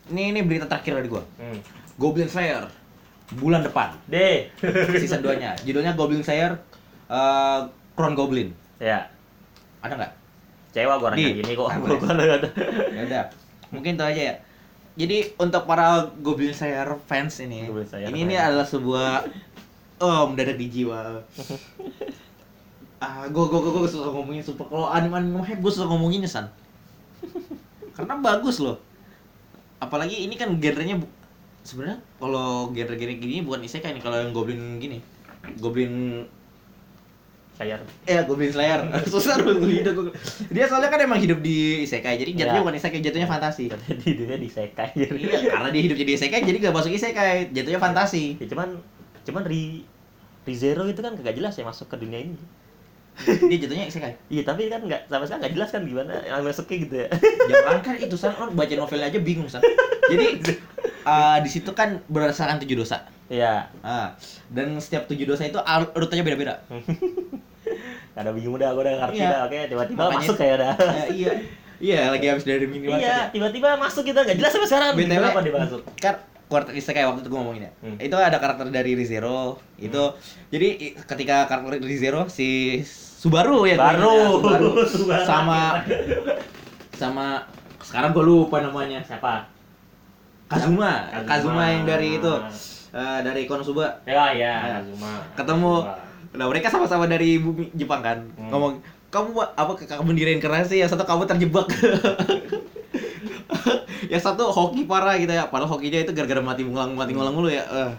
ini 0.07 0.31
ini 0.31 0.41
berita 0.41 0.63
terakhir 0.65 0.97
dari 0.97 1.07
gua 1.07 1.23
Hmm. 1.35 1.59
Goblin 1.95 2.27
Slayer 2.27 2.67
bulan 3.33 3.59
depan 3.61 3.95
D. 4.05 4.47
season 4.93 5.19
2 5.19 5.35
nya 5.37 5.55
judulnya 5.59 5.91
Goblin 5.93 6.19
Slayer 6.21 6.55
eh 7.07 7.59
Crown 7.93 8.13
Goblin 8.13 8.51
ya. 8.77 9.07
ada 9.79 9.93
nggak 9.93 10.13
Cewa 10.69 10.95
gua 10.95 11.09
Di. 11.09 11.23
orangnya 11.23 11.35
gini 11.37 11.51
kok. 11.53 11.65
Ah, 11.65 11.75
Gua 11.75 11.85
boleh. 11.87 11.97
gua 11.97 12.11
nggak 12.13 12.37
ada. 12.37 12.49
ya 12.91 13.01
udah 13.03 13.25
mungkin 13.73 13.99
itu 13.99 14.05
aja 14.05 14.21
ya. 14.33 14.35
Jadi 14.97 15.37
untuk 15.37 15.69
para 15.69 16.09
Goblin 16.25 16.55
Slayer 16.55 16.89
fans 17.05 17.37
ini 17.43 17.69
Goblin 17.69 17.85
Slayer 17.85 18.09
ini 18.09 18.25
ini 18.25 18.35
adalah 18.35 18.65
sebuah 18.65 19.29
oh 20.01 20.29
mendadak 20.29 20.57
di 20.57 20.67
jiwa. 20.73 21.21
Ah 22.97 23.29
gue 23.29 23.43
gue 23.45 23.59
gue 23.61 23.85
suka 23.85 24.09
ngomongin 24.09 24.41
super 24.41 24.65
kalau 24.65 24.89
anime 24.89 25.21
anime 25.21 25.45
hype 25.45 25.61
gue 25.61 25.69
suka 25.69 25.85
ngomonginnya 25.85 26.25
san. 26.25 26.49
Karena 27.93 28.17
bagus 28.17 28.57
loh. 28.57 28.81
Apalagi 29.77 30.25
ini 30.25 30.33
kan 30.33 30.57
genrenya 30.57 30.97
bu- 30.97 31.13
sebenarnya 31.61 32.01
kalau 32.17 32.73
genre-genre 32.73 33.21
gini 33.21 33.45
bukan 33.45 33.61
isekai 33.61 33.93
nih 33.93 34.01
kalau 34.01 34.17
yang 34.17 34.33
goblin 34.33 34.81
gini. 34.81 34.97
Goblin 35.61 36.25
Saya 37.57 37.81
eh 38.05 38.21
goblin 38.23 38.53
slayer 38.53 38.85
susah 39.11 39.41
loh 39.41 39.57
lidah 39.57 39.89
gua. 39.91 40.13
dia 40.47 40.69
soalnya 40.69 40.87
kan 40.87 41.01
emang 41.01 41.17
hidup 41.17 41.41
di 41.41 41.81
isekai 41.81 42.13
jadi 42.15 42.31
jatuhnya 42.37 42.53
Ya. 42.53 42.63
bukan 42.63 42.77
isekai 42.77 43.01
jatuhnya 43.01 43.25
fantasi 43.25 43.65
di 44.05 44.11
dunia 44.13 44.37
disekai. 44.37 44.93
iya 44.93 45.09
karena 45.49 45.69
dia 45.73 45.81
hidup 45.81 45.97
jadi 45.97 46.11
isekai 46.13 46.41
jadi 46.43 46.57
gak 46.61 46.75
masuk 46.75 46.93
isekai 46.93 47.49
jatuhnya 47.49 47.81
fantasi 47.81 48.37
Ya 48.37 48.45
cuman 48.45 48.77
cuman 49.25 49.43
Ri 49.43 49.81
Rizero 50.45 50.85
itu 50.85 51.01
kan 51.01 51.11
kagak 51.13 51.35
jelas 51.35 51.53
ya 51.53 51.65
masuk 51.65 51.89
ke 51.89 51.97
dunia 51.97 52.21
ini. 52.21 52.37
Dia 53.19 53.57
jatuhnya 53.59 53.85
isekai 53.85 54.13
Iya 54.27 54.43
tapi 54.43 54.67
kan 54.67 54.79
nggak 54.79 55.01
sampai 55.05 55.25
sekarang 55.25 55.41
nggak 55.41 55.53
jelas 55.53 55.69
kan 55.69 55.81
gimana 55.83 56.13
yang 56.19 56.41
masuknya 56.41 56.77
gitu 56.79 56.95
ya. 56.95 57.07
jangan 57.47 57.77
kan 57.81 57.93
itu 57.97 58.15
san 58.15 58.31
orang 58.31 58.53
baca 58.53 58.73
novelnya 58.73 59.07
aja 59.07 59.19
bingung 59.19 59.47
san 59.47 59.61
jadi 60.05 60.25
eh, 61.03 61.37
di 61.39 61.49
situ 61.49 61.71
kan 61.71 62.01
berdasarkan 62.05 62.59
tujuh 62.59 62.77
dosa 62.77 63.01
Iya. 63.27 63.67
Ah, 63.81 64.15
dan 64.47 64.71
setiap 64.77 65.03
tujuh 65.05 65.25
dosa 65.25 65.43
itu 65.43 65.59
urutannya 65.91 66.23
beda-beda 66.23 66.63
Ada 68.13 68.31
bingung 68.31 68.55
dah, 68.55 68.71
gue 68.71 68.81
udah 68.81 68.93
ngerti 68.99 69.19
Iya. 69.19 69.29
dah. 69.29 69.39
Oke, 69.43 69.57
tiba-tiba 69.67 69.99
Makanya- 69.99 70.17
masuk 70.17 70.35
kayak 70.35 70.55
dah. 70.57 70.73
Ya, 70.73 71.05
iya 71.11 71.31
iya 71.77 71.99
lagi 72.09 72.25
habis 72.25 72.41
dari 72.41 72.65
minggu 72.65 72.89
Iya, 72.89 73.29
tiba-tiba 73.29 73.75
masuk 73.75 74.01
kita 74.03 74.23
nggak 74.23 74.37
jelas 74.37 74.51
sampai 74.51 74.65
sekarang. 74.65 74.91
BTW, 74.95 75.13
Kenapa 75.13 75.39
dia 75.41 75.53
masuk? 75.53 75.81
kan 75.97 76.15
karakter 76.47 76.73
isekai 76.73 77.03
waktu 77.03 77.19
itu 77.19 77.27
gue 77.27 77.37
ngomongin 77.37 77.61
ya 77.61 77.71
Hmm. 77.77 77.97
itu 77.99 78.15
ada 78.15 78.39
karakter 78.39 78.71
dari 78.71 78.95
Rizero 78.95 79.59
itu 79.77 79.99
jadi 80.47 80.67
i- 80.79 80.95
ketika 80.95 81.43
karakter 81.43 81.75
Rizero 81.77 82.31
si 82.31 82.79
Subaru 83.17 83.65
ya 83.65 83.73
Baru. 83.75 84.13
ya, 84.13 84.29
Subaru. 84.29 84.69
Subaru. 84.93 85.23
sama 85.25 85.81
sama 86.93 87.41
sekarang 87.81 88.13
gue 88.13 88.21
lupa 88.21 88.61
namanya 88.61 89.01
Siapa? 89.01 89.49
Kazuma 90.45 91.09
Kazuma. 91.09 91.25
Kazuma 91.25 91.63
yang 91.67 91.83
dari 91.83 92.15
itu 92.15 92.33
eh, 92.93 93.19
dari 93.19 93.43
Konosuba 93.43 94.05
Ya, 94.05 94.31
ya, 94.31 94.53
Nah, 94.53 94.71
Kazuma. 94.79 95.11
ketemu 95.33 95.73
Kazuma. 95.81 96.05
nah 96.37 96.45
mereka 96.45 96.67
sama-sama 96.69 97.05
dari 97.05 97.37
bumi 97.37 97.73
Jepang 97.73 98.01
kan 98.01 98.21
Hmm. 98.37 98.53
ngomong 98.53 98.73
kamu 99.07 99.29
apa 99.49 99.71
kamu 99.73 100.11
sih 100.63 100.77
yang 100.77 100.87
satu 100.87 101.01
kamu 101.01 101.23
terjebak 101.25 101.65
yang 104.11 104.21
satu 104.21 104.45
hoki 104.47 104.83
parah 104.83 105.15
gitu 105.15 105.31
ya 105.31 105.47
padahal 105.47 105.67
hokinya 105.69 105.99
itu 105.99 106.11
gara-gara 106.11 106.37
mati 106.39 106.61
ngulang 106.61 106.93
mati 106.93 107.11
ngulang 107.11 107.33
mulu 107.33 107.47
ya 107.47 107.63
Eh, 107.63 107.89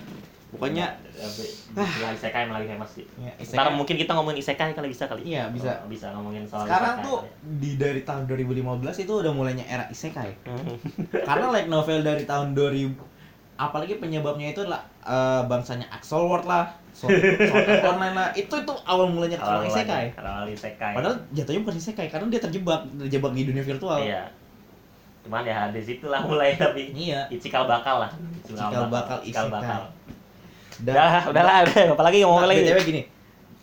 Pokoknya 0.48 0.96
Melalui 1.76 2.16
isekai 2.16 2.48
yang 2.48 2.56
lagi 2.56 2.66
famous 2.72 2.90
sih. 2.96 3.04
ya, 3.20 3.68
mungkin 3.68 4.00
kita 4.00 4.16
ngomongin 4.16 4.40
isekai 4.40 4.72
kali 4.72 4.88
bisa 4.88 5.04
kali. 5.04 5.20
Iya, 5.28 5.52
bisa. 5.52 5.84
Oh, 5.84 5.92
bisa 5.92 6.08
ngomongin 6.16 6.48
soal 6.48 6.64
sekarang 6.64 7.04
isekai 7.04 7.06
tuh 7.06 7.18
kali. 7.20 7.61
di 7.61 7.70
dari 7.76 8.00
tahun 8.00 8.22
2015 8.24 9.04
itu 9.04 9.12
udah 9.12 9.32
mulainya 9.37 9.64
era 9.68 9.84
isekai. 9.92 10.30
Hmm. 10.48 10.76
Karena 11.28 11.52
light 11.52 11.68
novel 11.68 12.00
dari 12.00 12.24
tahun 12.24 12.56
2000 12.56 12.96
apalagi 13.58 13.98
penyebabnya 13.98 14.54
itu 14.54 14.62
adalah 14.62 14.87
eh, 15.02 15.42
bangsanya 15.50 15.90
Axel 15.90 16.22
World 16.30 16.46
lah, 16.46 16.78
Art 16.94 17.84
Online 17.90 18.14
lah. 18.14 18.28
Itu 18.32 18.54
itu 18.62 18.72
awal 18.87 19.11
mulanya 19.11 19.37
Awal 19.42 19.46
kalau 19.46 19.62
isekai. 19.66 20.06
Awal 20.14 20.46
isekai. 20.54 20.94
Padahal 20.94 21.16
jatuhnya 21.34 21.61
bukan 21.66 21.76
isekai 21.76 22.06
karena 22.08 22.26
dia 22.30 22.40
terjebak, 22.40 22.80
terjebak 22.94 23.32
di 23.34 23.42
dunia 23.50 23.66
virtual. 23.66 23.98
Iya. 23.98 24.30
Cuman 25.26 25.42
ya 25.42 25.68
di 25.74 25.82
situlah 25.82 26.22
mulai 26.24 26.54
tapi 26.54 26.94
Iya. 26.94 27.26
Icikal 27.28 27.66
bakal 27.66 28.06
lah. 28.06 28.11
Cikal 28.46 28.87
bakal 28.88 29.18
Cikal 29.26 29.50
isekai. 29.50 29.56
bakal. 29.58 29.80
Udah, 30.82 31.26
udahlah, 31.30 31.56
udah. 31.66 31.84
Apalagi 31.94 32.22
ngomong 32.22 32.44
Nah, 32.44 32.50
lagi. 32.50 32.62
BTW 32.64 32.78
gini. 32.84 33.02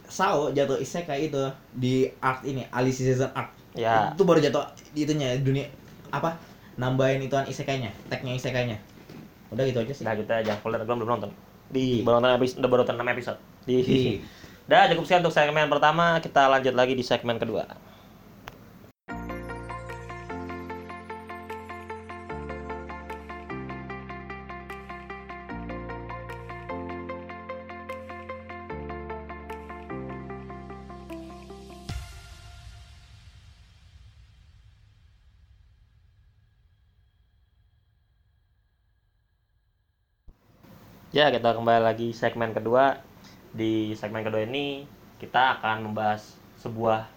Sao 0.06 0.54
jatuh 0.54 0.78
isekai 0.78 1.28
itu 1.28 1.42
di 1.74 2.08
art 2.22 2.46
ini, 2.46 2.68
Alice 2.70 3.02
Season 3.02 3.32
Art. 3.34 3.52
Ya. 3.74 4.14
Itu 4.14 4.24
baru 4.24 4.40
jatuh 4.40 4.64
di 4.94 5.04
itunya 5.04 5.36
dunia 5.42 5.68
apa? 6.14 6.38
Nambahin 6.76 7.24
ituan 7.24 7.48
isekainya, 7.48 7.92
tagnya 8.08 8.36
isekainya. 8.36 8.78
Udah 9.52 9.64
gitu 9.66 9.80
aja 9.82 9.94
sih. 9.96 10.04
Nah, 10.04 10.14
kita 10.16 10.44
jangan 10.44 10.60
spoiler, 10.60 10.82
gue 10.84 10.96
belum 10.96 11.10
nonton. 11.10 11.32
Di 11.72 12.04
baru 12.04 12.20
nonton 12.20 12.36
episode, 12.38 12.58
udah 12.62 12.70
baru 12.70 12.82
nonton 12.86 12.98
6 13.02 13.14
episode. 13.16 13.40
Di. 13.66 13.76
Di. 13.82 14.00
Udah 14.66 14.82
cukup 14.92 15.04
sekian 15.06 15.22
untuk 15.22 15.36
segmen 15.36 15.68
pertama, 15.70 16.18
kita 16.20 16.50
lanjut 16.50 16.74
lagi 16.74 16.94
di 16.98 17.04
segmen 17.06 17.38
kedua. 17.38 17.64
Ya, 41.16 41.32
kita 41.32 41.56
kembali 41.56 41.80
lagi 41.80 42.12
segmen 42.12 42.52
kedua. 42.52 43.00
Di 43.56 43.96
segmen 43.96 44.20
kedua 44.20 44.44
ini 44.44 44.84
kita 45.16 45.64
akan 45.64 45.88
membahas 45.88 46.36
sebuah 46.60 47.08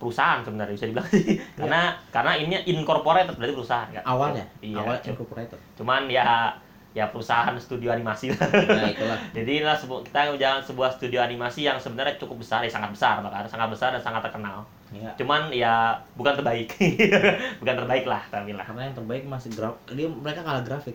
perusahaan 0.00 0.40
sebenarnya 0.40 0.72
bisa 0.72 0.88
dibilang 0.88 1.08
sih. 1.12 1.36
karena 1.60 2.00
karena 2.08 2.32
ini 2.40 2.64
incorporated 2.64 3.36
berarti 3.36 3.52
perusahaan 3.52 3.92
kan. 3.92 4.00
Awalnya, 4.08 4.48
Iya. 4.64 4.80
awal 4.80 4.96
incorporated. 5.04 5.60
Cuman 5.76 6.08
ya 6.08 6.56
ya 6.96 7.04
perusahaan 7.12 7.52
studio 7.60 7.92
animasi 7.92 8.32
lah. 8.32 8.48
Nah, 8.48 8.88
itulah. 8.96 9.20
Jadi 9.36 9.50
inilah 9.60 9.76
kita 9.76 10.32
jalan 10.40 10.64
sebuah 10.64 10.96
studio 10.96 11.20
animasi 11.20 11.68
yang 11.68 11.76
sebenarnya 11.76 12.16
cukup 12.16 12.40
besar, 12.40 12.64
ya 12.64 12.72
sangat 12.72 12.88
besar 12.88 13.20
bahkan 13.20 13.44
sangat 13.44 13.68
besar 13.68 13.92
dan 13.92 14.00
sangat 14.00 14.24
terkenal. 14.24 14.64
Iya. 14.94 15.10
Cuman 15.18 15.50
ya 15.50 15.74
bukan 16.14 16.38
terbaik, 16.38 16.70
bukan 17.60 17.74
terbaik 17.82 18.06
lah 18.06 18.22
tapi 18.30 18.54
lah. 18.54 18.62
Karena 18.62 18.86
yang 18.86 18.94
terbaik 18.94 19.26
masih 19.26 19.50
graf 19.50 19.74
dia 19.90 20.06
mereka 20.06 20.46
kalah 20.46 20.62
grafik. 20.62 20.94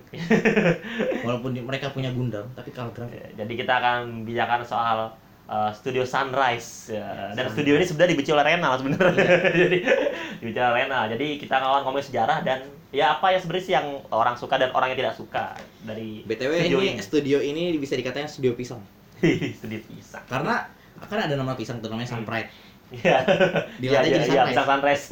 Walaupun 1.27 1.51
di- 1.51 1.65
mereka 1.65 1.91
punya 1.91 2.09
Gundam, 2.15 2.47
tapi 2.55 2.71
kalah 2.71 2.95
grafik. 2.95 3.19
Ya, 3.19 3.43
Jadi 3.43 3.53
kita 3.59 3.73
akan 3.77 4.23
bicarakan 4.23 4.63
soal 4.63 4.97
uh, 5.45 5.71
studio 5.75 6.07
Sunrise 6.07 6.95
ya. 6.95 7.35
dan 7.35 7.51
Sunrise. 7.51 7.53
studio 7.59 7.73
ini 7.75 7.85
sebenarnya 7.85 8.11
dibenci 8.15 8.31
oleh 8.31 8.45
Renal 8.47 8.73
sebenarnya. 8.79 9.19
Iya. 9.19 9.39
Jadi 9.67 9.77
dibenci 10.39 10.59
oleh 10.59 10.75
Renal. 10.79 11.03
Jadi 11.11 11.27
kita 11.37 11.53
akan 11.59 11.83
ngomongin 11.83 12.07
sejarah 12.07 12.39
dan 12.41 12.59
ya 12.89 13.19
apa 13.19 13.29
ya 13.29 13.37
sebenarnya 13.37 13.65
sih 13.67 13.73
yang 13.77 13.87
orang 14.09 14.33
suka 14.33 14.57
dan 14.57 14.73
orang 14.73 14.95
yang 14.95 14.99
tidak 15.05 15.13
suka 15.13 15.53
dari 15.85 16.25
BTW 16.25 16.51
studio 16.65 16.79
ini 16.81 16.89
ini. 16.97 17.01
studio 17.03 17.37
ini 17.37 17.63
bisa 17.77 17.93
dikatakan 17.93 18.25
studio 18.25 18.55
pisang. 18.55 18.81
studio 19.19 19.79
pisang. 19.85 20.23
Karena 20.25 20.65
kan 20.99 21.19
ada 21.19 21.35
nama 21.35 21.55
pisang 21.55 21.79
tuh 21.79 21.87
namanya 21.91 22.11
Sun 22.11 22.23
Pride. 22.23 22.49
Iya. 22.95 23.17
Di 23.77 23.85
Iya, 23.85 24.01
lantai 24.01 24.09
iya, 24.09 24.17
jadi 24.17 24.25
iya, 24.25 24.41
Sunrise. 24.41 24.49
pisang 24.49 24.67
Sunrise. 24.67 25.05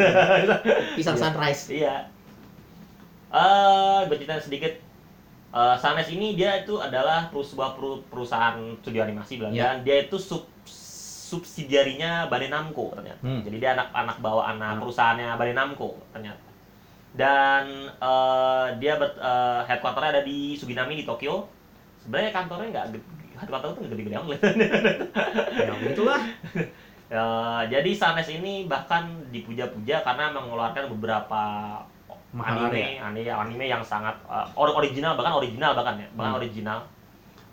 Pisang 0.97 1.15
Iya. 1.15 1.23
Sunrise. 1.23 1.63
Iya. 1.69 1.95
Eh, 3.29 4.01
bercerita 4.07 4.33
sedikit. 4.39 4.73
Eh, 5.49 5.75
Sunrise 5.77 6.09
ini 6.09 6.33
dia 6.33 6.57
itu 6.57 6.75
adalah 6.77 7.29
sebuah 7.29 7.73
peru- 7.73 8.01
perusahaan 8.03 8.55
studio 8.77 9.01
animasi 9.01 9.37
bilang 9.37 9.53
Iya. 9.53 9.63
dan 9.63 9.75
dia 9.83 9.97
itu 10.01 10.17
sub 10.17 10.49
subsidiarinya 11.27 12.25
Bandai 12.25 12.47
Namco 12.47 12.93
ternyata. 12.93 13.19
Hmm. 13.19 13.43
Jadi 13.43 13.57
dia 13.57 13.75
anak-anak 13.75 14.17
bawa 14.17 14.47
anak 14.47 14.69
Hmm. 14.73 14.81
perusahaannya 14.81 15.27
Bandai 15.35 15.53
Namco 15.53 15.89
ternyata. 16.09 16.39
Dan 17.13 17.63
eh, 17.91 18.67
dia 18.77 18.95
ber, 18.95 19.11
eh, 19.13 19.61
headquarternya 19.65 20.09
ada 20.09 20.23
di 20.23 20.55
Suginami 20.55 20.95
di 20.95 21.03
Tokyo. 21.03 21.45
Sebenarnya 21.99 22.31
kantornya 22.31 22.67
nggak 22.71 22.85
headquarter 23.37 23.69
itu 23.69 23.77
nggak 23.77 23.91
gede-gede 23.91 24.15
amat. 24.17 24.39
Ya 25.53 25.71
begitulah. 25.75 26.21
Ya, 27.07 27.23
jadi 27.65 27.91
Sanes 27.91 28.27
ini 28.27 28.67
bahkan 28.67 29.07
dipuja-puja 29.31 30.03
karena 30.03 30.27
mengeluarkan 30.29 30.91
beberapa 30.91 31.41
anime, 32.35 32.99
anime, 32.99 33.31
anime 33.31 33.65
yang 33.65 33.79
sangat 33.79 34.11
uh, 34.27 34.43
or- 34.53 34.75
original 34.75 35.15
bahkan 35.15 35.33
original 35.33 35.71
bahkan 35.71 35.95
ya, 35.97 36.07
bahkan 36.13 36.35
Hmm. 36.35 36.41
original, 36.43 36.79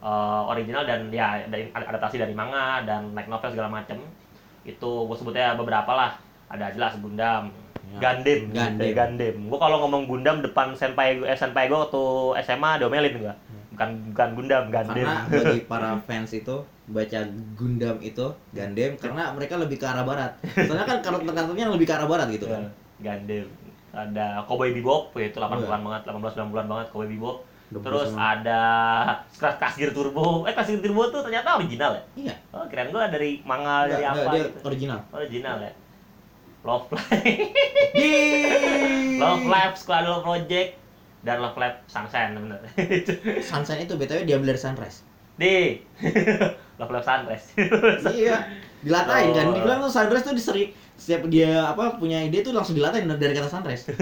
Uh, 0.05 0.45
original 0.53 0.85
dan 0.85 1.09
ya 1.09 1.41
dari 1.49 1.73
adaptasi 1.73 2.21
dari 2.21 2.37
manga 2.37 2.85
dan 2.85 3.17
light 3.17 3.25
novel 3.25 3.49
segala 3.49 3.73
macam. 3.73 3.97
Itu 4.61 5.09
gue 5.09 5.17
sebutnya 5.17 5.57
beberapa 5.57 5.89
lah. 5.89 6.13
Ada 6.45 6.77
jelas 6.77 7.01
Gundam, 7.01 7.49
Ya. 7.89 8.13
Gundam, 8.13 8.53
Gundam. 8.53 8.93
Gundam. 8.93 9.37
Gue 9.49 9.59
kalau 9.59 9.81
ngomong 9.81 10.05
Gundam 10.05 10.45
depan 10.45 10.77
senpai 10.77 11.25
eh, 11.25 11.33
senpai 11.33 11.73
gue 11.73 11.79
waktu 11.79 12.05
SMA 12.43 12.85
diomelin 12.85 13.17
gue. 13.17 13.35
Bukan 13.73 13.89
bukan 14.13 14.29
Gundam, 14.37 14.65
Gundam. 14.69 14.93
Karena 14.93 15.25
bagi 15.25 15.61
para 15.65 15.97
fans 16.05 16.37
itu 16.37 16.57
baca 16.85 17.19
Gundam 17.57 17.97
itu 18.05 18.27
Gundam 18.53 18.93
karena 19.01 19.33
mereka 19.33 19.57
lebih 19.57 19.81
ke 19.81 19.87
arah 19.89 20.05
barat. 20.05 20.37
Soalnya 20.53 20.85
kan 20.85 20.99
karakter-karakternya 21.01 21.67
lebih 21.75 21.87
ke 21.89 21.95
arah 21.97 22.09
barat 22.09 22.29
gitu 22.29 22.47
kan. 22.47 22.69
Gundam. 23.01 23.49
Ada 23.95 24.43
Cowboy 24.51 24.75
Bebop 24.75 25.15
yaitu 25.15 25.39
80-an 25.39 25.65
Iya. 25.65 25.79
banget, 25.81 26.03
18 26.11 26.35
90-an 26.51 26.67
banget 26.67 26.87
Cowboy 26.91 27.09
Bebop. 27.09 27.37
Terus 27.75 28.11
ada 28.15 28.61
Crash 29.35 29.81
Gear 29.81 29.91
Turbo. 29.91 30.45
Eh 30.45 30.53
Gear 30.55 30.79
Turbo 30.79 31.11
tuh 31.11 31.25
ternyata 31.25 31.57
original 31.59 31.97
ya. 31.97 32.03
Iya. 32.29 32.35
Oh, 32.55 32.67
kirain 32.69 32.93
gua 32.93 33.09
dari 33.09 33.41
manga 33.43 33.89
dari 33.89 34.05
enggak, 34.05 34.15
apa 34.15 34.31
dia 34.31 34.43
gitu. 34.45 34.59
original. 34.63 34.99
Original 35.11 35.57
ya. 35.59 35.73
Love 36.65 36.89
Live, 36.91 37.53
Di 37.93 38.09
Love 39.23 39.45
Live 39.45 39.75
Squadron 39.77 40.21
Project 40.23 40.81
dan 41.21 41.37
Love 41.41 41.57
Live 41.57 41.79
Sunshine 41.87 42.37
bener. 42.37 42.61
Sunshine 43.49 43.85
itu 43.85 43.95
BTW 43.95 44.25
diambil 44.25 44.55
dari 44.55 44.61
Sunrise. 44.61 45.05
Di 45.37 45.83
Live 46.79 47.07
Sunrise. 47.07 47.47
iya. 48.19 48.51
Dilatain 48.85 49.31
kan. 49.33 49.45
Oh. 49.51 49.55
Dibilang 49.55 49.79
tuh 49.85 49.93
Sunrise 49.93 50.25
tuh 50.27 50.35
diseri 50.37 50.75
setiap 50.95 51.27
dia 51.27 51.67
apa 51.67 51.99
punya 51.99 52.23
ide 52.23 52.47
tuh 52.47 52.55
langsung 52.55 52.75
dilatain 52.75 53.07
dari 53.07 53.35
kata 53.35 53.51
Sunrise. 53.51 53.91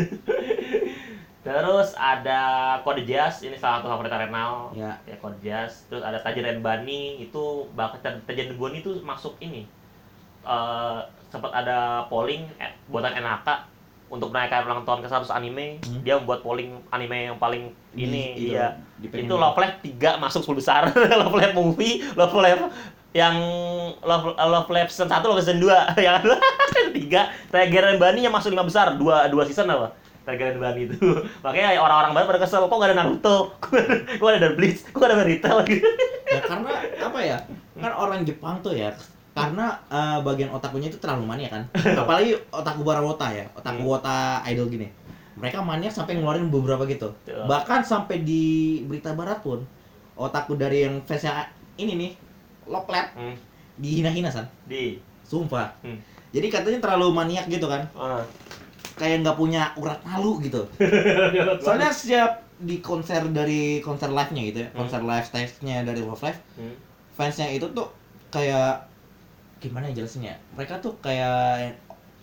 Terus 1.43 1.91
ada 1.99 2.79
Code 2.87 3.03
Jazz, 3.03 3.43
ini 3.43 3.59
salah 3.59 3.83
satu 3.83 3.91
favorit 3.91 4.15
Renal. 4.15 4.71
Ya. 4.79 4.95
Ya 5.03 5.17
Code 5.19 5.43
Jazz. 5.43 5.91
Terus 5.91 6.07
ada 6.07 6.23
Tajiren 6.23 6.63
Bani, 6.63 7.19
itu 7.19 7.67
bahkan 7.75 8.23
Tajiren 8.25 8.55
Bani 8.55 8.79
itu 8.79 9.03
masuk 9.03 9.35
ini. 9.43 9.67
eh 10.43 10.99
sempat 11.33 11.49
ada 11.55 12.05
polling 12.13 12.45
eh, 12.61 12.77
buatan 12.93 13.17
NHK 13.17 13.72
untuk 14.13 14.29
menaikkan 14.29 14.69
ulang 14.69 14.85
tahun 14.85 15.01
ke 15.01 15.09
100 15.09 15.33
anime. 15.33 15.81
Hmm. 15.81 16.05
Dia 16.05 16.21
membuat 16.21 16.45
polling 16.45 16.77
anime 16.93 17.33
yang 17.33 17.41
paling 17.41 17.73
ini, 17.97 18.37
Di- 18.37 18.53
itu, 18.53 18.53
iya. 18.53 18.77
di 19.01 19.09
Itu 19.09 19.41
Love 19.41 19.57
Live 19.57 19.81
3 19.81 20.21
masuk 20.21 20.45
10 20.45 20.61
besar. 20.61 20.83
Love 21.25 21.33
Live 21.33 21.57
movie, 21.57 22.05
Love 22.13 22.37
Live 22.37 22.63
yang 23.17 23.37
Love, 24.05 24.37
Love 24.37 24.69
Live 24.69 24.93
season 24.93 25.09
1, 25.09 25.25
Love 25.25 25.41
season 25.41 25.61
2 25.61 25.97
yang 26.05 26.21
kedua 26.21 26.37
tiga 26.93 27.29
Tajiren 27.49 27.97
Bani 27.97 28.25
yang 28.25 28.33
masuk 28.33 28.53
5 28.53 28.69
besar, 28.69 28.87
dua 29.01 29.29
dua 29.33 29.45
season 29.49 29.69
apa? 29.69 29.97
Tagihan 30.23 30.55
Bani 30.57 30.87
itu. 30.87 30.97
Makanya 31.45 31.83
orang-orang 31.83 32.13
baru 32.15 32.27
pada 32.31 32.41
kesel, 32.47 32.63
kok 32.71 32.77
gak 32.79 32.95
ada 32.95 32.99
Naruto? 33.03 33.59
Kok 34.21 34.23
gak 34.23 34.39
ada 34.39 34.51
Bleach? 34.55 34.87
Kok 34.95 35.03
gak 35.03 35.09
ada 35.11 35.17
Naruto 35.19 35.53
gitu. 35.67 35.83
ya 36.33 36.41
karena 36.47 36.73
apa 36.97 37.19
ya 37.21 37.39
kan 37.77 37.93
orang 37.93 38.23
Jepang 38.25 38.63
tuh 38.63 38.73
ya 38.73 38.95
karena 39.33 39.67
eh, 39.89 40.19
bagian 40.21 40.51
otakunya 40.51 40.87
itu 40.87 40.97
terlalu 40.97 41.25
mania 41.25 41.49
kan 41.49 41.63
apalagi 42.03 42.37
otaku 42.49 42.81
barawota 42.83 43.27
ya 43.29 43.49
otaku 43.53 43.81
Hmm. 43.81 43.91
wota 43.91 44.17
idol 44.45 44.69
gini 44.69 44.89
mereka 45.33 45.65
mania 45.65 45.89
sampai 45.89 46.17
ngeluarin 46.17 46.53
beberapa 46.53 46.85
gitu 46.85 47.09
Betul. 47.25 47.49
bahkan 47.49 47.81
sampai 47.81 48.21
di 48.21 48.45
berita 48.85 49.17
barat 49.17 49.41
pun 49.41 49.65
otaku 50.15 50.55
dari 50.55 50.85
yang 50.85 51.01
fansnya 51.03 51.49
ini 51.75 51.97
nih 51.97 52.13
Loklet 52.69 53.09
Hmm. 53.17 53.35
dihina-hina 53.75 54.29
san 54.29 54.45
Di. 54.69 55.01
sumpah 55.25 55.73
Hmm. 55.81 55.97
jadi 56.31 56.53
katanya 56.53 56.79
terlalu 56.79 57.11
maniak 57.11 57.49
gitu 57.49 57.65
kan 57.67 57.89
Ah. 57.97 58.21
kayak 58.93 59.25
nggak 59.25 59.35
punya 59.35 59.73
urat 59.75 59.97
malu 60.05 60.37
gitu 60.39 60.61
soalnya 61.65 61.89
setiap 61.89 62.45
di 62.61 62.79
konser 62.79 63.25
dari 63.33 63.81
konser 63.81 64.13
live 64.13 64.31
nya 64.31 64.43
gitu 64.45 64.59
ya 64.61 64.69
Hmm. 64.71 64.79
konser 64.85 65.01
live 65.01 65.25
stage-nya 65.25 65.83
dari 65.83 66.05
Love 66.05 66.21
Live 66.21 66.41
Hmm. 66.55 66.77
fansnya 67.17 67.49
itu 67.49 67.65
tuh 67.73 67.89
kayak 68.29 68.92
gimana 69.63 69.87
ya 69.87 69.95
jelasinnya 69.97 70.35
mereka 70.53 70.77
tuh 70.77 70.99
kayak 70.99 71.79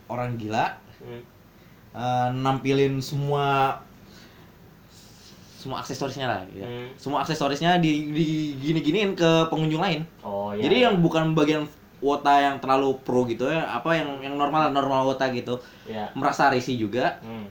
orang 0.06 0.36
gila 0.36 0.76
Hmm. 1.00 1.24
eh, 1.90 2.28
nampilin 2.36 3.00
semua 3.00 3.80
semua 5.56 5.80
aksesorisnya 5.80 6.26
lah 6.26 6.42
gitu. 6.48 6.64
Hmm. 6.64 6.88
semua 6.96 7.20
aksesorisnya 7.20 7.80
di, 7.80 8.12
di 8.12 8.26
gini-giniin 8.56 9.12
ke 9.12 9.48
pengunjung 9.48 9.80
lain 9.80 10.02
Oh 10.20 10.52
iya. 10.52 10.68
jadi 10.68 10.76
yang 10.88 11.00
bukan 11.00 11.32
bagian 11.32 11.68
wota 12.00 12.32
yang 12.34 12.60
terlalu 12.60 12.96
pro 13.00 13.24
gitu 13.24 13.44
ya 13.46 13.68
apa 13.70 13.92
yang 13.92 14.20
yang 14.22 14.36
normal 14.36 14.72
normal 14.72 15.04
wota 15.06 15.28
gitu 15.32 15.60
ya. 15.84 16.08
merasa 16.14 16.48
risih 16.48 16.76
juga 16.78 17.20
Hmm. 17.20 17.48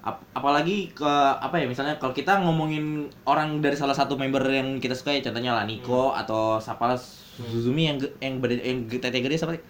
Ap- 0.00 0.24
apalagi 0.32 0.88
ke 0.90 1.04
apa 1.36 1.60
ya 1.60 1.68
misalnya 1.68 2.00
kalau 2.00 2.10
kita 2.10 2.40
ngomongin 2.40 3.04
orang 3.28 3.60
dari 3.60 3.76
salah 3.76 3.92
satu 3.92 4.16
member 4.16 4.40
yang 4.48 4.80
kita 4.80 4.96
suka 4.96 5.12
ya 5.12 5.20
contohnya 5.20 5.52
lah 5.52 5.68
Nico 5.68 6.16
atau 6.16 6.56
siapa 6.56 6.96
Suzumi 6.96 7.84
yang 7.84 8.00
yang 8.16 8.40
beda 8.40 8.56
yang 8.60 8.88
tete 8.88 9.20
gede 9.20 9.36
siapa 9.36 9.52
sih? 9.52 9.62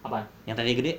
Apa? 0.00 0.24
yang 0.44 0.52
tete 0.52 0.72
gede 0.74 0.92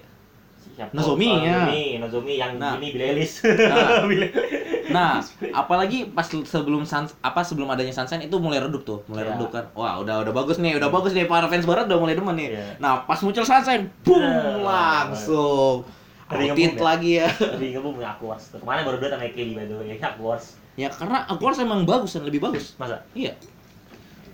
Siapa? 0.71 0.93
Nozomi, 0.93 1.25
Oh, 1.25 1.41
ya. 1.41 1.57
Nozomi, 1.65 1.83
Nozomi 1.97 2.33
yang 2.37 2.53
Nah. 2.55 2.77
ini 2.77 2.93
Billie 2.93 3.07
Eilish. 3.13 3.41
Nah. 3.45 4.05
Nah 4.91 5.23
apalagi 5.55 6.11
pas 6.11 6.27
sebelum 6.27 6.83
sun, 6.83 7.07
apa 7.23 7.39
sebelum 7.39 7.69
adanya 7.71 7.95
sunshine 7.95 8.27
itu 8.27 8.35
mulai 8.35 8.59
redup 8.59 8.83
tuh 8.83 8.99
mulai 9.07 9.23
Iya. 9.23 9.39
redup 9.39 9.47
kan 9.47 9.63
wah 9.71 9.95
udah 9.97 10.19
udah 10.19 10.33
bagus 10.35 10.59
nih 10.59 10.75
udah 10.75 10.91
bagus 10.91 11.15
nih 11.15 11.31
para 11.31 11.47
fans 11.47 11.63
barat 11.63 11.87
udah 11.87 11.95
mulai 11.95 12.11
demen 12.11 12.35
nih 12.35 12.49
Iya. 12.51 12.65
nah 12.75 13.07
pas 13.07 13.15
muncul 13.23 13.39
sunshine 13.41 13.87
boom 14.03 14.19
Iya. 14.19 14.59
langsung 14.59 15.87
Ngeri 15.87 16.00
ngebum 16.31 16.71
ya? 16.77 16.83
lagi 16.83 17.11
ya 17.19 17.27
Lebih 17.59 17.69
ngebum 17.75 17.95
ya 17.99 18.09
Aquars. 18.15 18.43
tuh. 18.51 18.59
Kemarin 18.63 18.81
baru 18.87 18.97
dua 19.03 19.09
sama 19.11 19.27
Kelly 19.31 19.53
by 19.57 19.65
the 19.67 19.75
way, 19.75 19.99
Aquars. 20.09 20.45
ya 20.79 20.87
karena 20.87 21.27
aku 21.27 21.43
emang 21.59 21.83
bagus 21.83 22.15
dan 22.15 22.23
lebih 22.23 22.39
bagus 22.39 22.79
Masa? 22.79 23.03
iya 23.11 23.35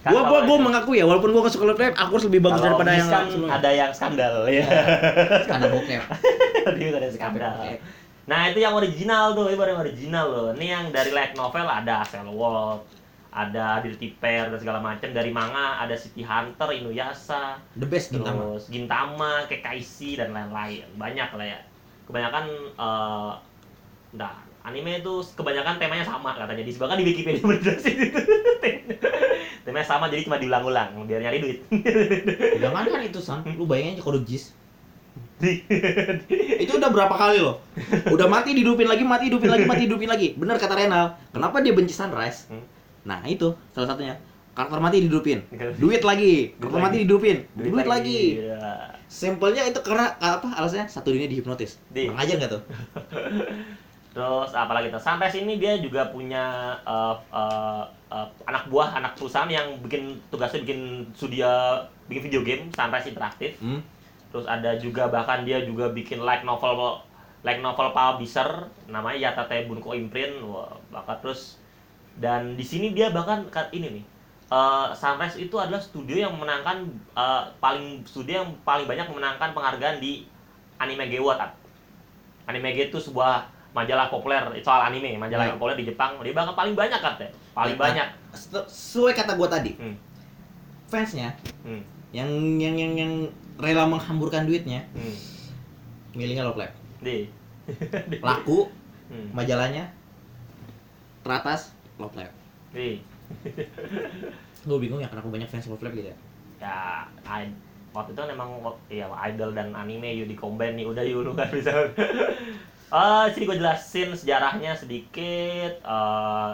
Kan 0.06 0.14
gua 0.14 0.22
gua 0.30 0.39
gua 0.45 0.58
mengaku 0.62 0.93
ya 0.93 1.04
walaupun 1.10 1.34
gua 1.34 1.50
gak 1.50 1.58
suka 1.58 1.66
Live 1.74 1.98
aku 1.98 2.12
harus 2.14 2.26
lebih 2.30 2.41
bagus 2.45 2.62
daripada 2.62 2.91
yang 2.93 3.10
kan 3.10 3.26
sebelumnya. 3.26 3.58
ada 3.58 3.70
yang 3.74 3.91
skandal 3.91 4.36
ya. 4.45 4.66
skandal 5.50 5.70
bokep 5.74 6.02
Dia 6.78 6.88
ada 6.93 7.10
skandal. 7.10 7.54
Nah, 8.28 8.52
itu 8.52 8.60
yang 8.60 8.76
original 8.76 9.32
tuh, 9.32 9.48
itu 9.48 9.56
baru 9.56 9.72
yang 9.72 9.84
original 9.88 10.26
loh. 10.28 10.48
Ini 10.52 10.66
yang 10.68 10.84
dari 10.91 11.16
light 11.16 11.32
novel 11.39 11.64
ada 11.64 12.04
Cell 12.04 12.28
World, 12.28 12.84
ada 13.32 13.80
Dirty 13.80 14.20
Pair 14.20 14.52
dan 14.52 14.60
segala 14.60 14.84
macam. 14.84 15.08
Dari 15.16 15.32
manga 15.32 15.80
ada 15.80 15.95
City 15.95 16.28
Hunter, 16.28 16.76
Inuyasha, 16.76 17.56
the 17.80 17.88
best 17.88 18.12
Gintama 18.12 18.36
terus 18.52 18.64
Gintama, 18.68 19.32
Kekaishi 19.48 20.20
dan 20.20 20.36
lain-lain. 20.36 20.84
Banyak 21.00 21.30
lah 21.39 21.48
ya. 21.56 21.60
Kebanyakan 22.08 22.45
eh 22.80 23.32
nah, 24.16 24.34
anime 24.64 25.03
itu 25.03 25.14
kebanyakan 25.36 25.76
temanya 25.78 26.08
sama 26.08 26.34
katanya. 26.34 26.64
Di 26.64 26.72
bahkan 26.80 26.97
di 26.97 27.05
Wikipedia 27.05 27.43
berdasar 27.51 27.91
itu. 27.91 28.20
temanya 29.68 29.84
sama 29.84 30.08
jadi 30.08 30.24
cuma 30.24 30.39
diulang-ulang 30.39 30.95
biar 31.03 31.20
nyari 31.20 31.43
duit. 31.43 31.60
jangan 32.64 32.88
kan 32.88 33.01
itu 33.03 33.20
san 33.20 33.43
lu 33.43 33.68
bayangin 33.68 33.99
aja 33.99 34.03
kode 34.08 34.24
jis 34.24 34.55
itu 35.43 36.74
udah 36.74 36.89
berapa 36.89 37.14
kali 37.14 37.43
loh 37.43 37.62
udah 38.10 38.26
mati 38.26 38.58
dihidupin 38.58 38.89
lagi 38.89 39.03
mati 39.05 39.30
hidupin 39.30 39.51
lagi 39.53 39.66
mati 39.70 39.86
hidupin 39.86 40.10
lagi 40.10 40.34
bener 40.34 40.58
kata 40.58 40.74
Renal 40.74 41.14
kenapa 41.30 41.62
dia 41.62 41.74
benci 41.78 41.93
sunrise 41.93 42.49
Hmm. 42.49 42.64
nah 43.05 43.22
itu 43.28 43.53
salah 43.76 43.91
satunya 43.93 44.18
karakter 44.58 44.82
mati 44.82 44.97
dihidupin 44.99 45.39
duit 45.78 46.01
lagi 46.01 46.58
lagi. 46.58 46.82
mati 46.82 46.95
dihidupin 46.97 47.38
duit, 47.53 47.86
lagi, 47.86 48.41
Iya. 48.41 48.97
simpelnya 49.05 49.62
itu 49.64 49.78
karena 49.80 50.18
apa 50.18 50.49
alasannya 50.51 50.89
satu 50.89 51.14
dunia 51.14 51.30
dihipnotis 51.30 51.78
Di. 51.88 52.10
Ajar 52.10 52.36
nggak 52.36 52.51
tuh 52.51 52.62
Terus 54.08 54.49
apalagi 54.49 54.89
tuh? 54.89 54.97
Sampai 54.97 55.30
sini 55.30 55.62
dia 55.62 55.78
juga 55.78 56.10
punya 56.10 56.41
eh, 56.82 57.16
eh, 57.30 57.84
eh, 58.10 58.28
anak 58.43 58.66
buah, 58.66 58.97
anak 58.97 59.14
perusahaan 59.14 59.45
yang 59.45 59.78
bikin 59.80 60.18
tugasnya 60.28 60.66
bikin 60.66 60.82
studio 61.14 61.45
bikin 62.10 62.26
video 62.26 62.41
game 62.41 62.64
Sunrise 62.74 63.05
Interactive. 63.05 63.53
hmm? 63.62 63.78
Terus 64.28 64.49
ada 64.49 64.74
juga 64.76 65.05
bahkan 65.08 65.45
dia 65.45 65.62
juga 65.62 65.93
bikin 65.93 66.20
light 66.20 66.41
novel 66.41 66.97
light 67.45 67.62
novel 67.62 67.93
publisher 67.93 68.66
namanya 68.89 69.30
Yatate 69.30 69.70
Bunko 69.70 69.93
Imprint. 69.93 70.41
Wah, 70.41 70.74
bahkan 70.89 71.22
terus 71.22 71.62
dan 72.18 72.58
di 72.58 72.66
sini 72.66 72.91
dia 72.91 73.14
bahkan 73.14 73.45
ka- 73.47 73.70
ini 73.70 74.01
nih. 74.01 74.05
Eh, 74.48 74.88
Sunrise 74.93 75.38
itu 75.38 75.56
adalah 75.56 75.80
studio 75.80 76.16
yang 76.18 76.34
memenangkan 76.34 76.84
eh, 77.14 77.43
paling 77.58 78.04
studio 78.04 78.41
yang 78.41 78.50
paling 78.62 78.86
banyak 78.86 79.06
memenangkan 79.06 79.52
penghargaan 79.52 80.00
di 80.00 80.24
Anime 80.78 81.08
Ge 81.08 81.18
Award. 81.18 81.41
Anime 82.45 82.72
Ge 82.72 82.88
itu 82.88 82.98
sebuah 82.98 83.43
majalah 83.72 84.10
populer 84.10 84.41
soal 84.62 84.82
anime, 84.84 85.18
majalah 85.18 85.45
yang 85.45 85.58
populer 85.58 85.78
di 85.78 85.86
Jepang. 85.86 86.18
Dia 86.20 86.34
bahkan 86.34 86.56
paling 86.56 86.74
banyak 86.74 86.98
katanya. 86.98 87.30
Paling 87.54 87.76
Ya, 87.76 87.82
banyak. 87.82 88.08
Sesu- 88.34 88.66
sesuai 88.66 89.14
kata 89.14 89.34
gua 89.34 89.50
tadi 89.50 89.74
Hmm. 89.76 89.93
fansnya 90.88 91.34
Hmm. 91.62 91.82
yang 92.10 92.30
yang 92.58 92.74
yang 92.74 92.93
yang 92.95 93.14
rela 93.58 93.84
menghamburkan 93.86 94.45
duitnya 94.45 94.86
Hmm. 94.93 95.16
milihnya 96.14 96.45
Love 96.45 96.58
Live 96.58 96.76
Di. 97.02 97.18
laku 98.22 98.70
Hmm. 99.12 99.30
majalahnya 99.34 99.91
teratas 101.22 101.74
Love 101.98 102.16
Di. 102.72 103.02
gue 104.67 104.78
bingung 104.80 104.99
ya 104.99 105.07
kenapa 105.07 105.28
banyak 105.32 105.47
fans 105.47 105.67
Live 105.67 105.82
gitu 105.95 106.09
ya? 106.11 106.17
Ya 106.59 106.78
I- 107.25 107.55
waktu 107.95 108.13
itu 108.13 108.19
kan 108.19 108.30
emang 108.30 108.49
wak- 108.61 108.84
ya 108.91 109.09
idol 109.30 109.55
dan 109.57 109.73
anime 109.73 110.13
yuk 110.13 110.28
di 110.30 110.36
combine 110.38 110.75
nih 110.78 110.86
udah 110.86 111.03
yuk 111.03 111.21
lu 111.25 111.32
kan 111.34 111.49
bisa. 111.51 111.71
Eh 112.88 113.25
sini 113.36 113.43
gue 113.43 113.59
jelasin 113.59 114.15
sejarahnya 114.15 114.71
sedikit 114.71 115.84
Eh 115.84 116.51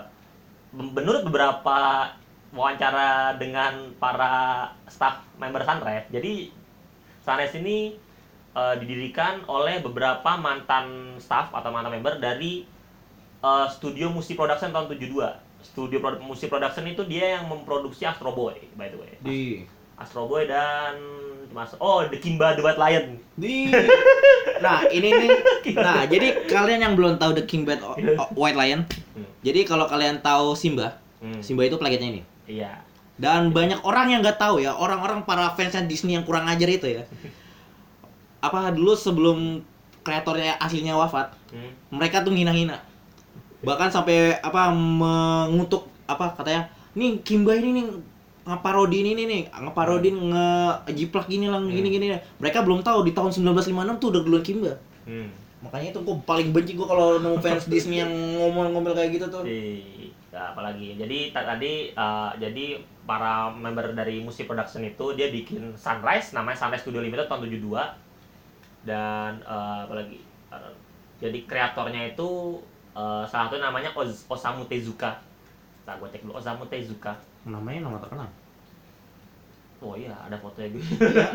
menurut 0.74 1.21
beberapa 1.30 2.09
wawancara 2.49 3.38
dengan 3.38 3.93
para 4.01 4.65
staff 4.89 5.21
member 5.38 5.61
Sunrise 5.61 6.09
jadi 6.09 6.49
Sunrise 7.21 7.53
ini 7.61 7.93
eh, 8.57 8.76
didirikan 8.82 9.45
oleh 9.45 9.82
beberapa 9.86 10.34
mantan 10.38 11.17
staff 11.21 11.53
atau 11.53 11.69
mantan 11.69 11.93
member 12.01 12.17
dari 12.17 12.65
eh, 13.45 13.67
studio 13.69 14.09
musik 14.09 14.34
production 14.34 14.74
tahun 14.74 14.89
72 14.89 15.43
studio 15.64 15.97
produ- 15.97 16.22
musik 16.22 16.47
production 16.47 16.84
itu 16.86 17.01
dia 17.03 17.36
yang 17.36 17.47
memproduksi 17.47 18.03
Astro 18.03 18.32
Boy 18.32 18.59
by 18.74 18.88
the 18.88 18.97
way 18.97 19.11
di 19.18 19.39
Astro 19.95 20.26
Boy 20.26 20.45
dan 20.45 20.99
Mas 21.49 21.72
oh 21.78 22.03
The 22.03 22.18
Kimba 22.18 22.53
The 22.53 22.61
White 22.61 22.78
Lion. 22.78 23.05
di 23.34 23.70
nah 24.66 24.84
ini 24.88 25.09
nih 25.09 25.30
nah 25.74 26.03
jadi 26.03 26.45
kalian 26.45 26.82
yang 26.82 26.93
belum 26.93 27.16
tahu 27.16 27.34
The 27.34 27.43
King 27.43 27.64
Bad 27.64 27.80
O- 27.80 27.95
O- 27.95 28.32
White 28.38 28.55
Lion 28.55 28.84
Hmm. 29.14 29.30
jadi 29.39 29.61
kalau 29.64 29.86
kalian 29.86 30.20
tahu 30.20 30.53
Simba 30.53 30.97
Hmm. 31.18 31.38
Simba 31.39 31.64
itu 31.64 31.78
plagiatnya 31.78 32.09
ini 32.11 32.22
Iya. 32.49 32.82
dan 33.16 33.49
banyak 33.49 33.80
orang 33.82 34.09
yang 34.09 34.20
nggak 34.20 34.36
tahu 34.36 34.57
ya 34.57 34.74
orang-orang 34.74 35.22
para 35.22 35.53
fansnya 35.53 35.82
Disney 35.84 36.14
yang 36.14 36.24
kurang 36.24 36.43
ajar 36.45 36.66
itu 36.68 36.89
ya 36.91 37.05
apa 38.41 38.70
dulu 38.70 38.91
sebelum 38.91 39.61
kreatornya 40.01 40.57
aslinya 40.57 40.93
wafat 40.93 41.32
Hmm. 41.47 41.70
mereka 41.91 42.20
tuh 42.20 42.34
ngina-ngina 42.34 42.82
bahkan 43.64 43.89
sampai 43.89 44.38
apa 44.43 44.70
mengutuk 44.76 45.88
apa 46.05 46.36
katanya 46.36 46.68
nih 46.93 47.24
Kimba 47.24 47.55
ini 47.55 47.80
nih 47.80 47.86
ngeparodi 48.43 49.07
ini 49.07 49.11
nih 49.16 49.26
nih 49.26 49.41
ngeparodin 49.55 50.16
ngejiplak 50.20 51.32
gini 51.32 51.47
lah 51.47 51.64
gini 51.64 51.88
gini 51.88 52.11
mereka 52.43 52.59
belum 52.59 52.84
tahu 52.84 53.07
di 53.07 53.16
tahun 53.16 53.32
1956 53.32 54.03
tuh 54.03 54.07
udah 54.11 54.22
duluan 54.22 54.43
Kimba. 54.43 54.74
Hmm. 55.07 55.32
makanya 55.64 55.95
itu 55.95 55.99
gue 56.03 56.18
paling 56.28 56.51
benci 56.51 56.76
gue 56.76 56.84
kalau 56.84 57.24
nemu 57.24 57.39
fans 57.39 57.72
Disney 57.72 58.03
yang 58.03 58.11
ngomong-ngomel 58.11 58.91
kayak 58.99 59.16
gitu 59.16 59.32
tuh. 59.32 59.47
Ya, 60.28 60.51
apalagi. 60.51 60.99
Jadi 60.99 61.32
ta- 61.32 61.47
tadi 61.47 61.88
eh, 61.95 62.32
jadi 62.36 62.84
para 63.07 63.47
member 63.47 63.95
dari 63.95 64.20
musik 64.20 64.43
production 64.43 64.84
itu 64.84 65.16
dia 65.16 65.32
bikin 65.32 65.72
Sunrise 65.80 66.36
namanya 66.36 66.59
Sunrise 66.59 66.84
Studio 66.84 66.99
Limited 66.99 67.32
tahun 67.32 67.47
72 67.47 67.80
dan 68.84 69.39
eh, 69.39 69.80
apalagi 69.88 70.20
eh, 70.51 70.74
jadi 71.24 71.39
kreatornya 71.47 72.11
itu 72.11 72.59
eh, 72.94 73.24
salah 73.24 73.46
satu 73.46 73.58
namanya 73.58 73.89
Oz- 73.94 74.26
Osamu 74.26 74.64
Tezuka 74.66 75.12
tak 75.84 75.98
gue 75.98 76.08
cek 76.08 76.22
dulu 76.22 76.34
Osamu 76.34 76.64
Tezuka 76.66 77.12
namanya 77.44 77.84
nama 77.84 77.98
terkenal 77.98 78.30
oh 79.80 79.94
iya 79.94 80.16
ada 80.16 80.32
fotonya 80.38 80.72
gitu 80.72 80.96
Iya. 81.12 81.28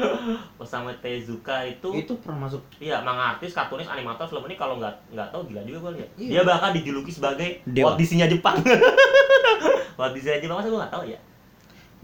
Osamu 0.56 0.88
Tezuka 0.98 1.60
itu 1.62 1.88
itu 1.94 2.12
pernah 2.16 2.48
masuk 2.48 2.64
Iya, 2.78 2.96
manga 2.98 3.36
artis, 3.36 3.52
kartunis, 3.52 3.84
animator 3.84 4.24
film 4.24 4.40
ini 4.42 4.56
kalau 4.56 4.80
nggak 4.80 4.94
nggak 5.12 5.28
tahu 5.28 5.44
gila 5.44 5.60
juga 5.62 5.78
gue 5.82 5.92
lihat. 6.00 6.10
Iya. 6.16 6.30
Dia 6.30 6.42
bahkan 6.42 6.70
dijuluki 6.72 7.10
sebagai 7.10 7.60
Dewa. 7.66 7.92
Walt 7.92 8.00
Disney 8.00 8.24
Jepang. 8.24 8.56
Walt 10.00 10.12
Disney 10.12 10.40
Jepang 10.40 10.56
masa 10.56 10.68
gue 10.68 10.80
nggak 10.80 10.88
tahu 10.90 11.04
ya. 11.04 11.18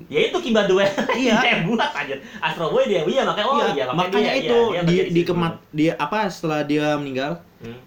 Ya 0.05 0.21
itu 0.21 0.37
Kimba 0.37 0.67
Due. 0.67 0.85
Iya. 1.15 1.37
yang 1.49 1.63
buat 1.65 1.89
aja. 1.89 2.15
Astro 2.43 2.69
Boy 2.69 2.85
dia, 2.85 3.01
iya 3.01 3.23
makanya 3.23 3.47
oh 3.47 3.57
iya, 3.71 3.85
makanya 3.89 4.33
dia, 4.35 4.43
itu 4.43 4.59
iya, 4.69 4.81
dia 4.83 4.85
di 4.85 4.95
kerja 4.99 5.09
di 5.09 5.23
situ. 5.23 5.29
kemat 5.31 5.55
dia 5.71 5.93
apa 5.97 6.19
setelah 6.29 6.61
dia 6.63 6.87
meninggal 6.95 7.41
Hmm. 7.57 7.81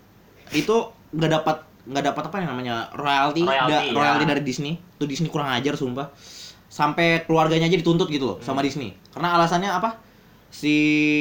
itu 0.49 0.78
nggak 1.11 1.31
dapat 1.31 1.57
nggak 1.87 2.03
dapat 2.03 2.23
apa 2.27 2.35
yang 2.43 2.49
namanya 2.51 2.75
royalty 2.91 3.47
Royalty, 3.47 3.71
da- 3.71 3.85
ya. 3.87 3.93
royalty 3.95 4.25
dari 4.25 4.41
Disney. 4.43 4.73
Tuh 4.97 5.07
Disney 5.07 5.31
kurang 5.31 5.47
ajar 5.49 5.73
sumpah. 5.73 6.11
Sampai 6.67 7.23
keluarganya 7.23 7.65
aja 7.65 7.79
dituntut 7.79 8.11
gitu 8.11 8.35
loh 8.35 8.37
sama 8.43 8.59
Hmm. 8.59 8.67
Disney. 8.67 8.89
Karena 9.09 9.39
alasannya 9.39 9.71
apa? 9.71 9.95
Si 10.47 10.73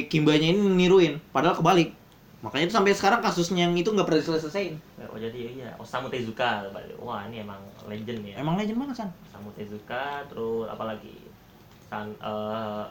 Kimbanya 0.06 0.50
ini 0.50 0.58
niruin 0.58 1.22
padahal 1.30 1.54
kebalik. 1.54 1.94
Makanya 2.42 2.68
itu 2.68 2.74
sampai 2.74 2.94
sekarang 2.94 3.18
kasusnya 3.20 3.66
yang 3.66 3.74
itu 3.74 3.90
nggak 3.90 4.06
pernah 4.06 4.20
diselesaikan. 4.20 4.74
Oh 5.10 5.18
jadi 5.18 5.38
iya, 5.50 5.70
Osamu 5.78 6.06
Tezuka. 6.06 6.66
Wah 6.98 7.26
ini 7.26 7.42
emang 7.42 7.58
legend 7.86 8.22
ya. 8.22 8.34
emang 8.38 8.54
legend 8.54 8.78
banget 8.78 8.96
san? 8.96 9.10
Osamu 9.24 9.50
Tezuka, 9.54 10.22
terus 10.26 10.66
apalagi 10.66 11.26
San, 11.86 12.10
eh 12.18 12.84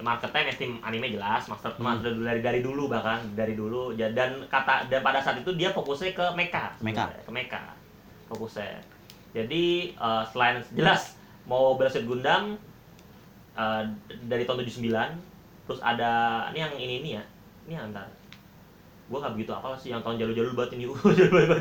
marketnya 0.00 0.52
tim 0.54 0.76
anime 0.80 1.10
jelas, 1.10 1.46
master 1.46 1.72
Hmm. 1.76 1.84
master 1.96 2.12
dari 2.14 2.40
dari 2.40 2.60
dulu 2.60 2.86
bahkan 2.86 3.22
dari 3.32 3.54
dulu 3.54 3.94
dan 3.94 4.14
kata 4.46 4.88
dan 4.88 5.00
pada 5.00 5.18
saat 5.18 5.38
itu 5.38 5.50
dia 5.54 5.70
fokusnya 5.70 6.12
ke 6.12 6.26
mecha, 6.34 6.74
Mecha. 6.80 7.08
ke 7.22 7.30
mecha, 7.30 7.62
fokusnya. 8.28 8.82
Jadi 9.32 9.64
eh, 9.92 10.22
selain 10.30 10.62
jelas 10.72 11.14
mau 11.44 11.74
Battlefield 11.74 12.06
Gundam 12.06 12.56
eh, 13.54 13.82
dari 14.26 14.42
tahun 14.44 14.62
79 14.62 14.90
terus 15.64 15.80
ada 15.80 16.12
ini 16.50 16.58
yang 16.60 16.74
ini 16.74 16.94
ini 17.00 17.10
ya. 17.16 17.24
Ini 17.64 17.74
antar 17.80 18.04
gua 19.04 19.20
nggak 19.20 19.36
begitu 19.36 19.52
apa 19.52 19.76
sih 19.76 19.92
yang 19.92 20.00
tahun 20.00 20.16
jalur-jalur 20.16 20.56
banget 20.56 20.80
ini 20.80 20.84
jalur 21.20 21.60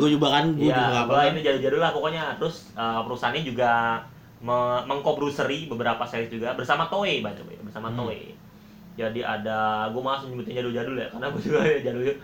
gue 0.00 0.10
juga 0.10 0.28
kan 0.32 0.56
gue 0.56 0.72
juga 0.72 0.88
Iya, 0.88 1.04
apa 1.04 1.16
ini 1.28 1.40
jadul-jadul 1.44 1.80
lah 1.80 1.92
pokoknya. 1.92 2.24
Terus 2.40 2.72
uh, 2.74 3.04
perusahaannya 3.04 3.44
juga 3.44 3.70
mengkobruseri 4.38 5.66
beberapa 5.66 6.06
series 6.06 6.30
juga 6.30 6.54
bersama 6.54 6.86
Toei 6.86 7.18
by 7.22 7.34
the 7.34 7.44
way, 7.46 7.58
bersama 7.58 7.90
Hmm. 7.90 7.98
Toei. 8.06 8.34
Jadi 8.98 9.22
ada 9.22 9.90
gua 9.94 10.02
malas 10.02 10.26
nyebutin 10.26 10.58
jadul-jadul 10.58 10.94
ya 10.98 11.06
karena 11.10 11.26
gua 11.30 11.42
juga 11.46 11.60
jadul 11.82 12.14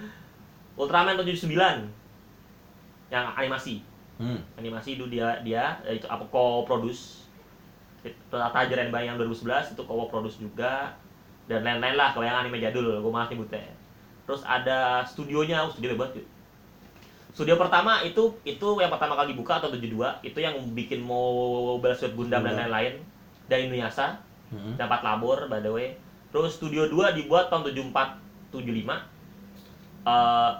Ultraman 0.75 1.15
79 1.19 1.55
yang 3.11 3.27
animasi. 3.35 3.83
Hmm. 4.19 4.39
Animasi 4.59 4.99
itu 4.99 5.07
dia 5.11 5.43
dia 5.43 5.79
eh, 5.87 5.99
itu 5.99 6.07
apa 6.07 6.27
co-produce 6.31 7.27
Tajer 8.31 8.79
and 8.85 8.93
Bang 8.93 9.07
yang 9.07 9.17
2011 9.17 9.75
itu 9.75 9.83
co-produce 9.83 10.39
juga 10.39 10.95
dan 11.51 11.65
lain-lain 11.65 11.97
lah 11.97 12.13
kalau 12.15 12.27
yang 12.27 12.39
anime 12.43 12.63
jadul 12.63 13.03
gua 13.03 13.23
malas 13.23 13.31
nyebutnya. 13.35 13.75
Terus 14.25 14.41
ada 14.47 15.05
studionya, 15.05 15.67
oh, 15.67 15.71
studio 15.71 15.99
tuh. 15.99 16.25
Studio 17.35 17.59
pertama 17.59 18.01
itu 18.07 18.39
itu 18.47 18.69
yang 18.79 18.95
pertama 18.95 19.19
kali 19.19 19.35
dibuka 19.35 19.59
atau 19.59 19.75
72 19.75 20.23
itu 20.23 20.39
yang 20.39 20.55
bikin 20.71 21.03
Mobile 21.03 21.99
Suit 21.99 22.15
Gundam 22.15 22.47
dan 22.47 22.55
Gundam. 22.55 22.71
lain-lain 22.71 22.95
dari 23.51 23.67
Inuyasha 23.67 24.23
Hmm. 24.55 24.79
dapat 24.79 25.03
labor 25.03 25.51
by 25.51 25.59
the 25.59 25.73
way. 25.73 25.99
Terus 26.31 26.55
studio 26.55 26.87
2 26.87 27.11
dibuat 27.11 27.51
tahun 27.51 27.67
74 27.67 28.23
75. 28.55 29.03
Eh 30.07 30.53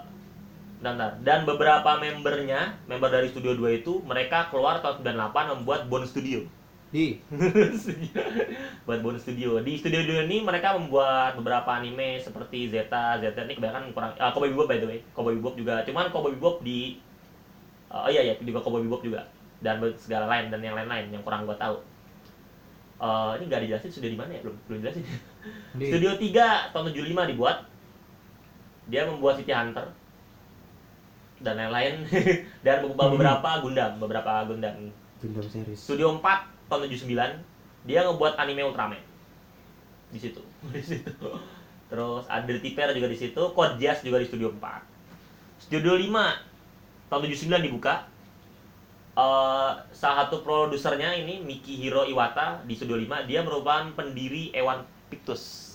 dan, 0.83 0.99
dan 1.23 1.47
beberapa 1.47 1.97
membernya, 1.97 2.75
member 2.85 3.07
dari 3.07 3.31
studio 3.31 3.55
2 3.55 3.79
itu 3.81 4.03
mereka 4.03 4.51
keluar 4.51 4.83
tahun 4.83 5.01
98 5.01 5.55
membuat 5.55 5.87
Bone 5.87 6.03
Studio. 6.03 6.43
Di. 6.95 7.19
buat 8.87 9.03
Bone 9.03 9.19
Studio. 9.19 9.59
Di 9.59 9.75
studio 9.75 9.99
2 9.99 10.31
ini 10.31 10.47
mereka 10.47 10.79
membuat 10.79 11.35
beberapa 11.35 11.67
anime 11.75 12.23
seperti 12.23 12.71
Zeta, 12.71 13.19
Zeta 13.19 13.43
ini 13.43 13.59
kebanyakan 13.59 13.91
kurang 13.91 14.15
uh, 14.15 14.31
Cowboy 14.31 14.55
Bebop 14.55 14.71
by 14.71 14.79
the 14.79 14.87
way. 14.87 14.99
Cowboy 15.11 15.35
Bebop 15.35 15.59
juga. 15.59 15.83
Cuman 15.83 16.07
Cowboy 16.07 16.39
Bebop 16.39 16.63
di 16.63 17.03
oh 17.91 18.07
iya 18.07 18.23
iya 18.23 18.33
juga 18.39 18.63
Cowboy 18.63 18.87
Bebop 18.87 19.03
juga 19.03 19.27
dan 19.59 19.83
segala 19.99 20.31
lain 20.31 20.47
dan 20.47 20.63
yang 20.63 20.79
lain-lain 20.79 21.11
yang 21.11 21.19
kurang 21.27 21.43
gua 21.43 21.59
tahu. 21.59 21.83
Eh 23.03 23.31
ini 23.41 23.43
nggak 23.51 23.61
dijelasin 23.67 23.91
studio 23.91 24.11
di 24.15 24.19
mana 24.23 24.31
ya? 24.31 24.41
Belum 24.47 24.55
belum 24.71 24.79
jelasin. 24.87 25.03
Di. 25.75 25.85
Studio 25.91 26.11
3 26.15 26.71
tahun 26.71 26.85
75 26.95 27.31
dibuat. 27.35 27.57
Dia 28.87 29.03
membuat 29.03 29.35
City 29.43 29.51
Hunter 29.51 29.91
dan 31.43 31.59
lain-lain 31.59 32.07
dan 32.65 32.87
beberapa 32.87 33.11
beberapa 33.11 33.49
Gundam, 33.59 33.91
beberapa 33.99 34.31
Gundam. 34.47 34.95
Gundam 35.19 35.43
series. 35.51 35.75
Studio 35.75 36.15
4 36.23 36.54
tahun 36.67 36.89
79 36.89 37.85
dia 37.85 38.01
ngebuat 38.01 38.33
anime 38.41 38.65
Ultraman. 38.65 39.01
Di 40.09 40.19
situ. 40.19 40.41
Di 40.73 40.81
situ. 40.81 41.29
Terus 41.85 42.25
ada 42.25 42.49
Pair 42.49 42.89
juga 42.97 43.07
di 43.07 43.17
situ 43.17 43.41
Code 43.53 43.77
Geass 43.77 44.01
juga 44.01 44.17
di 44.17 44.25
Studio 44.25 44.49
4 44.49 45.61
Studio 45.61 45.93
5 45.95 47.09
tahun 47.09 47.21
79 47.29 47.67
dibuka. 47.69 48.09
Eh, 49.15 49.71
salah 49.95 50.27
satu 50.27 50.43
produsernya 50.43 51.15
ini 51.15 51.39
Mikihiro 51.39 52.03
Iwata 52.03 52.59
di 52.67 52.75
Studio 52.75 52.99
5 52.99 53.29
dia 53.29 53.39
merupakan 53.45 53.87
pendiri 53.95 54.51
Ewan 54.51 54.83
Pictures. 55.07 55.71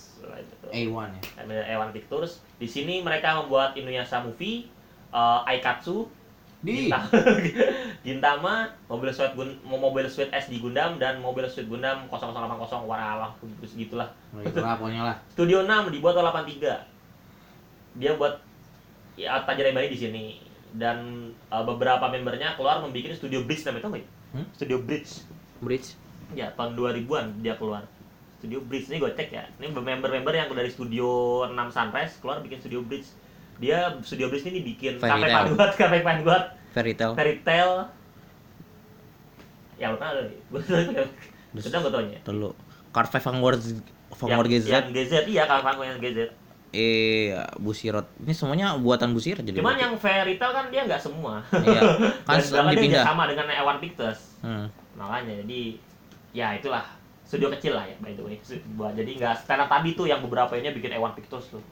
A1 0.69 1.09
ya. 1.17 1.23
Ewan 1.73 1.95
Pictures. 1.97 2.45
Di 2.61 2.69
sini 2.69 3.01
mereka 3.01 3.41
membuat 3.41 3.73
Inuyasha 3.79 4.21
movie 4.21 4.69
eh, 5.15 5.41
Aikatsu 5.49 6.20
Di. 6.61 6.93
Gintama, 8.05 8.69
Mobile 8.91 9.13
Suit 9.17 9.33
Gun, 9.33 9.57
Mobile 9.65 10.09
Suit 10.13 10.29
S 10.29 10.53
di 10.53 10.61
Gundam 10.61 11.01
dan 11.01 11.21
Mobile 11.21 11.49
Suit 11.49 11.65
Gundam 11.69 12.05
0080 12.13 12.85
waralah 12.85 13.33
terus 13.41 13.73
gitulah. 13.77 14.13
Nah, 14.37 14.45
itulah 14.45 14.77
pokoknya 14.77 15.03
lah. 15.05 15.17
Studio 15.35 15.65
6 15.65 15.93
dibuat 15.93 16.15
oleh 16.21 16.33
83. 16.57 18.01
Dia 18.01 18.13
buat 18.17 18.45
ya 19.17 19.43
Tajer 19.45 19.73
Ebani 19.73 19.89
di 19.93 19.99
sini 19.99 20.25
dan 20.77 21.31
uh, 21.51 21.65
beberapa 21.67 22.07
membernya 22.13 22.55
keluar 22.55 22.79
membuat 22.85 23.17
Studio 23.17 23.43
Bridge 23.43 23.67
namanya 23.67 23.89
tau? 23.89 23.97
Hmm? 24.37 24.47
Studio 24.55 24.79
Bridge. 24.79 25.27
Bridge. 25.59 25.99
Ya, 26.37 26.55
tahun 26.55 26.79
2000-an 26.79 27.43
dia 27.43 27.59
keluar. 27.59 27.83
Studio 28.41 28.63
Bridge 28.65 28.89
ini 28.89 29.03
gue 29.03 29.13
cek 29.13 29.29
ya. 29.35 29.45
Ini 29.61 29.69
member-member 29.75 30.33
yang 30.33 30.49
dari 30.49 30.71
Studio 30.73 31.43
6 31.51 31.77
Sunrise 31.77 32.15
keluar 32.23 32.41
bikin 32.41 32.63
Studio 32.63 32.81
Bridge. 32.81 33.11
Dia 33.61 33.93
Studio 34.01 34.33
Bridge 34.33 34.49
ini 34.49 34.65
bikin 34.65 34.97
Fairy 34.97 35.21
Cafe 35.21 35.27
Tail. 35.29 35.45
Vanguard, 35.53 35.73
Cafe 35.77 35.99
Vanguard, 36.01 36.45
Fairy 36.73 36.93
Tail. 36.97 37.13
Fairy 37.13 37.35
Tail. 37.45 37.71
Ya 39.77 39.93
lu 39.93 39.97
kan. 40.01 40.17
Gue 40.49 41.61
sudah 41.61 41.79
gue 41.85 41.93
tau 41.93 42.03
nya. 42.05 42.19
Dulu. 42.25 42.51
Card 42.91 43.09
5 43.13 43.21
Vanguard 43.21 43.61
Vanguard 44.17 44.49
GZ. 44.49 44.67
yang 44.73 44.89
GZ 44.91 45.13
iya 45.29 45.45
Cafe 45.45 45.63
Vanguard 45.63 46.01
GZ. 46.01 46.19
Eh, 46.71 47.35
Busirot. 47.59 48.07
Ini 48.23 48.33
semuanya 48.33 48.79
buatan 48.79 49.13
Busirot 49.13 49.45
jadi. 49.45 49.59
Cuman 49.59 49.77
berarti. 49.77 49.85
yang 49.85 49.95
Fairy 50.01 50.35
Tail 50.41 50.53
kan 50.57 50.67
dia 50.73 50.83
nggak 50.89 51.03
semua. 51.03 51.45
Iya. 51.53 51.81
Kan 52.27 52.39
dia 52.41 52.63
dipindah. 52.73 53.05
sama 53.05 53.29
dengan 53.29 53.47
Ewan 53.53 53.79
Pictures. 53.79 54.31
Hmm. 54.41 54.73
makanya 54.97 55.45
jadi 55.45 55.77
ya 56.33 56.57
itulah 56.57 56.85
studio 57.25 57.53
kecil 57.53 57.77
lah 57.77 57.85
ya 57.85 57.97
by 58.01 58.17
the 58.17 58.25
way 58.25 58.37
buat 58.77 58.97
jadi 58.97 59.21
nggak 59.21 59.45
karena 59.45 59.69
tadi 59.69 59.93
tuh 59.93 60.07
yang 60.09 60.21
beberapa 60.25 60.57
ini 60.57 60.73
bikin 60.73 60.97
Ewan 60.97 61.13
Pictures 61.13 61.47
tuh 61.53 61.63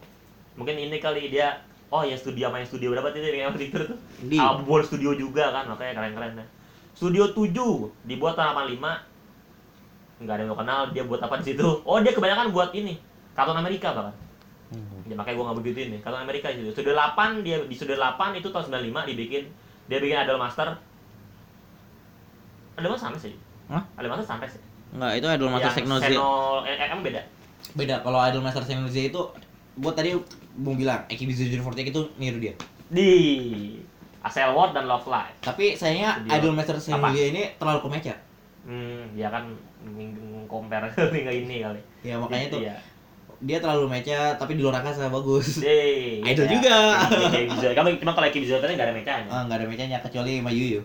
mungkin 0.53 0.76
ini 0.76 0.97
kali 1.01 1.32
dia 1.32 1.64
oh 1.89 2.03
ya 2.05 2.16
studio 2.16 2.53
main 2.53 2.64
studio 2.68 2.93
berapa 2.93 3.09
tuh 3.11 3.20
yang 3.20 3.53
Pictures 3.57 3.89
tuh? 3.89 3.99
Di. 4.28 4.36
Albor 4.36 4.84
Studio 4.84 5.16
juga 5.16 5.49
kan 5.51 5.64
makanya 5.68 5.93
keren 5.97 6.12
keren 6.12 6.32
ya. 6.36 6.47
Studio 6.93 7.30
7 7.32 7.55
dibuat 8.05 8.34
tahun 8.34 8.74
85 8.76 9.09
nggak 10.18 10.34
ada 10.34 10.43
yang 10.43 10.59
kenal 10.59 10.80
dia 10.91 11.03
buat 11.07 11.20
apa 11.22 11.39
di 11.39 11.55
situ? 11.55 11.66
Oh 11.86 11.97
dia 12.03 12.11
kebanyakan 12.12 12.51
buat 12.51 12.74
ini 12.74 12.99
kartun 13.32 13.57
Amerika 13.57 13.95
bahkan 13.95 14.16
Hmm. 14.68 15.01
ya 15.09 15.16
makanya 15.16 15.41
gua 15.41 15.45
nggak 15.49 15.59
begitu 15.64 15.78
ini 15.89 15.97
kartun 16.05 16.20
Amerika 16.20 16.53
di 16.53 16.61
situ. 16.61 16.76
Studio 16.76 16.93
8 16.93 17.41
dia 17.41 17.57
di 17.64 17.72
studio 17.72 17.97
8 17.97 18.36
itu 18.36 18.53
tahun 18.53 18.68
95 18.68 19.09
dibikin 19.09 19.43
dia 19.89 19.97
bikin 19.97 20.18
Idol 20.20 20.36
Master. 20.36 20.76
Idol 22.76 22.91
Master 22.93 23.09
sampai 23.09 23.20
sih. 23.24 23.34
Hah? 23.72 23.82
Idol 23.97 24.11
Master 24.12 24.28
sampai 24.28 24.49
sih. 24.53 24.61
Enggak, 24.93 25.12
itu 25.16 25.26
Idol 25.28 25.49
Master 25.49 25.70
yang 25.72 25.78
Technology. 25.80 26.14
Senol, 26.16 26.57
eh, 26.68 26.76
eh, 26.76 26.86
emang 26.93 27.01
beda? 27.05 27.22
Beda 27.74 27.95
kalau 28.05 28.18
Idol 28.22 28.43
Master 28.45 28.62
Xenogears 28.64 29.09
itu 29.09 29.20
buat 29.78 29.95
tadi 29.95 30.11
Bung 30.59 30.75
bilang 30.75 31.07
Ekibizu 31.07 31.47
Junior 31.47 31.71
48 31.71 31.95
itu 31.95 32.03
niru 32.19 32.39
dia. 32.43 32.55
di 32.89 33.11
Asel 34.19 34.51
World 34.51 34.75
dan 34.75 34.91
Love 34.91 35.07
Life 35.07 35.39
Tapi 35.41 35.79
sayangnya 35.79 36.19
Studio. 36.19 36.35
Idol 36.35 36.53
Master 36.57 36.77
Xenogears 36.77 37.31
ini 37.31 37.43
terlalu 37.55 37.81
kemeja. 37.87 38.15
hmm 38.67 39.15
dia 39.15 39.29
kan 39.31 39.45
compare 40.51 40.89
ke 40.97 41.03
ini 41.15 41.63
kali 41.63 41.81
Ya 42.03 42.19
makanya 42.19 42.47
tuh 42.51 42.61
Iya. 42.65 42.77
dia 43.39 43.63
terlalu 43.63 43.87
mecha 43.87 44.35
tapi 44.35 44.59
di 44.59 44.67
luar 44.67 44.83
angkasa 44.83 45.07
bagus. 45.07 45.63
Yeay, 45.63 46.27
Idol 46.27 46.51
iya. 46.51 46.53
juga. 46.59 46.77
Kayak 47.31 47.47
Bizarre. 47.55 47.75
Kamu 47.79 47.89
cuma 48.03 48.13
kalau 48.19 48.27
Bizarre 48.35 48.63
tadi 48.67 48.75
nggak 48.75 48.89
ada 48.91 48.97
mecanya. 48.99 49.31
Ah, 49.31 49.43
nggak 49.47 49.59
ada 49.63 49.67
mechanya 49.71 49.99
kecuali 50.03 50.43
Mayuyu. 50.43 50.83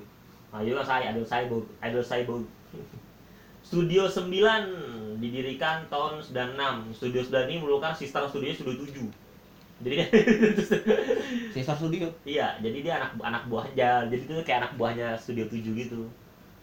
Ayo 0.53 0.77
saya, 0.85 1.09
Idol 1.09 1.25
Cyborg, 1.25 1.65
Idol 1.81 2.05
Cyborg. 2.05 2.45
Studio 3.65 4.05
9 4.05 5.17
didirikan 5.17 5.81
tahun 5.89 6.21
96. 6.21 6.93
Studio 6.93 7.21
9 7.25 7.49
ini 7.49 7.57
merupakan 7.57 7.89
sister 7.89 8.21
studio 8.29 8.53
Studio 8.53 8.85
7. 8.85 9.22
Jadi 9.83 9.95
kan 9.99 10.07
Caesar 11.53 11.75
Studio. 11.75 12.07
iya, 12.23 12.55
jadi 12.63 12.77
dia 12.81 12.93
anak 12.97 13.11
anak 13.19 13.43
buahnya. 13.51 14.07
Jadi 14.09 14.21
itu 14.25 14.33
kayak 14.47 14.59
anak 14.63 14.73
buahnya 14.79 15.07
Studio 15.19 15.45
7 15.45 15.59
gitu. 15.75 16.01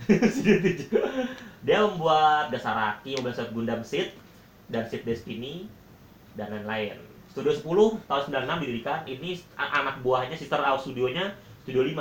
Studio 0.34 0.58
7. 0.58 1.68
Dia 1.68 1.78
membuat 1.84 2.48
Dasaraki, 2.48 3.20
Suit 3.20 3.50
Gundam 3.52 3.84
Seed 3.84 4.16
dan 4.72 4.88
Seed 4.88 5.04
Destiny 5.04 5.68
dan 6.34 6.50
lain-lain. 6.50 6.96
Studio 7.30 7.52
10 7.54 8.08
tahun 8.08 8.22
96 8.48 8.62
didirikan. 8.64 8.98
Ini 9.06 9.38
anak 9.54 10.02
buahnya 10.02 10.34
sister 10.34 10.58
out 10.58 10.80
studionya 10.82 11.36
Studio 11.62 11.84
5. 11.84 11.94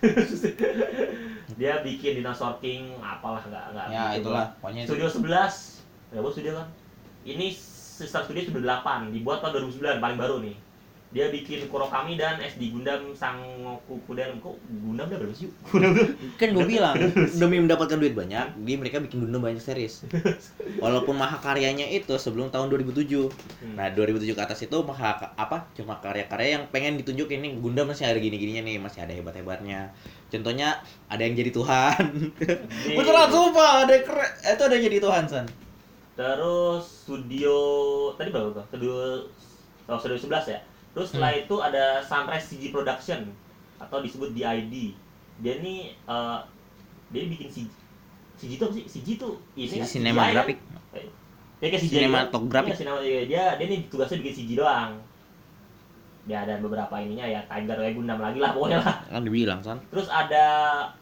dia 1.60 1.84
bikin 1.84 2.24
Dinosaur 2.24 2.56
King 2.64 2.96
apalah 3.04 3.44
nggak 3.44 3.64
nggak 3.76 3.86
Ya 3.92 4.16
gitu 4.16 4.32
itulah 4.32 4.48
pokoknya 4.64 4.80
itu. 4.88 4.96
Studio 4.96 5.08
11 5.12 5.84
ya 6.10 6.18
bos 6.24 6.32
studio 6.34 6.52
kan 6.58 6.68
ini 7.22 7.52
sister 8.00 8.24
studio 8.24 8.48
studio 8.48 8.64
8 8.64 9.12
dibuat 9.12 9.44
tahun 9.44 9.68
2009 9.68 10.00
paling 10.00 10.18
baru 10.18 10.36
nih 10.40 10.56
dia 11.10 11.26
bikin 11.26 11.66
Kurokami 11.66 12.14
dan 12.14 12.38
SD 12.38 12.70
Gundam 12.70 13.10
Sangoku 13.18 13.98
Kuden 14.06 14.38
kok 14.38 14.54
Gundam 14.70 15.10
udah 15.10 15.18
berapa 15.18 15.34
sih 15.34 15.50
Gundam 15.66 15.98
Kan 16.38 16.54
gue 16.54 16.62
bilang 16.70 16.94
demi 17.34 17.58
mendapatkan 17.58 17.98
duit 17.98 18.14
banyak, 18.14 18.54
dia 18.62 18.76
mereka 18.78 19.02
bikin 19.02 19.26
Gundam 19.26 19.42
banyak 19.42 19.58
series. 19.58 20.06
Walaupun 20.78 21.18
mahakaryanya 21.18 21.90
itu 21.90 22.14
sebelum 22.14 22.54
tahun 22.54 22.70
2007. 22.70 23.26
Hmm. 23.26 23.74
Nah, 23.74 23.90
2007 23.90 24.38
ke 24.38 24.42
atas 24.42 24.62
itu 24.62 24.78
maha 24.86 25.34
apa? 25.34 25.66
Cuma 25.74 25.98
karya-karya 25.98 26.62
yang 26.62 26.64
pengen 26.70 26.94
ditunjukin 27.02 27.42
nih 27.42 27.52
Gundam 27.58 27.90
masih 27.90 28.06
ada 28.06 28.22
gini-gininya 28.22 28.62
nih, 28.62 28.78
masih 28.78 29.02
ada 29.02 29.10
hebat-hebatnya. 29.10 29.90
Contohnya 30.30 30.78
ada 31.10 31.26
yang 31.26 31.34
jadi 31.34 31.50
Tuhan. 31.50 32.02
Di- 32.86 32.94
Beneran 32.94 33.28
sumpah, 33.34 33.82
ada 33.82 33.98
keren. 33.98 34.30
Itu 34.46 34.62
ada 34.62 34.74
yang 34.78 34.84
jadi 34.86 34.98
Tuhan, 35.02 35.24
San. 35.26 35.46
Terus 36.20 36.84
studio 36.84 37.56
tadi 38.14 38.28
berapa 38.28 38.52
tuh 38.52 38.64
studio 38.68 38.92
oh, 39.88 39.96
studio 39.96 40.16
11 40.18 40.52
ya 40.52 40.60
terus 40.92 41.06
setelah 41.08 41.32
Hmm. 41.32 41.42
itu 41.42 41.54
ada 41.58 41.84
Sunrise 42.02 42.44
CG 42.44 42.68
Production 42.68 43.24
atau 43.78 43.98
disebut 43.98 44.30
DID 44.30 44.74
dia 45.40 45.54
nih 45.58 45.96
eh, 45.96 46.38
dia 47.08 47.22
bikin 47.26 47.48
si 47.48 47.62
CG 48.36 48.52
itu 48.54 48.62
apa 48.62 48.74
sih? 48.74 48.84
CG 48.86 49.08
tuh 49.16 49.36
ini 49.54 49.64
Si 49.66 49.76
kan, 49.76 49.86
cinematographic. 49.86 50.56
CGI 50.56 50.68
kan? 50.70 51.08
Dia 51.56 51.66
kayak 51.66 51.82
CGI 51.82 51.92
Cinematographic. 51.94 52.70
Iya, 52.70 52.78
sinema- 52.78 53.04
iya, 53.04 53.20
dia 53.22 53.42
dia 53.54 53.66
nih 53.66 53.80
tugasnya 53.86 54.16
bikin 54.18 54.34
CG 54.34 54.50
doang. 54.56 54.96
Dia 56.22 56.44
ada 56.44 56.56
beberapa 56.56 56.94
ininya 56.98 57.24
ya 57.26 57.40
Tiger 57.42 57.76
kayak 57.76 57.94
Gundam 57.94 58.16
lagi 58.16 58.38
lah 58.38 58.52
pokoknya 58.52 58.78
lah. 58.78 58.96
Kan 59.06 59.22
dibilang 59.22 59.60
kan. 59.60 59.76
Terus 59.86 60.08
ada 60.08 60.44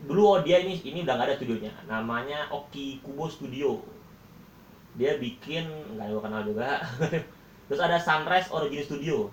dulu 0.00 0.22
oh, 0.28 0.38
dia 0.40 0.58
ini 0.58 0.78
ini 0.80 1.02
udah 1.02 1.14
nggak 1.14 1.28
ada 1.28 1.36
studionya. 1.36 1.70
Namanya 1.84 2.46
Oki 2.48 2.98
Kubo 3.00 3.26
Studio. 3.26 3.78
Dia 4.98 5.14
bikin 5.22 5.64
nggak 5.94 6.06
gue 6.10 6.22
kenal 6.22 6.42
juga. 6.42 6.82
Terus 7.70 7.80
ada 7.80 7.96
Sunrise 8.02 8.50
Origin 8.50 8.82
Studio. 8.82 9.30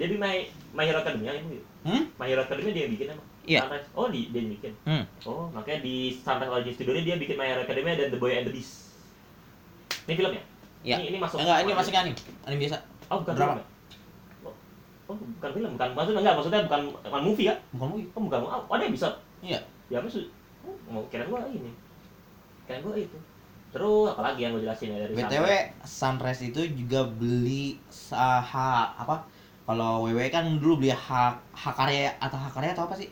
Dia 0.00 0.08
bikin 0.08 0.22
My, 0.22 0.48
My 0.72 0.84
Hero 0.88 1.04
Academia 1.04 1.36
itu. 1.36 1.60
Hmm? 1.84 2.08
My 2.16 2.26
Hero 2.26 2.42
Academia 2.42 2.72
dia 2.72 2.88
bikin 2.88 3.12
emang. 3.12 3.28
Iya. 3.44 3.60
Sunrise. 3.68 3.86
Oh, 3.92 4.08
di, 4.08 4.32
dia 4.32 4.40
yang 4.40 4.50
bikin. 4.56 4.72
Hmm. 4.88 5.04
Oh, 5.28 5.52
makanya 5.52 5.84
di 5.84 6.16
Sunrise 6.16 6.50
Origin 6.50 6.74
Studio 6.74 6.92
ini 6.96 7.04
dia 7.04 7.16
bikin 7.20 7.36
My 7.36 7.52
Hero 7.52 7.62
Academia 7.62 7.94
dan 7.94 8.08
The 8.08 8.18
Boy 8.18 8.32
and 8.32 8.48
the 8.48 8.52
Beast. 8.56 8.96
Ini 10.08 10.14
filmnya? 10.16 10.42
Iya. 10.84 10.96
Ini, 11.00 11.04
ini 11.12 11.18
masuk. 11.20 11.36
Enggak, 11.40 11.58
ini 11.64 11.72
masuknya 11.76 12.00
anime. 12.04 12.18
Anime 12.48 12.60
biasa. 12.64 12.76
Oh, 13.12 13.18
bukan 13.20 13.34
drama. 13.36 13.52
film 13.52 13.60
ya? 13.60 13.66
Oh, 14.44 14.54
oh, 15.12 15.16
bukan 15.20 15.50
film, 15.52 15.70
bukan 15.76 15.88
maksudnya 15.92 16.20
enggak, 16.24 16.36
maksudnya 16.36 16.60
bukan 16.68 16.80
bukan 17.04 17.22
movie 17.24 17.46
ya? 17.48 17.54
Bukan 17.76 17.86
movie. 17.92 18.06
Oh, 18.12 18.20
bukan. 18.24 18.38
Oh, 18.44 18.62
ada 18.72 18.82
yang 18.84 18.94
bisa. 18.96 19.08
Iya. 19.44 19.60
Ya, 19.92 19.98
maksud 20.00 20.24
oh, 20.64 20.76
mau 20.88 21.04
kira 21.12 21.24
gua 21.28 21.44
ini. 21.48 21.72
Kira 22.64 22.80
gua 22.80 22.96
itu. 22.96 23.18
Terus 23.74 24.06
apalagi 24.14 24.40
yang 24.40 24.54
gua 24.54 24.62
jelasin 24.62 24.94
ya 24.94 24.98
dari 25.02 25.12
BTW 25.12 25.46
Sunrise 25.82 26.42
itu 26.46 26.60
juga 26.78 27.02
beli 27.04 27.74
saha 27.90 28.94
apa? 28.94 29.26
Kalau 29.64 30.06
WW 30.06 30.30
kan 30.30 30.46
dulu 30.56 30.78
beli 30.78 30.94
hak 30.94 31.34
hak 31.50 31.74
karya 31.74 32.14
atau 32.16 32.38
hak 32.38 32.52
karya 32.52 32.70
atau 32.70 32.86
apa 32.86 32.94
sih? 32.94 33.10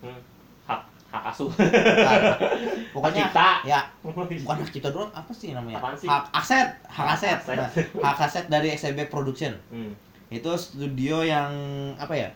Hmm, 0.00 0.16
hak 0.64 0.80
hak 1.12 1.22
asuh. 1.28 1.50
Bukan. 1.52 2.20
Pokoknya 2.96 3.28
Hak 3.28 3.34
cipta. 3.34 3.48
ya 3.68 3.80
bukan 4.46 4.56
hak 4.64 4.70
cipta 4.72 4.88
doang 4.88 5.12
apa 5.12 5.28
sih 5.30 5.52
namanya? 5.52 5.76
Apaan 5.76 5.92
sih? 5.92 6.08
Hak 6.08 6.24
aset, 6.32 6.68
hak 6.88 6.96
Hak 6.96 7.08
aset. 7.20 7.36
aset. 7.36 7.56
Nah, 7.60 7.68
hak 8.00 8.18
aset 8.24 8.44
dari 8.48 8.72
XB 8.72 9.12
Production. 9.12 9.52
hmm. 9.68 9.92
Itu 10.26 10.56
studio 10.56 11.20
yang 11.20 11.52
apa 12.00 12.16
ya? 12.16 12.30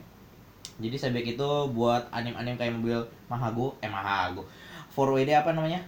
Jadi 0.76 0.96
Sebek 0.96 1.34
itu 1.34 1.48
buat 1.72 2.04
anim-anim 2.10 2.56
kayak 2.56 2.76
mobil 2.76 3.00
Mahago, 3.28 3.72
eh 3.78 3.88
Mahago. 3.88 4.44
4WD 4.90 5.30
apa 5.34 5.52
namanya? 5.52 5.80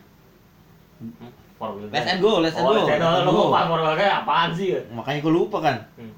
Wheel 1.70 1.86
Let's 1.94 2.08
and 2.10 2.18
go, 2.18 2.42
let's 2.42 2.58
and 2.58 2.66
oh, 2.66 2.74
go. 2.74 2.82
Go. 2.82 2.86
Let's 2.90 3.26
Lu 3.26 3.32
For 3.54 3.78
Wheel 3.78 3.94
Drive 3.94 4.14
apaan 4.26 4.50
sih? 4.50 4.74
Makanya 4.90 5.18
gue 5.22 5.32
lupa 5.32 5.58
kan. 5.62 5.76
Hmm. 5.94 6.12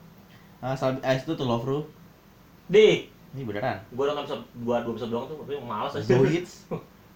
Nah, 0.65 0.73
Salbi 0.73 1.05
Ice 1.05 1.29
itu 1.29 1.37
tuh 1.37 1.45
Love 1.45 1.69
Ru. 1.69 1.79
Di, 2.73 3.05
Ini 3.37 3.45
beneran. 3.45 3.77
gua 3.93 4.09
nonton 4.09 4.25
episode 4.25 4.43
dua 4.65 4.81
dua 4.81 4.97
episode 4.97 5.11
doang 5.13 5.27
tuh, 5.29 5.37
tapi 5.45 5.61
malas 5.61 5.93
aja. 5.93 6.09
Go 6.09 6.25
Hits. 6.25 6.65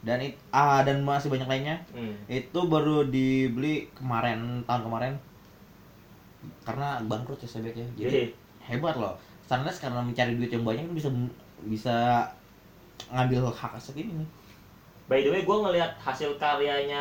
Dan 0.04 0.20
it, 0.20 0.36
ah 0.52 0.84
dan 0.84 1.00
masih 1.00 1.32
banyak 1.32 1.48
lainnya. 1.48 1.80
Hmm. 1.96 2.12
Itu 2.28 2.68
baru 2.68 3.08
dibeli 3.08 3.88
kemarin 3.96 4.60
tahun 4.68 4.82
kemarin. 4.84 5.12
Karena 6.68 7.00
bangkrut 7.02 7.40
ya 7.40 7.48
Sebek 7.48 7.74
ya. 7.74 7.88
Jadi 7.96 8.04
Jadi, 8.04 8.22
hebat 8.68 8.94
loh. 9.00 9.16
Sunrise 9.48 9.80
karena 9.80 10.04
mencari 10.04 10.36
duit 10.36 10.52
yang 10.52 10.62
banyak 10.62 10.84
bisa 10.92 11.08
bisa 11.64 12.28
ngambil 13.08 13.48
hak 13.48 13.80
aset 13.80 13.96
ini 13.96 14.12
nih. 14.22 14.28
By 15.08 15.24
the 15.24 15.32
way, 15.32 15.40
gue 15.40 15.56
ngelihat 15.56 15.96
hasil 16.04 16.36
karyanya 16.36 17.00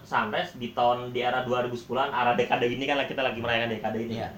Sunrise 0.00 0.56
di 0.56 0.72
tahun 0.72 1.12
di 1.12 1.20
era 1.20 1.44
2010-an, 1.44 2.08
era 2.08 2.32
dekade 2.32 2.64
ini 2.72 2.88
kan 2.88 2.96
kita 3.04 3.20
lagi 3.20 3.44
merayakan 3.44 3.68
dekade 3.68 4.00
ini. 4.00 4.16
Iya. 4.16 4.32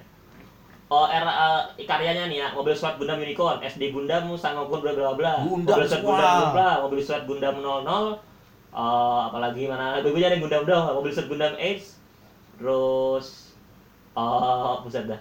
Oh, 0.91 1.07
era 1.07 1.63
eh, 1.79 1.87
karyanya 1.87 2.27
nih 2.27 2.37
ya, 2.43 2.47
mobil 2.51 2.75
SWAT 2.75 2.99
Gundam 2.99 3.19
Unicorn, 3.23 3.63
SD 3.63 3.95
Gundam 3.95 4.35
Sangoku 4.35 4.83
bla 4.83 4.91
bla 4.91 5.15
bla. 5.15 5.39
Gundam 5.39 5.79
mobil 5.79 5.87
SWAT. 5.87 6.03
Gundam 6.03 6.31
bla 6.35 6.47
bla, 6.51 6.69
mobil 6.83 6.99
SWAT 6.99 7.23
Gundam 7.23 7.55
00, 7.63 7.63
eh 7.63 9.19
apalagi 9.31 9.63
mana 9.71 10.03
gue 10.03 10.11
gue 10.11 10.39
Gundam 10.43 10.67
dong, 10.67 10.83
mobil 10.91 11.11
SWAT 11.15 11.27
Gundam 11.31 11.55
Ace, 11.55 11.95
terus 12.59 13.55
eh 14.19 14.73
buset 14.83 15.07
dah. 15.07 15.19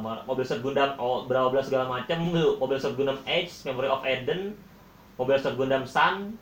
Ma- 0.00 0.24
mobil 0.24 0.44
SWAT 0.48 0.64
Gundam 0.64 0.96
oh, 0.96 1.28
berapa 1.28 1.52
belas 1.52 1.68
segala 1.68 1.84
macam, 1.84 2.16
mobil 2.56 2.76
SWAT 2.80 2.96
Gundam 2.96 3.20
Ace, 3.28 3.68
Memory 3.68 3.88
of 3.88 4.00
Eden, 4.04 4.56
mobil 5.18 5.36
SWAT 5.36 5.58
Gundam 5.58 5.84
Sun, 5.84 6.38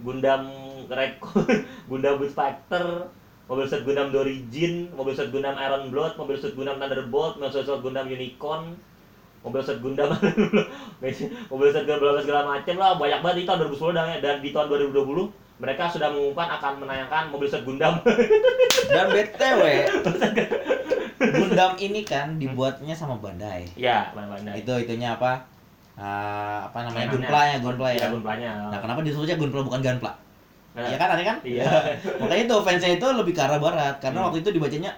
Gundam 0.00 0.48
Red 0.88 1.20
Gundam 1.92 2.16
Blue 2.18 2.32
Factor, 2.32 3.12
mobil 3.46 3.68
SWAT 3.68 3.84
Gundam 3.84 4.08
Dorigin, 4.10 4.88
mobil 4.96 5.12
SWAT 5.12 5.30
Gundam 5.30 5.54
Iron 5.60 5.92
Blood, 5.92 6.16
mobil 6.16 6.40
SWAT 6.40 6.56
Gundam 6.56 6.80
Thunderbolt, 6.80 7.36
mobil 7.36 7.52
SWAT 7.52 7.84
Gundam 7.84 8.08
Unicorn, 8.08 8.74
mobil 9.44 9.60
SWAT 9.60 9.78
Gundam 9.84 10.08
mobil 11.52 11.68
SWAT 11.68 11.84
Gundam 11.84 12.16
segala 12.24 12.42
macam 12.48 12.74
lah 12.80 12.96
banyak 12.96 13.20
banget 13.20 13.36
di 13.36 13.44
tahun 13.44 13.58
2010 13.68 13.92
dan, 13.92 14.06
dan 14.24 14.36
di 14.40 14.50
tahun 14.50 14.66
2020 14.72 15.44
mereka 15.54 15.86
sudah 15.86 16.10
mengumumkan 16.10 16.50
akan 16.58 16.72
menayangkan 16.82 17.24
mobil 17.30 17.46
SWAT 17.46 17.62
Gundam 17.68 17.94
Dan 18.94 19.06
BTW 19.12 19.62
Gundam 21.20 21.72
ini 21.78 22.00
kan 22.02 22.36
dibuatnya 22.40 22.96
sama 22.96 23.20
Bandai. 23.20 23.68
ya 23.78 24.10
mana-mana 24.16 24.56
Itu 24.58 24.74
itunya 24.80 25.14
apa? 25.14 25.53
Ah, 25.94 26.66
apa 26.66 26.90
namanya? 26.90 27.06
Gunpla 27.06 27.40
ya, 27.46 27.56
Gunpla 27.62 27.88
ya. 27.94 27.98
ya 28.02 28.06
Gunplanya 28.10 28.50
Nah, 28.74 28.78
kenapa 28.82 29.00
disebutnya 29.06 29.38
Gunpla 29.38 29.62
bukan 29.62 29.78
Gunpla? 29.78 30.12
Nah, 30.74 30.82
Iya 30.90 30.96
kan, 30.98 31.08
aneh 31.14 31.22
kan? 31.26 31.36
iya 31.46 31.62
Makanya 32.20 32.42
itu 32.50 32.56
fansnya 32.66 32.90
itu 32.98 33.06
lebih 33.14 33.30
ke 33.30 33.40
arah 33.40 33.62
barat 33.62 33.94
karena 34.02 34.18
Hmm. 34.18 34.26
waktu 34.26 34.42
itu 34.42 34.50
dibacanya 34.50 34.90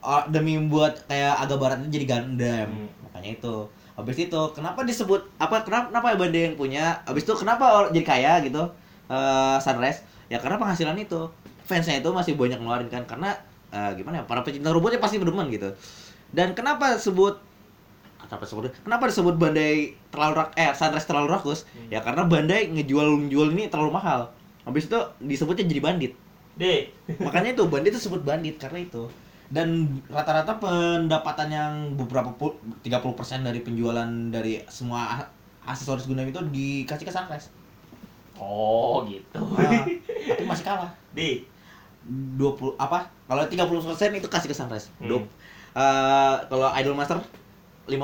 ah, 0.00 0.24
demi 0.26 0.56
buat 0.66 1.04
kayak 1.04 1.36
agak 1.36 1.58
barat 1.60 1.78
itu 1.84 2.00
jadi 2.00 2.06
Gundam. 2.08 2.68
Hmm. 2.72 2.88
Makanya 3.08 3.30
itu. 3.36 3.54
Habis 3.92 4.16
itu 4.24 4.40
kenapa 4.56 4.88
disebut 4.88 5.20
apa 5.36 5.60
kenapa 5.68 5.92
kenapa 5.92 6.16
Bandai 6.16 6.48
yang 6.48 6.56
punya? 6.56 6.96
Habis 7.04 7.28
itu 7.28 7.36
kenapa 7.36 7.64
or- 7.84 7.90
jadi 7.92 8.06
kaya 8.08 8.32
gitu? 8.40 8.64
eh 9.12 9.56
Sunrise 9.60 10.00
ya 10.32 10.40
karena 10.40 10.56
penghasilan 10.56 10.96
itu 10.96 11.28
fansnya 11.68 12.00
itu 12.00 12.08
masih 12.08 12.32
banyak 12.32 12.56
ngeluarin 12.56 12.88
kan 12.88 13.04
karena 13.04 13.36
eh, 13.68 13.92
gimana 13.92 14.20
ya 14.20 14.24
para 14.24 14.40
pecinta 14.40 14.72
robotnya 14.72 14.96
pasti 14.96 15.20
berdemen 15.20 15.52
gitu 15.52 15.68
dan 16.32 16.56
kenapa 16.56 16.96
sebut 16.96 17.36
kenapa 18.32 18.48
sebut 18.48 18.72
kenapa 18.80 19.12
disebut 19.12 19.36
Bandai 19.36 19.92
terlalu 20.08 20.40
rak 20.40 20.56
eh 20.56 20.72
Sunrise 20.72 21.04
terlalu 21.04 21.36
rakus? 21.36 21.68
Hmm. 21.68 21.92
ya 21.92 22.00
karena 22.00 22.24
Bandai 22.24 22.72
ngejual 22.72 23.28
ngejual 23.28 23.52
ini 23.52 23.68
terlalu 23.68 23.92
mahal. 23.92 24.32
Habis 24.64 24.88
itu 24.88 24.96
disebutnya 25.20 25.68
jadi 25.68 25.84
bandit. 25.84 26.12
Deh. 26.56 26.88
Makanya 27.20 27.52
itu 27.52 27.68
bandit 27.68 27.92
itu 27.92 28.08
sebut 28.08 28.24
bandit 28.24 28.56
karena 28.56 28.80
itu. 28.80 29.12
Dan 29.52 30.00
rata-rata 30.08 30.56
pendapatan 30.56 31.48
yang 31.52 31.72
beberapa 31.92 32.32
pul 32.32 32.56
30% 32.80 33.44
dari 33.44 33.60
penjualan 33.60 34.08
dari 34.32 34.64
semua 34.72 35.28
aksesoris 35.68 36.08
Gundam 36.08 36.24
itu 36.24 36.40
dikasih 36.40 37.04
ke 37.04 37.12
Sunrise. 37.12 37.52
Oh 38.40 39.04
gitu. 39.04 39.44
Ah, 39.60 39.84
tapi 40.24 40.44
masih 40.48 40.64
kalah. 40.64 40.88
Di 41.12 41.44
20 42.08 42.80
apa? 42.80 43.12
Kalau 43.28 43.44
30% 43.44 44.16
itu 44.16 44.28
kasih 44.32 44.48
ke 44.48 44.56
Sunrise. 44.56 44.88
Hmm. 45.04 45.20
Dup. 45.20 45.22
Eh, 45.72 46.34
kalau 46.48 46.68
Idol 46.76 46.96
Master 46.96 47.20
50% 47.84 47.98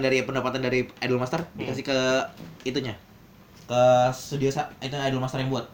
dari 0.00 0.20
pendapatan 0.20 0.58
dari 0.58 0.84
Idol 0.98 1.16
Master 1.16 1.40
Hmm. 1.40 1.56
dikasih 1.56 1.84
ke 1.84 1.98
itunya. 2.64 2.94
Ke 3.64 3.82
studio 4.10 4.50
sa- 4.50 4.70
itu 4.78 4.90
Idol 4.92 5.18
Master 5.18 5.38
yang 5.38 5.48
buat. 5.48 5.66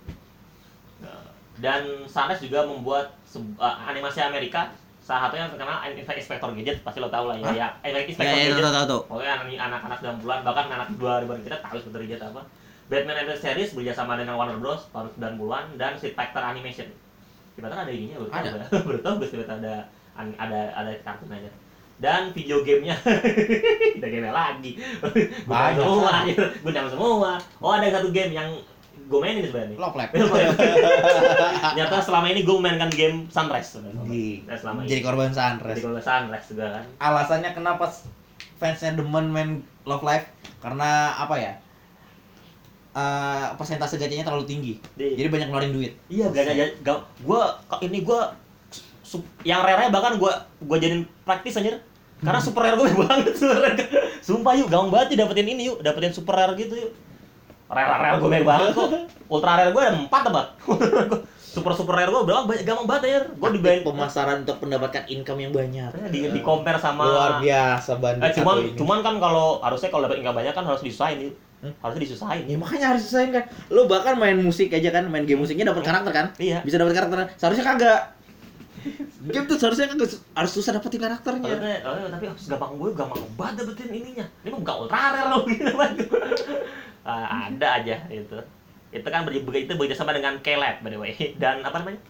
Dan 1.57 2.05
Sunrise 2.05 2.43
juga 2.43 2.61
membuat 2.63 3.17
uh, 3.57 3.77
animasi 3.83 4.21
Amerika 4.21 4.69
salah 5.01 5.29
satunya 5.29 5.47
yang 5.47 5.53
terkenal 5.55 5.81
Inspector 5.89 6.51
Gadget 6.53 6.77
pasti 6.83 6.99
lo 6.99 7.09
tahu 7.09 7.31
lah 7.31 7.37
ya. 7.39 7.49
Ya 7.55 7.67
eh, 7.81 7.91
ya 7.91 8.01
Inspector 8.03 8.29
ya 8.29 8.53
Gadget. 8.53 8.61
tahu 8.67 8.87
tahu 8.87 9.01
Pokoknya 9.09 9.33
anak- 9.39 9.61
anak-anak 9.63 9.99
90-an 10.21 10.41
bahkan 10.45 10.65
anak 10.69 10.89
2000-an 10.95 11.41
kita 11.41 11.57
tahu 11.59 11.75
Inspector 11.79 12.01
Gadget 12.03 12.23
apa. 12.23 12.43
Batman 12.87 13.17
Animated 13.17 13.41
Series 13.41 13.71
bekerjasama 13.73 14.15
dengan 14.15 14.37
Warner 14.37 14.59
Bros. 14.59 14.87
tahun 14.93 15.09
90-an 15.11 15.65
dan 15.75 15.97
Street 15.97 16.13
Fighter 16.13 16.45
Animation. 16.45 16.87
Tiba-tiba 17.57 17.81
ada 17.81 17.91
ininya 17.91 18.17
baru 18.19 18.29
tahu 18.29 18.37
Ada. 18.39 18.51
gue. 18.53 18.81
baru 18.85 18.99
tahu 19.01 19.15
gue 19.17 19.29
tiba-tiba 19.33 19.57
ada 19.57 19.75
ada 20.15 20.61
ada 20.77 20.91
kartun 21.01 21.29
aja 21.31 21.49
dan 21.97 22.29
video 22.31 22.61
gamenya. 22.61 22.97
Video 23.97 24.09
game 24.11 24.29
lagi. 24.29 24.77
Banyak 25.45 25.81
semua 25.81 26.11
kan. 26.13 26.25
Gundam 26.61 26.87
semua. 26.93 27.33
Oh 27.57 27.73
ada 27.73 27.89
satu 27.89 28.13
game 28.13 28.33
yang 28.33 28.53
gue 29.07 29.19
mainin 29.23 29.47
sebenarnya 29.47 29.79
Life 29.95 30.13
Ternyata 31.63 31.97
selama 32.03 32.27
ini 32.27 32.43
gue 32.43 32.57
memainkan 32.57 32.91
game 32.91 33.25
Sunrise 33.31 33.79
sebenarnya. 33.79 34.03
Nah, 34.45 34.57
selama 34.59 34.79
jadi 34.83 34.99
ini. 34.99 35.07
korban 35.07 35.31
Jadi 35.31 35.39
Sunrise 35.39 35.81
kalau 35.81 36.01
Sunrise 36.03 36.47
juga 36.51 36.67
kan. 36.75 36.85
alasannya 36.99 37.51
kenapa 37.55 37.87
fansnya 38.57 38.93
demen 38.93 39.31
main 39.31 39.51
Love 39.85 40.03
Life 40.03 40.27
karena 40.59 41.15
apa 41.15 41.35
ya? 41.39 41.53
Eh 42.93 43.47
persentase 43.55 43.97
gacanya 43.97 44.25
terlalu 44.25 44.45
tinggi. 44.45 44.73
Di- 44.93 45.15
jadi 45.15 45.29
banyak 45.29 45.49
ngeluarin 45.49 45.73
duit. 45.73 45.93
Iya, 46.09 46.33
gak 46.33 46.43
ada 46.49 46.53
gak, 46.81 46.99
gua 47.23 47.57
ini 47.79 48.01
gua 48.01 48.33
su- 48.33 48.45
yang 49.43 49.61
rare 49.61 49.89
bahkan 49.89 50.17
gua 50.17 50.33
gua 50.59 50.77
jadiin 50.77 51.07
praktis 51.23 51.55
anjir. 51.55 51.79
Karena 52.17 52.41
super 52.41 52.65
rare 52.65 52.75
gue 52.75 52.89
banget 53.05 53.37
super 53.37 53.61
rare. 53.61 53.77
Sumpah 54.21 54.57
yuk, 54.57 54.67
gampang 54.67 54.89
banget 54.91 55.07
yuk 55.13 55.19
dapetin 55.21 55.47
ini 55.47 55.69
yuk, 55.69 55.85
dapetin 55.85 56.11
super 56.11 56.33
rare 56.33 56.57
gitu 56.57 56.73
yuk. 56.73 56.93
Rare 57.69 57.93
rare 57.93 58.17
gue 58.17 58.29
banyak 58.31 58.47
banget 58.47 58.69
kok. 58.73 58.89
Ultra 59.29 59.53
rare 59.55 59.71
gue 59.71 59.83
ada 59.83 60.01
4 60.01 60.09
apa? 60.09 60.43
super 61.57 61.73
super 61.73 61.93
rare 61.93 62.09
gue 62.09 62.23
berapa 62.25 62.49
banyak 62.49 62.65
gampang 62.65 62.87
banget 62.87 63.03
ya. 63.05 63.19
Gue 63.29 63.51
dibayar 63.53 63.85
pemasaran 63.85 64.49
untuk 64.49 64.57
mendapatkan 64.65 65.05
income 65.07 65.41
yang 65.41 65.53
banyak 65.53 65.91
di, 66.09 66.19
di 66.33 66.41
compare 66.41 66.81
sama 66.81 67.05
luar 67.05 67.33
biasa 67.37 67.91
Eh, 67.93 67.99
bandit 68.01 68.33
cuman 68.33 68.57
ini. 68.65 68.77
cuman 68.81 68.99
kan 69.05 69.15
kalau 69.21 69.61
harusnya 69.61 69.89
kalau 69.89 70.03
dapat 70.09 70.17
income 70.25 70.37
banyak 70.41 70.53
kan 70.53 70.65
harus 70.65 70.81
disusahin 70.81 71.21
yuk. 71.21 71.37
Hmm? 71.61 71.73
Harusnya 71.85 72.03
disusahin. 72.09 72.45
Ya 72.49 72.57
makanya 72.57 72.87
harus 72.97 73.05
susahin 73.05 73.29
kan. 73.29 73.45
Lo 73.69 73.85
bahkan 73.85 74.17
main 74.17 74.41
musik 74.41 74.73
aja 74.73 74.89
kan, 74.89 75.05
main 75.09 75.29
game 75.29 75.41
musiknya 75.41 75.69
dapat 75.69 75.85
karakter 75.85 76.13
kan? 76.17 76.27
Iya. 76.41 76.65
Bisa 76.65 76.81
dapat 76.81 76.97
karakter. 76.97 77.29
Seharusnya 77.37 77.65
kagak. 77.65 78.01
Game 79.26 79.47
tuh 79.49 79.57
seharusnya 79.59 79.91
kagak 79.91 80.16
harus 80.34 80.53
susah 80.53 80.70
dapetin 80.76 81.01
karakternya. 81.03 81.82
Oh, 81.82 82.09
tapi 82.11 82.24
harus 82.30 82.45
gampang 82.47 82.72
gue 82.78 82.91
gampang 82.95 83.22
banget 83.34 83.64
dapetin 83.64 83.91
ininya. 83.91 84.26
Ini 84.45 84.49
mah 84.53 84.61
bukan 84.62 84.76
ultra 84.87 84.99
rare 85.12 85.28
loh 85.32 85.43
gitu 85.51 85.72
banget. 85.74 86.07
Ah, 87.07 87.51
ada 87.51 87.68
aja 87.82 87.97
itu. 88.11 88.39
Itu 88.95 89.09
kan 89.11 89.26
ber, 89.26 89.32
itu 89.34 89.72
bekerja 89.74 89.97
sama 89.99 90.14
dengan 90.14 90.39
Kelab 90.41 90.82
by 90.82 90.91
the 90.91 90.99
way. 90.99 91.14
Dan 91.43 91.62
apa 91.66 91.82
namanya? 91.82 92.01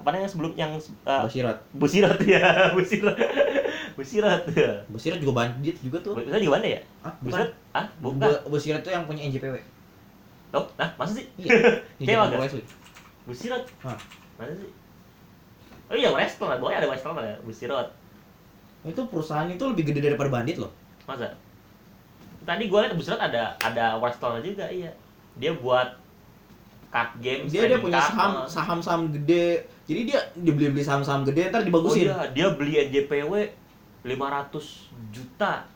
Apa 0.00 0.16
namanya 0.16 0.30
sebelum 0.32 0.56
yang 0.56 0.80
uh, 1.04 1.28
Bosirat. 1.28 1.58
Busirat 1.76 2.18
ya, 2.38 2.72
Busirat. 2.72 3.18
Busirat. 3.98 4.42
Bosirat 4.88 5.18
juga 5.20 5.32
bandit 5.44 5.76
juga 5.84 6.00
tuh. 6.00 6.16
Busirat 6.16 6.40
juga 6.40 6.56
mana 6.56 6.66
ya? 6.66 6.80
Ah, 7.04 7.14
Busirat? 7.20 7.50
Ah, 7.76 7.86
bukan. 8.00 8.30
Bosirat 8.48 8.80
tuh 8.80 8.92
yang 8.96 9.04
punya 9.04 9.28
NJPW. 9.28 9.60
Oh, 10.50 10.66
nah, 10.74 10.90
masa 10.98 11.22
sih? 11.22 11.26
Iya. 11.38 11.78
Kayak 12.06 12.32
agak. 12.32 12.38
Wrestling. 12.42 12.68
Busirat. 13.28 13.62
Hah. 13.86 13.98
Mana 14.34 14.52
sih? 14.58 14.70
Oh 15.90 15.96
iya, 15.98 16.08
wrestler. 16.14 16.54
Boleh 16.62 16.78
ada 16.78 16.86
wrestler 16.86 17.18
ya, 17.18 17.36
Busirat. 17.42 17.90
Itu 18.86 19.10
perusahaan 19.10 19.50
itu 19.50 19.60
lebih 19.66 19.90
gede 19.90 20.00
daripada 20.14 20.30
bandit 20.30 20.56
loh. 20.56 20.70
Masa? 21.04 21.34
Tadi 22.46 22.70
gue 22.70 22.78
liat 22.78 22.94
Busirat 22.94 23.20
ada 23.20 23.58
ada 23.58 23.98
wrestler 23.98 24.38
juga, 24.40 24.70
iya. 24.70 24.94
Dia 25.36 25.52
buat 25.58 25.98
card 26.90 27.10
game, 27.22 27.46
Dia 27.46 27.70
dia 27.70 27.78
punya 27.78 28.02
saham 28.02 28.32
uh. 28.34 28.46
saham-saham 28.46 29.02
gede. 29.14 29.66
Jadi 29.86 30.00
dia 30.10 30.18
dibeli 30.34 30.70
beli 30.70 30.82
saham-saham 30.86 31.26
gede 31.26 31.50
ntar 31.50 31.62
Oh 31.62 31.66
dibagusin. 31.66 32.06
iya, 32.06 32.30
dia 32.30 32.46
beli 32.54 32.86
NJPW 32.86 33.32
500 34.06 34.90
juta. 35.10 35.66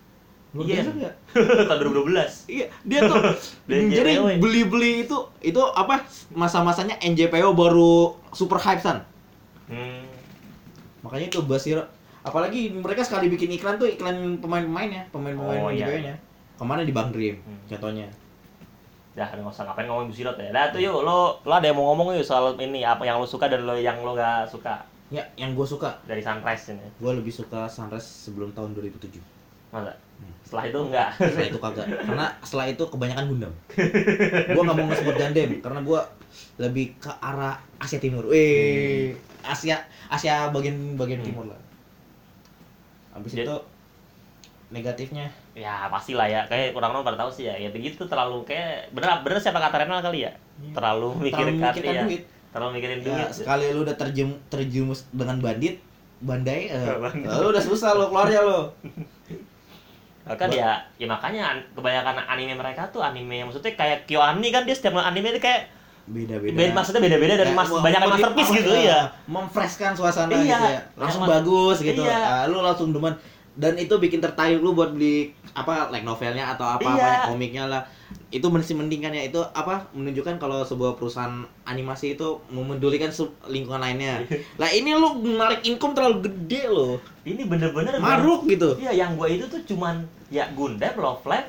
Luar 0.54 0.70
Iya. 0.70 0.74
biasa 0.86 0.90
nggak? 0.94 1.14
Tahun 1.70 1.78
2012. 1.82 2.46
Iya, 2.46 2.66
dia 2.86 3.00
tuh 3.10 3.18
Beli 3.66 3.90
jadi 3.90 4.12
beli-beli 4.38 4.90
itu 5.02 5.18
itu 5.42 5.58
apa 5.74 6.06
masa-masanya 6.30 6.94
NJPW 7.02 7.50
baru 7.58 8.14
super 8.30 8.62
hype 8.62 8.78
san. 8.78 9.02
Hmm. 9.66 10.03
Makanya 11.04 11.26
itu 11.28 11.40
Basir 11.42 11.78
apalagi 12.20 12.72
mereka 12.72 13.04
sekali 13.04 13.28
bikin 13.28 13.52
iklan 13.52 13.76
tuh 13.76 13.84
iklan 13.86 14.40
pemain-pemainnya, 14.40 15.04
pemain-pemain 15.12 15.60
Oh, 15.60 15.68
iya. 15.68 15.84
NJPW-nya. 15.84 16.14
Ke 16.54 16.64
mana 16.64 16.80
di 16.80 16.90
Bang 16.90 17.12
Dream 17.12 17.36
Hmm. 17.38 17.60
contohnya. 17.68 18.08
Dah, 19.12 19.28
nggak 19.28 19.46
usah 19.46 19.62
ngapain 19.64 19.84
ngomongin 19.84 20.10
Busirat 20.10 20.34
ya. 20.34 20.50
Dah 20.50 20.64
tuh 20.68 20.80
yuk, 20.80 20.98
lo 20.98 21.38
lo 21.38 21.52
ada 21.52 21.62
yang 21.62 21.76
mau 21.76 21.92
ngomong 21.92 22.16
yuk 22.16 22.24
soal 22.24 22.56
ini 22.56 22.82
apa 22.82 23.04
yang 23.04 23.16
lo 23.16 23.24
suka 23.24 23.46
dan 23.46 23.62
lo 23.62 23.76
yang 23.76 24.00
lo 24.00 24.12
gak 24.12 24.48
suka 24.48 24.82
Ya, 25.06 25.20
yang 25.36 25.52
gue 25.52 25.62
suka, 25.62 26.00
dari 26.02 26.18
Sunrise 26.18 26.72
ini. 26.72 26.82
gue 26.98 27.12
lebih 27.12 27.30
suka 27.30 27.68
Sunrise 27.68 28.02
sebelum 28.24 28.50
tahun 28.50 28.72
2007. 28.72 29.20
Masa? 29.70 29.92
Hmm. 30.16 30.32
Setelah 30.42 30.64
itu 30.64 30.78
enggak. 30.80 31.08
Setelah 31.14 31.46
itu 31.46 31.58
kagak, 31.60 31.86
karena 32.00 32.26
setelah 32.40 32.66
itu 32.66 32.82
kebanyakan 32.84 33.24
Gundam. 33.28 33.52
gue 34.48 34.62
nggak 34.64 34.74
mau 34.74 34.86
nge-support 34.88 35.16
Gundam 35.16 35.50
karena 35.60 35.80
gue 35.80 36.00
lebih 36.56 36.96
ke 36.96 37.10
arah 37.18 37.54
Asia 37.76 37.96
Timur. 37.96 38.24
Weh, 38.24 39.12
Asia 39.40 39.76
Asia 40.06 40.48
bagian 40.48 40.94
bagian 40.94 41.18
Hmm. 41.18 41.26
timur 41.26 41.44
lah. 41.46 41.60
Habis 43.12 43.32
Jadi- 43.32 43.46
itu 43.46 43.56
negatifnya 44.68 45.26
ya 45.54 45.86
pastilah 45.86 46.26
ya 46.26 46.42
kayak 46.44 46.74
kurang 46.74 46.90
orang 46.90 47.04
pada 47.04 47.14
tahu 47.16 47.30
sih 47.30 47.46
ya 47.46 47.54
ya 47.54 47.70
begitu 47.70 48.02
terlalu 48.02 48.42
kayak 48.42 48.90
bener 48.90 49.22
bener 49.22 49.38
siapa 49.38 49.60
kata 49.60 49.86
Renal 49.86 50.02
kali 50.02 50.26
ya 50.26 50.32
Iya. 50.56 50.72
terlalu 50.72 51.08
mikirin 51.20 51.54
kartu 51.56 51.78
memikirkan 51.78 51.94
ya 51.94 52.02
duit. 52.02 52.22
terlalu 52.50 52.70
mikirin 52.72 52.98
Ya, 52.98 53.04
duit 53.04 53.26
sekali 53.32 53.64
lu 53.68 53.80
udah 53.82 53.94
terjem, 53.94 54.30
terjumus 54.48 55.06
dengan 55.10 55.38
bandit, 55.38 55.78
bandai, 56.24 56.70
eh, 56.70 56.90
lu 57.36 57.46
udah 57.48 57.62
susah 57.62 57.90
lo 57.92 58.08
keluarnya 58.08 58.40
lo. 58.40 58.60
kan 60.24 60.48
ya 60.48 60.80
ya 60.96 61.04
makanya 61.04 61.42
an- 61.52 61.66
kebanyakan 61.70 62.16
anime 62.24 62.56
mereka 62.56 62.88
tuh 62.88 62.98
anime 62.98 63.36
yang 63.36 63.46
maksudnya 63.46 63.76
kayak 63.76 64.08
KyoAni 64.08 64.48
kan 64.48 64.64
dia 64.64 64.72
setiap 64.72 64.96
anime 64.96 65.28
itu 65.28 65.38
kayak 65.38 65.68
Beda-beda. 66.04 66.52
beda 66.52 66.72
maksudnya 66.74 67.00
beda-beda 67.00 67.34
dari 67.34 67.48
Ya, 67.48 67.56
mas 67.56 67.70
banyak 67.70 68.00
masterpiece 68.02 68.50
gitu 68.52 68.70
ya 68.70 69.08
Memfreshkan 69.24 69.92
suasana 69.92 70.30
Iya. 70.30 70.42
gitu 70.52 70.66
ya. 70.68 70.80
Langsung 70.94 71.22
Emang- 71.22 71.32
bagus 71.34 71.76
gitu. 71.80 72.02
Iya. 72.02 72.18
Ah, 72.20 72.44
lu 72.44 72.60
langsung 72.60 72.90
demen 72.90 73.16
dan 73.54 73.72
itu 73.74 73.94
bikin 73.94 74.18
tertarik 74.18 74.58
lu 74.58 74.74
buat 74.74 74.90
beli 74.90 75.30
apa 75.52 75.86
like 75.88 76.02
novelnya 76.02 76.50
atau 76.50 76.66
apa 76.66 76.84
Iya. 76.84 77.08
apa 77.22 77.30
komiknya 77.30 77.64
lah. 77.64 77.82
Itu 78.28 78.50
masih 78.50 78.74
mending 78.74 79.00
kan 79.00 79.12
ya 79.12 79.22
itu 79.22 79.38
apa 79.38 79.88
menunjukkan 79.92 80.36
kalau 80.36 80.60
sebuah 80.60 80.94
perusahaan 80.94 81.32
animasi 81.64 82.14
itu 82.14 82.42
memedulikan 82.48 83.08
lingkungan 83.46 83.80
lainnya. 83.80 84.26
lah 84.60 84.68
ini 84.68 84.92
lu 84.92 85.08
narik 85.32 85.62
income 85.62 85.94
terlalu 85.94 86.26
gede 86.26 86.66
loh. 86.66 86.98
ini 87.24 87.40
bener-bener 87.42 87.96
Maruk 87.96 88.44
gitu. 88.44 88.76
iya 88.76 88.92
yang 88.92 89.16
gua 89.16 89.24
itu 89.26 89.46
tuh 89.46 89.64
cuman 89.64 90.02
ya 90.28 90.44
Gundam 90.50 90.92
Love 90.94 91.24
Live 91.24 91.48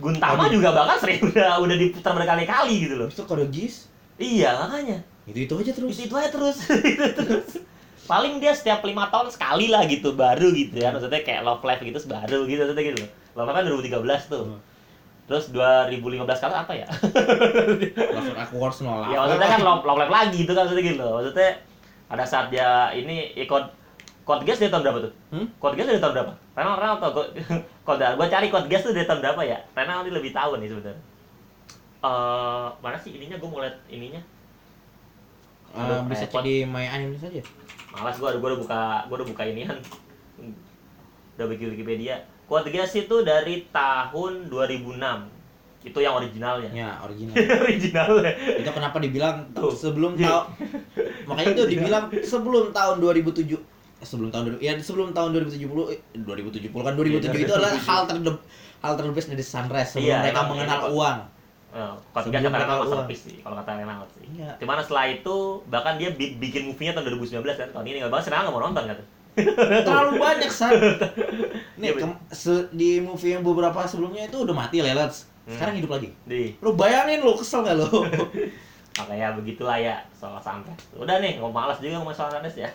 Guntama 0.00 0.48
Aduh. 0.48 0.56
juga 0.56 0.68
bahkan 0.72 0.96
sering 0.96 1.20
udah 1.30 1.60
udah 1.60 1.76
diputar 1.76 2.12
berkali-kali 2.16 2.88
gitu 2.88 2.94
loh. 2.96 3.06
Itu 3.06 3.28
kode 3.28 3.46
gis? 3.52 3.92
Iya 4.16 4.56
makanya. 4.56 4.98
Itu 5.28 5.38
itu 5.44 5.54
aja 5.60 5.72
terus. 5.76 5.90
itu 5.94 6.02
itu 6.08 6.14
aja 6.16 6.30
terus. 6.32 6.56
Itu 6.96 7.06
terus. 7.14 7.48
Paling 8.08 8.42
dia 8.42 8.50
setiap 8.56 8.82
lima 8.82 9.06
tahun 9.06 9.30
sekali 9.30 9.70
lah 9.70 9.86
gitu 9.86 10.16
baru 10.16 10.50
gitu 10.50 10.74
ya. 10.80 10.90
Maksudnya 10.90 11.22
kayak 11.22 11.46
Love 11.46 11.62
Live 11.62 11.82
gitu 11.86 11.98
baru 12.10 12.38
gitu 12.48 12.60
maksudnya 12.66 12.84
gitu. 12.90 13.04
Love 13.36 13.46
Live 13.52 13.56
kan 13.56 13.64
2013 14.26 14.32
tuh. 14.32 14.44
Hmm. 14.48 14.60
terus 15.30 15.54
2015 15.54 16.26
sekarang 16.26 16.66
apa 16.66 16.74
ya? 16.74 16.90
Langsung 18.10 18.34
aku 18.34 18.54
harus 18.66 18.78
nolak. 18.82 19.14
ya 19.14 19.18
maksudnya 19.22 19.46
kan 19.46 19.60
Love, 19.62 19.86
Love 19.86 20.00
Live 20.02 20.10
lagi 20.10 20.36
gitu 20.42 20.52
kan 20.58 20.66
maksudnya 20.66 20.84
gitu. 20.90 20.98
Loh 20.98 21.22
maksudnya 21.22 21.50
pada 22.10 22.24
saat 22.26 22.50
dia 22.50 22.90
ini 22.98 23.30
ya, 23.38 23.46
code 24.30 24.46
gas 24.46 24.56
dari 24.56 24.70
tahun 24.70 24.82
berapa 24.84 24.98
tuh 25.02 25.12
Hmm? 25.28 25.46
code 25.58 25.74
gas 25.74 25.86
dari 25.86 25.98
tahun 25.98 26.12
berapa 26.14 26.32
Renal 26.54 26.76
Renal 26.76 26.96
tau 26.96 27.10
code 27.10 27.30
gua 28.14 28.26
cari 28.28 28.46
code 28.46 28.68
gas 28.68 28.82
tuh 28.82 28.94
dari 28.94 29.02
tahun 29.04 29.20
berapa 29.20 29.42
ya 29.42 29.58
Renal 29.72 30.06
ini 30.06 30.12
lebih 30.12 30.30
tahu 30.30 30.54
nih 30.56 30.70
sebenarnya 30.70 31.02
eh 32.00 32.66
mana 32.78 32.96
sih 32.96 33.10
ininya 33.10 33.36
gua 33.36 33.48
mau 33.48 33.60
lihat 33.60 33.76
ininya 33.88 34.22
Aduh, 35.70 36.02
bisa 36.04 36.26
cek 36.26 36.42
di 36.42 36.66
My 36.66 36.82
Anime 36.84 37.14
saja. 37.14 37.38
Malas 37.92 38.18
gua, 38.18 38.34
gua 38.34 38.48
udah 38.48 38.58
buka, 38.58 38.80
gua 39.06 39.22
udah 39.22 39.28
buka 39.28 39.42
inian. 39.44 39.78
Udah 41.34 41.46
bikin 41.46 41.70
Wikipedia. 41.70 42.18
Code 42.44 42.66
Geass 42.68 42.98
itu 42.98 43.22
dari 43.22 43.70
tahun 43.70 44.50
2006. 44.50 44.98
Itu 45.80 45.96
yang 45.96 46.18
originalnya. 46.18 46.66
Ya, 46.68 46.98
original. 47.00 47.38
originalnya. 47.62 48.32
itu 48.58 48.66
kenapa 48.68 48.98
dibilang 48.98 49.46
Tuh. 49.54 49.70
sebelum 49.70 50.18
Iya. 50.18 50.26
tahun 50.26 50.44
makanya 51.24 51.50
itu 51.54 51.64
dibilang 51.72 52.04
sebelum 52.18 52.74
tahun 52.74 52.96
2007 52.98 53.46
eh, 53.46 53.62
sebelum 54.00 54.28
tahun 54.28 54.56
2000 54.56 54.60
ya 54.60 54.72
sebelum 54.76 55.08
tahun 55.10 55.28
2070 55.36 55.60
eh, 55.92 56.00
2070 56.16 56.72
kan 56.72 56.92
2007 56.94 57.36
itu 57.38 57.52
adalah 57.52 57.72
hal 57.72 58.00
ter 58.04 58.16
hal 58.80 58.92
terbesar 58.96 59.30
dari 59.30 59.44
Sunrise 59.44 59.90
sebelum 59.92 60.06
Iya, 60.06 60.18
mereka 60.20 60.38
emang- 60.38 60.48
mengenal 60.50 60.78
emang- 60.80 60.92
uang. 60.92 61.18
Code 61.70 62.26
Sebelum 62.26 62.34
Geass 62.34 62.44
kata 62.44 62.58
Renal 62.58 62.74
uang. 62.74 62.82
masterpiece 62.82 63.22
sih, 63.22 63.36
kalau 63.38 63.54
kata 63.54 63.70
Renal 63.78 64.02
sih. 64.10 64.24
Iya. 64.26 64.50
Cuman 64.58 64.82
setelah 64.82 65.06
itu, 65.06 65.36
bahkan 65.64 65.94
dia 65.94 66.10
bi- 66.10 66.34
bikin 66.34 66.66
movie-nya 66.66 66.92
tahun 66.92 67.14
2019 67.14 67.54
kan, 67.54 67.68
tahun 67.70 67.86
ini 67.86 67.96
nggak 68.00 68.10
bahas, 68.10 68.26
Renal 68.26 68.42
nggak 68.42 68.54
mau 68.54 68.64
nonton 68.66 68.84
kan? 68.84 68.98
Terlalu 69.80 70.10
banyak 70.18 70.50
san. 70.50 70.74
Nih 71.80 71.94
Iya, 71.94 72.10
di 72.74 72.98
movie 72.98 73.32
yang 73.32 73.46
beberapa 73.46 73.86
sebelumnya 73.86 74.26
itu 74.26 74.42
udah 74.42 74.50
mati 74.52 74.82
Lelat. 74.82 75.14
Hmm. 75.46 75.54
Sekarang 75.54 75.78
hidup 75.78 75.90
lagi. 75.92 76.10
Di, 76.26 76.58
Lu 76.58 76.74
bayangin 76.74 77.22
lu 77.22 77.38
kesel 77.38 77.62
gak 77.62 77.78
lu? 77.78 77.86
makanya 78.92 79.32
begitulah 79.32 79.76
ya 79.76 79.96
soal 80.12 80.38
Sunrise. 80.38 80.84
Udah 80.92 81.18
nih, 81.18 81.36
ngomong 81.36 81.54
malas 81.54 81.78
juga 81.78 81.96
ngomong 81.96 82.12
soal 82.12 82.30
Sunrise 82.30 82.58
ya. 82.58 82.68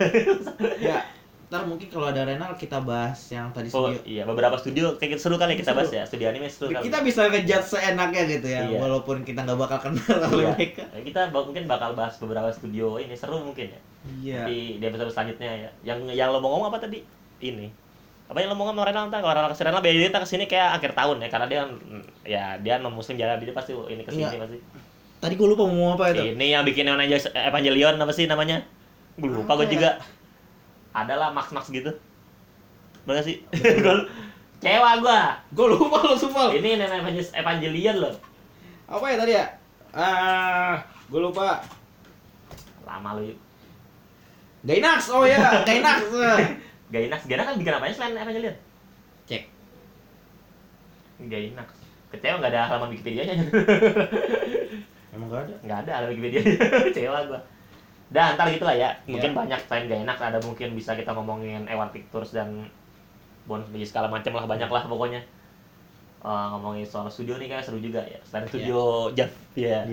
ya. 0.79 0.99
Ntar 1.45 1.61
mungkin 1.63 1.85
kalau 1.87 2.09
ada 2.09 2.25
Renal 2.25 2.53
kita 2.53 2.81
bahas 2.81 3.21
yang 3.29 3.53
tadi 3.53 3.69
Oh 3.69 3.85
studio. 3.85 4.01
iya, 4.03 4.23
beberapa 4.23 4.57
studio 4.57 4.97
kayak 4.97 5.15
seru 5.15 5.37
kali 5.37 5.53
kita 5.53 5.71
Seru. 5.71 5.77
bahas 5.77 5.91
ya, 5.91 6.03
studio 6.03 6.25
anime 6.25 6.49
seru 6.49 6.71
kali. 6.71 6.83
Kita 6.83 6.97
bisa 6.99 7.21
ngejudge 7.23 7.67
seenaknya 7.69 8.21
gitu 8.27 8.47
ya, 8.47 8.65
Iya. 8.65 8.79
walaupun 8.79 9.21
kita 9.21 9.45
nggak 9.45 9.59
bakal 9.59 9.77
kenal 9.79 10.01
oleh 10.25 10.41
Iya. 10.41 10.51
mereka. 10.51 10.83
Ya, 10.89 10.99
kita 11.03 11.19
mungkin 11.29 11.63
bakal 11.65 11.93
bahas 11.93 12.17
beberapa 12.17 12.49
studio 12.49 12.97
ini 12.97 13.13
seru 13.13 13.37
mungkin 13.39 13.69
ya. 13.69 13.81
Iya. 14.17 14.41
Di, 14.45 14.57
di 14.77 14.83
episode 14.83 15.09
selanjutnya 15.09 15.51
ya. 15.59 15.69
Yang 15.85 16.13
yang 16.13 16.29
lo 16.29 16.39
mau 16.39 16.49
ngomong 16.51 16.71
apa 16.71 16.81
tadi? 16.81 17.05
Ini. 17.37 17.69
Apa 18.25 18.41
yang 18.41 18.49
lo 18.49 18.57
mau 18.57 18.65
ngomong 18.65 18.81
sama 18.81 18.89
Renal 18.89 19.05
ntar? 19.05 19.21
Kalau 19.21 19.33
Renal 19.37 19.49
ke 19.49 19.55
sini 19.55 19.67
Renal 19.69 19.81
biar 19.81 19.93
dia 19.93 20.09
ke 20.09 20.25
sini 20.25 20.43
kayak 20.45 20.69
akhir 20.81 20.91
tahun 20.97 21.17
ya, 21.21 21.27
karena 21.29 21.45
dia 21.45 21.61
mm, 21.61 22.03
ya 22.25 22.43
dia 22.57 22.75
non 22.81 22.89
muslim 22.89 23.21
jalan 23.21 23.37
dia 23.37 23.53
pasti 23.53 23.69
ini 23.69 24.01
ke 24.01 24.09
sini 24.09 24.25
Iya. 24.25 24.41
pasti. 24.41 24.57
Tadi 25.25 25.33
gue 25.33 25.47
lupa 25.49 25.65
mau 25.65 25.73
ngomong 25.73 25.97
apa 25.97 26.13
itu. 26.13 26.37
Ini 26.37 26.45
yang 26.53 26.61
bikin 26.61 26.85
Evangelion, 26.85 27.33
Evangelion 27.33 27.95
apa 27.97 28.13
sih 28.13 28.29
namanya? 28.29 28.61
Gue 29.17 29.33
lupa 29.33 29.57
gue 29.57 29.65
ya? 29.65 29.73
juga. 29.73 29.89
Adalah 30.93 31.33
Max 31.33 31.49
Max 31.49 31.73
gitu. 31.73 31.89
Bener 33.09 33.25
sih? 33.25 33.41
Cewa 34.61 35.01
gua. 35.01 35.33
Gue 35.49 35.67
lupa 35.73 36.05
lo 36.05 36.13
sumpah. 36.13 36.53
Ini 36.53 36.77
nenek 36.77 37.01
Evangelion- 37.01 37.33
Evangelion 37.33 37.95
loh. 38.05 38.13
Apa 38.85 39.05
ya 39.09 39.15
tadi 39.17 39.33
ya? 39.33 39.45
Ah, 39.97 40.77
gue 41.09 41.17
lupa. 41.17 41.57
Lama 42.85 43.17
lu. 43.17 43.33
Gainax, 44.61 45.09
oh 45.09 45.25
ya, 45.25 45.41
Gainax. 45.67 46.05
Gainax, 46.93 47.21
Gainax 47.25 47.45
kan 47.49 47.57
bikin 47.57 47.73
apanya 47.73 47.93
selain 47.97 48.13
Evangelion? 48.13 48.55
Cek. 49.25 49.49
Gainax. 51.25 51.69
Kecewa 52.13 52.37
nggak 52.37 52.53
ada 52.53 52.69
halaman 52.69 52.93
Wikipedia-nya. 52.93 53.41
Emang 55.15 55.27
gak 55.31 55.41
ada. 55.47 55.55
nggak 55.63 55.77
ada 55.81 55.91
halaman 55.95 56.11
Wikipedia. 56.11 56.39
Kecewa 56.91 57.19
gua. 57.25 57.39
Dan 58.05 58.35
ntar 58.35 58.51
gitu 58.51 58.63
lah 58.63 58.75
ya. 58.75 58.89
Mungkin 59.05 59.31
Iya. 59.31 59.37
banyak 59.37 59.59
selain 59.65 59.85
Gainax 59.87 60.17
ada 60.19 60.37
mungkin 60.39 60.75
bisa 60.75 60.93
kita 60.93 61.09
ngomongin 61.09 61.65
Ewan 61.65 61.89
Pictures 61.89 62.31
dan 62.31 62.67
Bones 63.45 63.65
Biji 63.69 63.87
segala 63.87 64.07
macam 64.07 64.31
lah 64.31 64.45
banyak 64.45 64.67
lah 64.67 64.83
pokoknya. 64.85 65.21
uh, 66.19 66.49
ngomongin 66.51 66.81
soal 66.81 67.05
studio 67.05 67.37
nih 67.37 67.47
kayak 67.47 67.61
seru 67.61 67.77
juga 67.77 68.01
ya. 68.01 68.17
Selain 68.25 68.49
studio 68.49 69.13
Jeff, 69.13 69.29
ya. 69.55 69.87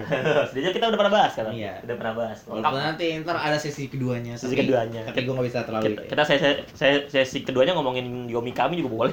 studio 0.44 0.62
Jeff 0.62 0.74
kita 0.74 0.90
udah 0.90 0.98
pernah 0.98 1.14
bahas 1.14 1.32
kan? 1.32 1.48
Iya. 1.48 1.78
Udah 1.80 1.96
pernah 1.96 2.14
bahas. 2.14 2.38
Walaupun 2.44 2.76
nanti 2.76 3.06
ntar 3.22 3.36
ada 3.36 3.56
sesi 3.56 3.86
keduanya. 3.86 4.34
Sesi 4.34 4.52
tapi- 4.52 4.66
keduanya. 4.66 5.00
Tapi 5.06 5.22
gue 5.22 5.32
nggak 5.32 5.46
bisa 5.46 5.60
terlalu. 5.62 5.84
kita, 5.88 6.02
kita 6.10 6.22
sesi, 6.22 6.44
sesi, 6.74 6.98
sesi 7.08 7.38
keduanya 7.40 7.72
ngomongin 7.72 8.26
Yomi 8.26 8.50
Kami 8.50 8.76
juga 8.76 8.90
boleh 8.92 9.12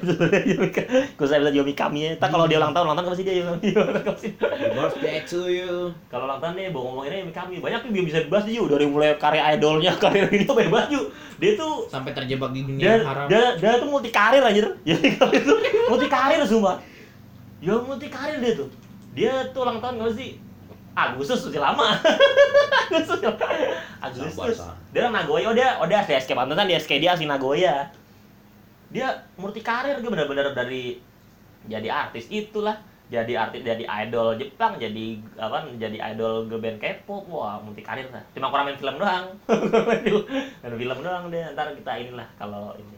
Kalau 1.16 1.28
saya 1.28 1.40
bisa 1.40 1.54
Yomi 1.54 1.74
Kami 1.74 2.00
ya. 2.02 2.10
Ntar 2.18 2.30
kalau 2.30 2.46
dia 2.46 2.58
ulang 2.58 2.74
tahun, 2.74 2.86
ulang 2.86 2.98
tahun 2.98 3.08
apa 3.08 3.16
sih 3.16 3.24
dia? 3.24 3.36
Yomi 3.40 3.70
Kami. 3.70 3.70
Birthday 4.76 5.18
to 5.24 5.42
you. 5.46 5.74
Kalau 6.10 6.26
ulang 6.26 6.42
tahun 6.42 6.54
nih, 6.56 6.68
mau 6.70 6.82
ngomonginnya 6.84 7.18
Yomi 7.22 7.34
Kami. 7.34 7.56
Banyak 7.62 7.82
yang 7.86 8.06
bisa 8.06 8.20
dibahas 8.20 8.44
dia 8.44 8.62
dari 8.62 8.86
mulai 8.86 9.16
karya 9.16 9.44
idolnya, 9.54 9.92
karya 10.04 10.26
ini 10.30 10.44
tuh 10.44 10.56
banyak 10.58 10.72
banget 10.72 10.90
Yu. 10.98 11.04
Dia 11.40 11.52
tuh 11.56 11.88
Sampai 11.88 12.12
terjebak 12.12 12.52
di 12.52 12.68
dunia 12.68 12.84
dia, 12.84 12.96
haram. 13.02 13.26
dia, 13.32 13.56
dia 13.56 13.80
tuh 13.80 13.88
multi 13.88 14.10
karir 14.10 14.44
aja. 14.44 14.76
Jadi 14.88 15.08
kalau 15.16 15.32
itu 15.32 15.54
multi 15.92 16.08
karir 16.08 16.40
sumpah. 16.44 16.78
Ya 17.60 17.76
multi 17.76 18.08
karir 18.08 18.40
dia 18.40 18.54
tuh. 18.56 18.68
Dia 19.18 19.50
tuh 19.54 19.66
ulang 19.66 19.80
tahun 19.82 20.02
nggak 20.02 20.14
sih? 20.16 20.38
Agustus 20.94 21.48
masih 21.48 21.62
lama. 21.62 21.96
Agustus. 22.90 23.20
Agustus. 24.02 24.58
Dia 24.92 25.08
orang 25.08 25.24
Nagoya, 25.24 25.46
oh 25.48 25.56
dia, 25.56 25.70
oh 25.80 25.88
dia 25.88 26.04
asli 26.04 26.18
SK 26.18 26.36
Pantesan 26.36 26.68
dia 26.68 26.78
SK 26.82 26.92
dia 27.00 27.12
asli 27.16 27.30
Nagoya. 27.30 27.88
Dia 28.90 29.08
multi 29.38 29.62
karir 29.62 30.02
dia 30.02 30.10
benar-benar 30.10 30.52
dari 30.58 30.98
jadi 31.70 31.88
artis 31.92 32.26
itulah 32.32 32.78
jadi 33.10 33.34
artis 33.42 33.66
jadi 33.66 33.86
idol 34.06 34.38
Jepang 34.38 34.78
jadi 34.78 35.18
apa 35.42 35.66
jadi 35.82 35.98
idol 36.14 36.46
girl 36.46 36.62
band 36.62 36.78
K-pop 36.78 37.26
wah 37.26 37.58
multi 37.58 37.82
karir 37.82 38.06
lah 38.14 38.22
cuma 38.38 38.54
kurang 38.54 38.70
main 38.70 38.78
film 38.78 38.96
doang 39.02 39.34
main 39.90 40.74
film 40.78 40.98
doang 41.02 41.24
deh 41.34 41.42
ntar 41.58 41.74
kita 41.74 41.92
inilah 42.06 42.30
kalau 42.38 42.74
ini 42.78 42.98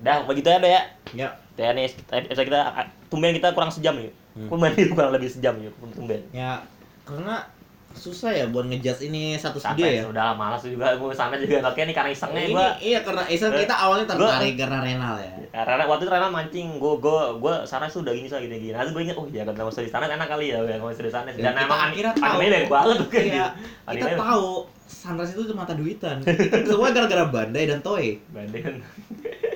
udah 0.00 0.24
begitu 0.24 0.48
ya 0.48 0.58
deh 0.62 0.72
ya 0.72 0.82
Ya. 1.10 1.28
ya 1.58 1.74
nih 1.74 1.90
episode 1.90 2.46
kita 2.46 2.70
tumben 3.10 3.34
kita 3.34 3.50
kurang 3.50 3.74
sejam 3.74 3.98
nih 3.98 4.14
Hmm. 4.40 4.48
tumben 4.48 4.72
itu 4.72 4.92
kurang 4.96 5.12
lebih 5.12 5.28
sejam 5.28 5.52
nih 5.60 5.68
tumben 5.92 6.20
Ya 6.32 6.64
karena 7.04 7.44
susah 7.90 8.30
ya 8.30 8.46
buat 8.46 8.70
ngejudge 8.70 9.10
ini 9.10 9.34
satu 9.34 9.58
studio 9.58 9.82
ya. 9.82 10.06
udah 10.06 10.30
malas 10.38 10.62
juga 10.62 10.94
gue 10.94 11.10
sana 11.10 11.34
juga 11.34 11.58
nggak 11.58 11.74
kayak 11.74 11.86
nih 11.90 11.96
karena 11.98 12.10
isengnya 12.14 12.42
Ini, 12.46 12.54
gue 12.54 12.66
iya 12.86 12.98
karena 13.02 13.22
Isam 13.26 13.50
kita 13.50 13.74
awalnya 13.74 14.06
tertarik 14.06 14.54
karena 14.54 14.78
Renal 14.78 15.16
ya. 15.18 15.34
Ya, 15.50 15.66
Rana 15.66 15.82
waktu 15.90 16.06
itu 16.06 16.12
Rana 16.14 16.30
mancing, 16.30 16.78
gue 16.78 16.94
gue 17.02 17.20
gue 17.42 17.54
sana 17.66 17.90
udah 17.90 18.14
gini 18.14 18.30
gini 18.30 18.56
gini. 18.62 18.70
Nanti 18.70 18.94
gue 18.94 19.02
inget, 19.02 19.18
oh 19.18 19.26
ya 19.26 19.42
kalau 19.42 19.66
di 19.66 19.90
sana 19.90 20.06
enak 20.06 20.30
kali 20.30 20.54
ya, 20.54 20.62
nggak 20.62 20.78
usah 20.86 21.02
di 21.02 21.10
sana. 21.10 21.28
Dan 21.34 21.58
emang 21.58 21.74
an- 21.74 21.90
akhirnya 21.90 22.14
tahu. 22.14 22.38
anime 22.38 22.46
baik 22.54 22.68
banget 22.70 22.94
tuh 22.94 23.08
Iya, 23.10 23.46
gitu. 23.90 23.98
kita 23.98 24.14
tahu 24.14 24.46
Sunrise 24.86 25.34
itu 25.34 25.54
mata 25.58 25.74
duitan. 25.74 26.16
Itu 26.22 26.70
semua 26.70 26.94
gara-gara 26.94 27.26
Bandai 27.26 27.66
dan 27.66 27.82
Toei. 27.82 28.22
Banding. 28.30 28.78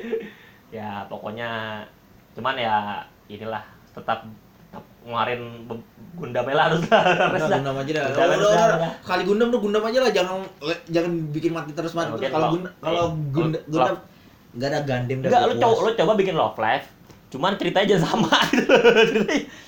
ya 0.76 1.06
pokoknya, 1.06 1.82
cuman 2.34 2.54
ya 2.58 2.98
inilah 3.30 3.62
tetap 3.94 4.26
ngeluarin 5.04 5.42
Gundam 6.14 6.46
lah 6.46 6.70
harus 6.70 6.80
dah. 6.84 7.02
Gundam 7.34 7.74
aja 7.76 7.90
dah. 7.92 8.04
Gundam 8.06 8.14
Udah, 8.14 8.38
udah, 8.38 8.38
dah, 8.38 8.64
udah. 8.64 8.78
udah. 8.78 8.90
Kali 9.02 9.22
Gundam 9.24 9.48
tuh 9.50 9.60
Gundam 9.60 9.82
aja 9.82 9.98
lah, 9.98 10.10
jangan 10.10 10.38
jangan 10.86 11.12
bikin 11.28 11.50
mati 11.50 11.70
terus 11.72 11.92
mati. 11.92 12.10
Nah, 12.10 12.18
Kalau 12.18 12.30
kalau- 12.30 12.50
Gundam 12.50 12.72
kalau 12.78 13.04
Gundam 13.28 13.60
kalau- 13.60 13.68
Gundam 13.68 13.96
nggak 14.54 14.68
ada 14.68 14.80
Gundam. 14.80 15.18
Enggak, 15.20 15.42
lu 15.44 15.54
coba 15.56 15.74
lu 15.76 15.90
coba 15.94 16.12
bikin 16.14 16.34
Love 16.34 16.58
Live. 16.58 16.86
Cuman 17.28 17.58
ceritanya 17.58 17.86
jangan 17.90 18.06
sama 18.06 18.30
gitu. 18.54 18.74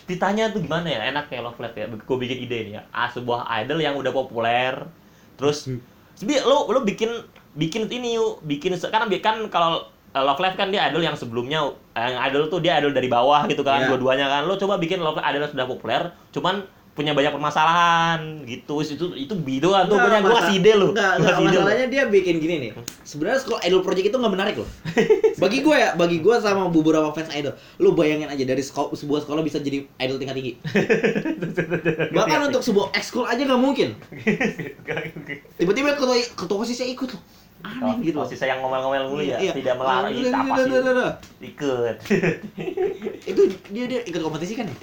Ditanya 0.06 0.44
tuh 0.48 0.62
gimana 0.62 0.86
ya? 0.86 1.10
Enak 1.10 1.26
kayak 1.26 1.42
Love 1.42 1.58
Live 1.58 1.74
ya. 1.74 1.84
Gue 1.90 2.16
bikin 2.16 2.38
ide 2.40 2.58
nih 2.62 2.72
ya. 2.78 2.82
Ah, 2.88 3.10
sebuah 3.10 3.42
idol 3.58 3.78
yang 3.78 3.94
udah 3.94 4.10
populer. 4.10 4.86
Terus 5.34 5.66
Sebi, 6.14 6.38
lu 6.40 6.70
lu 6.70 6.80
bikin 6.80 7.10
bikin 7.52 7.90
ini 7.90 8.16
yuk, 8.16 8.40
bikin 8.40 8.72
se- 8.72 8.88
kan 8.88 9.04
kalau 9.50 9.82
Love 10.22 10.40
Live 10.40 10.56
kan 10.56 10.68
dia 10.70 10.86
idol 10.88 11.02
yang 11.02 11.16
sebelumnya 11.18 11.66
eh, 11.92 12.00
yang 12.00 12.16
idol 12.30 12.48
tuh 12.48 12.60
dia 12.62 12.78
idol 12.80 12.92
dari 12.92 13.08
bawah 13.10 13.44
gitu 13.50 13.60
kan, 13.60 13.84
Iya. 13.84 13.88
dua-duanya 13.92 14.26
kan. 14.30 14.42
Lu 14.48 14.56
coba 14.56 14.78
bikin 14.78 15.02
Love 15.02 15.18
Live 15.18 15.26
idol 15.26 15.40
yang 15.44 15.52
sudah 15.52 15.66
populer, 15.66 16.02
cuman 16.32 16.64
punya 16.96 17.12
banyak 17.12 17.28
permasalahan 17.28 18.40
gitu. 18.48 18.80
Itu 18.80 19.12
itu 19.12 19.34
bido 19.36 19.76
kan 19.76 19.84
tuh 19.84 20.00
punya 20.00 20.24
gua 20.24 20.40
kasih 20.40 20.64
ide 20.64 20.72
lu. 20.80 20.96
Enggak, 20.96 21.20
enggak, 21.20 21.36
masalahnya 21.44 21.86
dia 21.92 22.02
bikin 22.08 22.40
gini 22.40 22.54
nih. 22.56 22.70
Sebenarnya 23.04 23.44
kalau 23.44 23.60
idol 23.60 23.80
project 23.84 24.08
itu 24.08 24.16
nggak 24.16 24.32
menarik 24.32 24.56
loh. 24.56 24.68
bagi 25.44 25.60
gue 25.60 25.76
ya, 25.76 25.92
bagi 25.92 26.24
gue 26.24 26.34
sama 26.40 26.72
beberapa 26.72 27.12
fans 27.12 27.28
idol, 27.36 27.52
lu 27.76 27.92
bayangin 27.92 28.32
aja 28.32 28.40
dari 28.48 28.64
sekolah, 28.64 28.96
sebuah 28.96 29.28
sekolah 29.28 29.44
bisa 29.44 29.60
jadi 29.60 29.84
idol 30.00 30.16
tingkat 30.16 30.36
tinggi. 30.40 30.52
Bahkan 32.16 32.38
untuk 32.48 32.64
sebuah 32.64 32.96
ekskul 32.96 33.28
aja 33.28 33.44
nggak 33.44 33.60
mungkin. 33.60 33.92
Tiba-tiba 35.60 36.00
ketua 36.00 36.16
ketua 36.32 36.56
osisnya 36.64 36.88
ikut 36.88 37.12
loh. 37.12 37.20
Aneh 37.64 37.96
gitu. 38.04 38.18
Oh, 38.20 38.26
sisa 38.26 38.44
yang 38.44 38.60
ngomel-ngomel 38.60 39.08
mulu 39.08 39.22
ya, 39.22 39.40
Iya. 39.40 39.52
tidak 39.56 39.80
Ah, 39.80 40.06
udah, 40.06 40.32
apa 40.32 40.54
sih? 40.60 40.70
Ikut. 41.50 41.96
Itu 43.32 43.40
dia 43.72 43.84
dia 43.86 44.00
ikut 44.04 44.20
kompetisi 44.20 44.54
kan? 44.54 44.68
ya? 44.68 44.76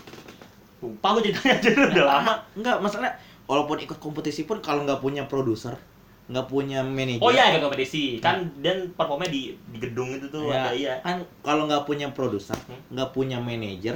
Lupa 0.84 1.16
gue 1.16 1.32
ceritanya 1.32 1.54
aja 1.62 1.70
udah 1.70 2.06
lama. 2.08 2.34
Enggak, 2.58 2.78
masalah 2.84 3.14
walaupun 3.48 3.80
ikut 3.80 3.98
kompetisi 4.00 4.44
pun 4.44 4.60
kalau 4.60 4.84
nggak 4.84 5.00
punya 5.00 5.24
produser, 5.26 5.80
nggak 6.28 6.48
punya 6.48 6.84
manajer. 6.84 7.24
Oh 7.24 7.32
iya, 7.32 7.56
ikut 7.56 7.64
kompetisi. 7.64 8.20
Kan 8.20 8.52
dan 8.60 8.92
performnya 8.92 9.32
di 9.32 9.56
di 9.56 9.78
gedung 9.80 10.12
itu 10.12 10.28
tuh 10.28 10.52
Ya, 10.52 10.68
ada 10.68 10.72
iya. 10.76 10.94
kan 11.00 11.24
kalau 11.40 11.68
nggak 11.68 11.84
punya 11.84 12.12
produser, 12.12 12.58
Hmm. 12.68 12.80
nggak 12.92 13.10
punya 13.12 13.40
manajer, 13.40 13.96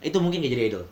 itu 0.00 0.16
mungkin 0.20 0.44
nggak 0.44 0.52
jadi 0.52 0.64
idol. 0.68 0.84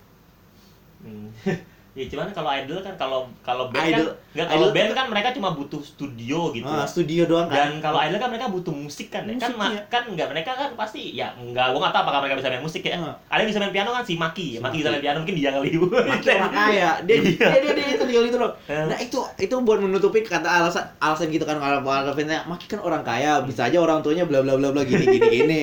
Ya 1.96 2.04
cuman 2.06 2.30
kalau 2.30 2.50
idol 2.52 2.78
kan 2.78 2.94
kalau 2.94 3.20
kalau 3.40 3.64
band 3.68 3.90
Idol- 3.90 4.12
kan 4.12 4.36
nggak 4.38 4.46
kalau 4.54 4.66
band 4.70 4.90
kan 4.94 5.06
mereka 5.10 5.28
cuma 5.34 5.50
butuh 5.50 5.82
studio 5.82 6.54
gitu. 6.54 6.62
Ah, 6.64 6.86
studio 6.86 7.26
doang 7.26 7.50
kan. 7.50 7.74
Dan 7.74 7.82
kalau 7.82 7.98
idol 7.98 8.16
kan 8.16 8.30
mereka 8.30 8.46
butuh 8.46 8.70
musik 8.70 9.10
kan 9.10 9.26
ya. 9.26 9.34
Kan 9.34 9.50
Musik, 9.50 9.58
ma- 9.58 9.72
iya. 9.74 9.82
kan 9.90 10.02
mereka 10.06 10.52
kan 10.54 10.70
pasti 10.78 11.12
ya 11.12 11.34
nggak 11.34 11.74
gua 11.74 11.80
nggak 11.82 11.92
tahu 11.92 12.02
apakah 12.06 12.20
mereka 12.22 12.36
bisa 12.38 12.48
main 12.48 12.62
musik 12.62 12.82
ya. 12.86 12.94
Ah. 12.96 13.14
Ada 13.26 13.40
yang 13.42 13.50
bisa 13.50 13.58
main 13.58 13.74
piano 13.74 13.90
kan 13.90 14.04
si 14.06 14.14
Maki. 14.14 14.46
Si 14.54 14.58
Maki 14.58 14.62
Maki. 14.62 14.78
bisa 14.78 14.88
main 14.92 15.02
piano 15.02 15.18
mungkin 15.24 15.36
dia 15.36 15.50
kali. 15.50 15.68
Maki 15.74 16.26
orang 16.30 16.52
kaya, 16.54 16.90
dia, 17.02 17.16
Iya. 17.18 17.48
dia, 17.50 17.60
dia, 17.66 17.72
dia 17.74 17.86
itu 17.90 18.04
tinggal 18.06 18.24
itu 18.26 18.38
loh. 18.38 18.52
Eh. 18.66 18.84
Nah 18.86 18.98
itu 18.98 19.18
itu 19.36 19.54
buat 19.58 19.78
menutupi 19.78 20.22
kata 20.22 20.46
alasan 20.46 20.84
alasan 20.98 21.28
gitu 21.28 21.42
kan 21.42 21.58
kalau 21.58 21.82
kalau 21.82 22.14
fansnya 22.14 22.46
Maki 22.46 22.70
kan 22.70 22.78
orang 22.78 23.02
kaya, 23.02 23.42
bisa 23.42 23.66
aja 23.66 23.78
orang 23.78 23.98
tuanya 24.00 24.22
bla 24.22 24.38
bla 24.40 24.54
bla 24.54 24.70
bla 24.70 24.86
gini 24.86 25.02
gini 25.02 25.26
gini. 25.26 25.62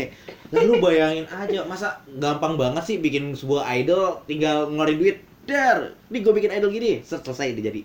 Lalu 0.51 0.77
bayangin 0.77 1.25
aja 1.25 1.63
masa 1.63 1.95
gampang 2.11 2.55
banget 2.55 2.83
sih 2.83 2.97
bikin 2.99 3.31
sebuah 3.31 3.65
idol 3.73 4.19
tinggal 4.25 4.67
ngeluarin 4.67 4.99
duit. 4.99 5.17
Dar, 5.45 5.77
nih 6.09 6.19
gue 6.19 6.33
bikin 6.33 6.51
idol 6.51 6.69
gini, 6.69 6.99
selesai 6.99 7.53
dia 7.53 7.69
jadi. 7.69 7.81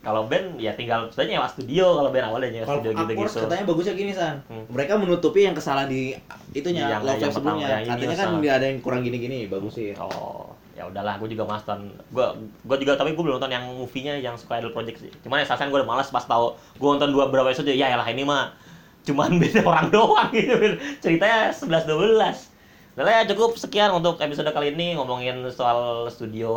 Kalau 0.00 0.24
band 0.24 0.56
ya 0.56 0.70
tinggal 0.72 1.10
sebenarnya 1.10 1.36
nyewa 1.36 1.48
studio 1.50 1.86
kalau 1.92 2.10
band 2.10 2.26
awalnya 2.26 2.50
nyewa 2.52 2.66
studio 2.68 2.90
Upwork 2.94 3.10
gitu-gitu. 3.10 3.38
katanya 3.42 3.64
bagusnya 3.66 3.94
gini 3.94 4.12
san, 4.14 4.38
Hmm. 4.46 4.62
mereka 4.70 4.94
menutupi 4.94 5.42
yang 5.42 5.52
kesalahan 5.52 5.86
di 5.86 6.14
itunya 6.52 6.86
Yang- 6.88 7.02
live 7.04 7.20
sebelumnya. 7.26 7.34
pertama, 7.34 7.58
yang 7.58 7.82
ini 7.82 7.90
Katanya 8.06 8.16
kan 8.16 8.28
dia 8.38 8.52
ada 8.54 8.66
yang 8.66 8.78
kurang 8.80 9.00
gini-gini, 9.02 9.38
bagus 9.46 9.74
sih. 9.74 9.90
Oh, 9.98 10.46
ya 10.72 10.86
udahlah, 10.86 11.18
gue 11.18 11.28
juga 11.28 11.42
malas 11.42 11.66
nonton. 11.66 11.90
Gue 12.08 12.26
gue 12.62 12.76
juga 12.80 12.92
tapi 12.94 13.12
gue 13.12 13.22
belum 13.22 13.34
nonton 13.36 13.50
yang 13.50 13.66
movie-nya 13.68 14.14
yang 14.16 14.38
suka 14.38 14.56
Idol 14.56 14.70
Project 14.70 14.98
sih. 15.00 15.10
Cuman 15.20 15.42
ya 15.42 15.46
sasan 15.46 15.68
gue 15.68 15.76
udah 15.76 15.88
malas 15.88 16.06
pas 16.08 16.22
tahu 16.22 16.54
gue 16.54 16.88
nonton 16.88 17.10
dua 17.10 17.26
berapa 17.26 17.50
episode 17.50 17.66
ya 17.68 17.90
lah 17.92 18.06
ini 18.06 18.22
mah 18.22 18.54
cuman 19.02 19.36
beda 19.42 19.62
orang 19.62 19.90
doang 19.90 20.30
gitu. 20.30 20.54
Ceritanya 20.98 21.50
11 21.50 21.82
12. 21.82 22.55
Nah 22.96 23.04
ya 23.04 23.28
cukup 23.28 23.60
sekian 23.60 23.92
untuk 23.92 24.16
episode 24.24 24.48
kali 24.56 24.72
ini 24.72 24.96
ngomongin 24.96 25.44
soal 25.52 26.08
studio 26.08 26.48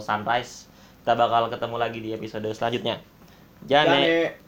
Sunrise. 0.00 0.64
Kita 1.04 1.12
bakal 1.12 1.52
ketemu 1.52 1.76
lagi 1.76 1.98
di 2.00 2.10
episode 2.16 2.48
selanjutnya. 2.56 2.96
Jangan 3.68 4.00
Jane. 4.00 4.41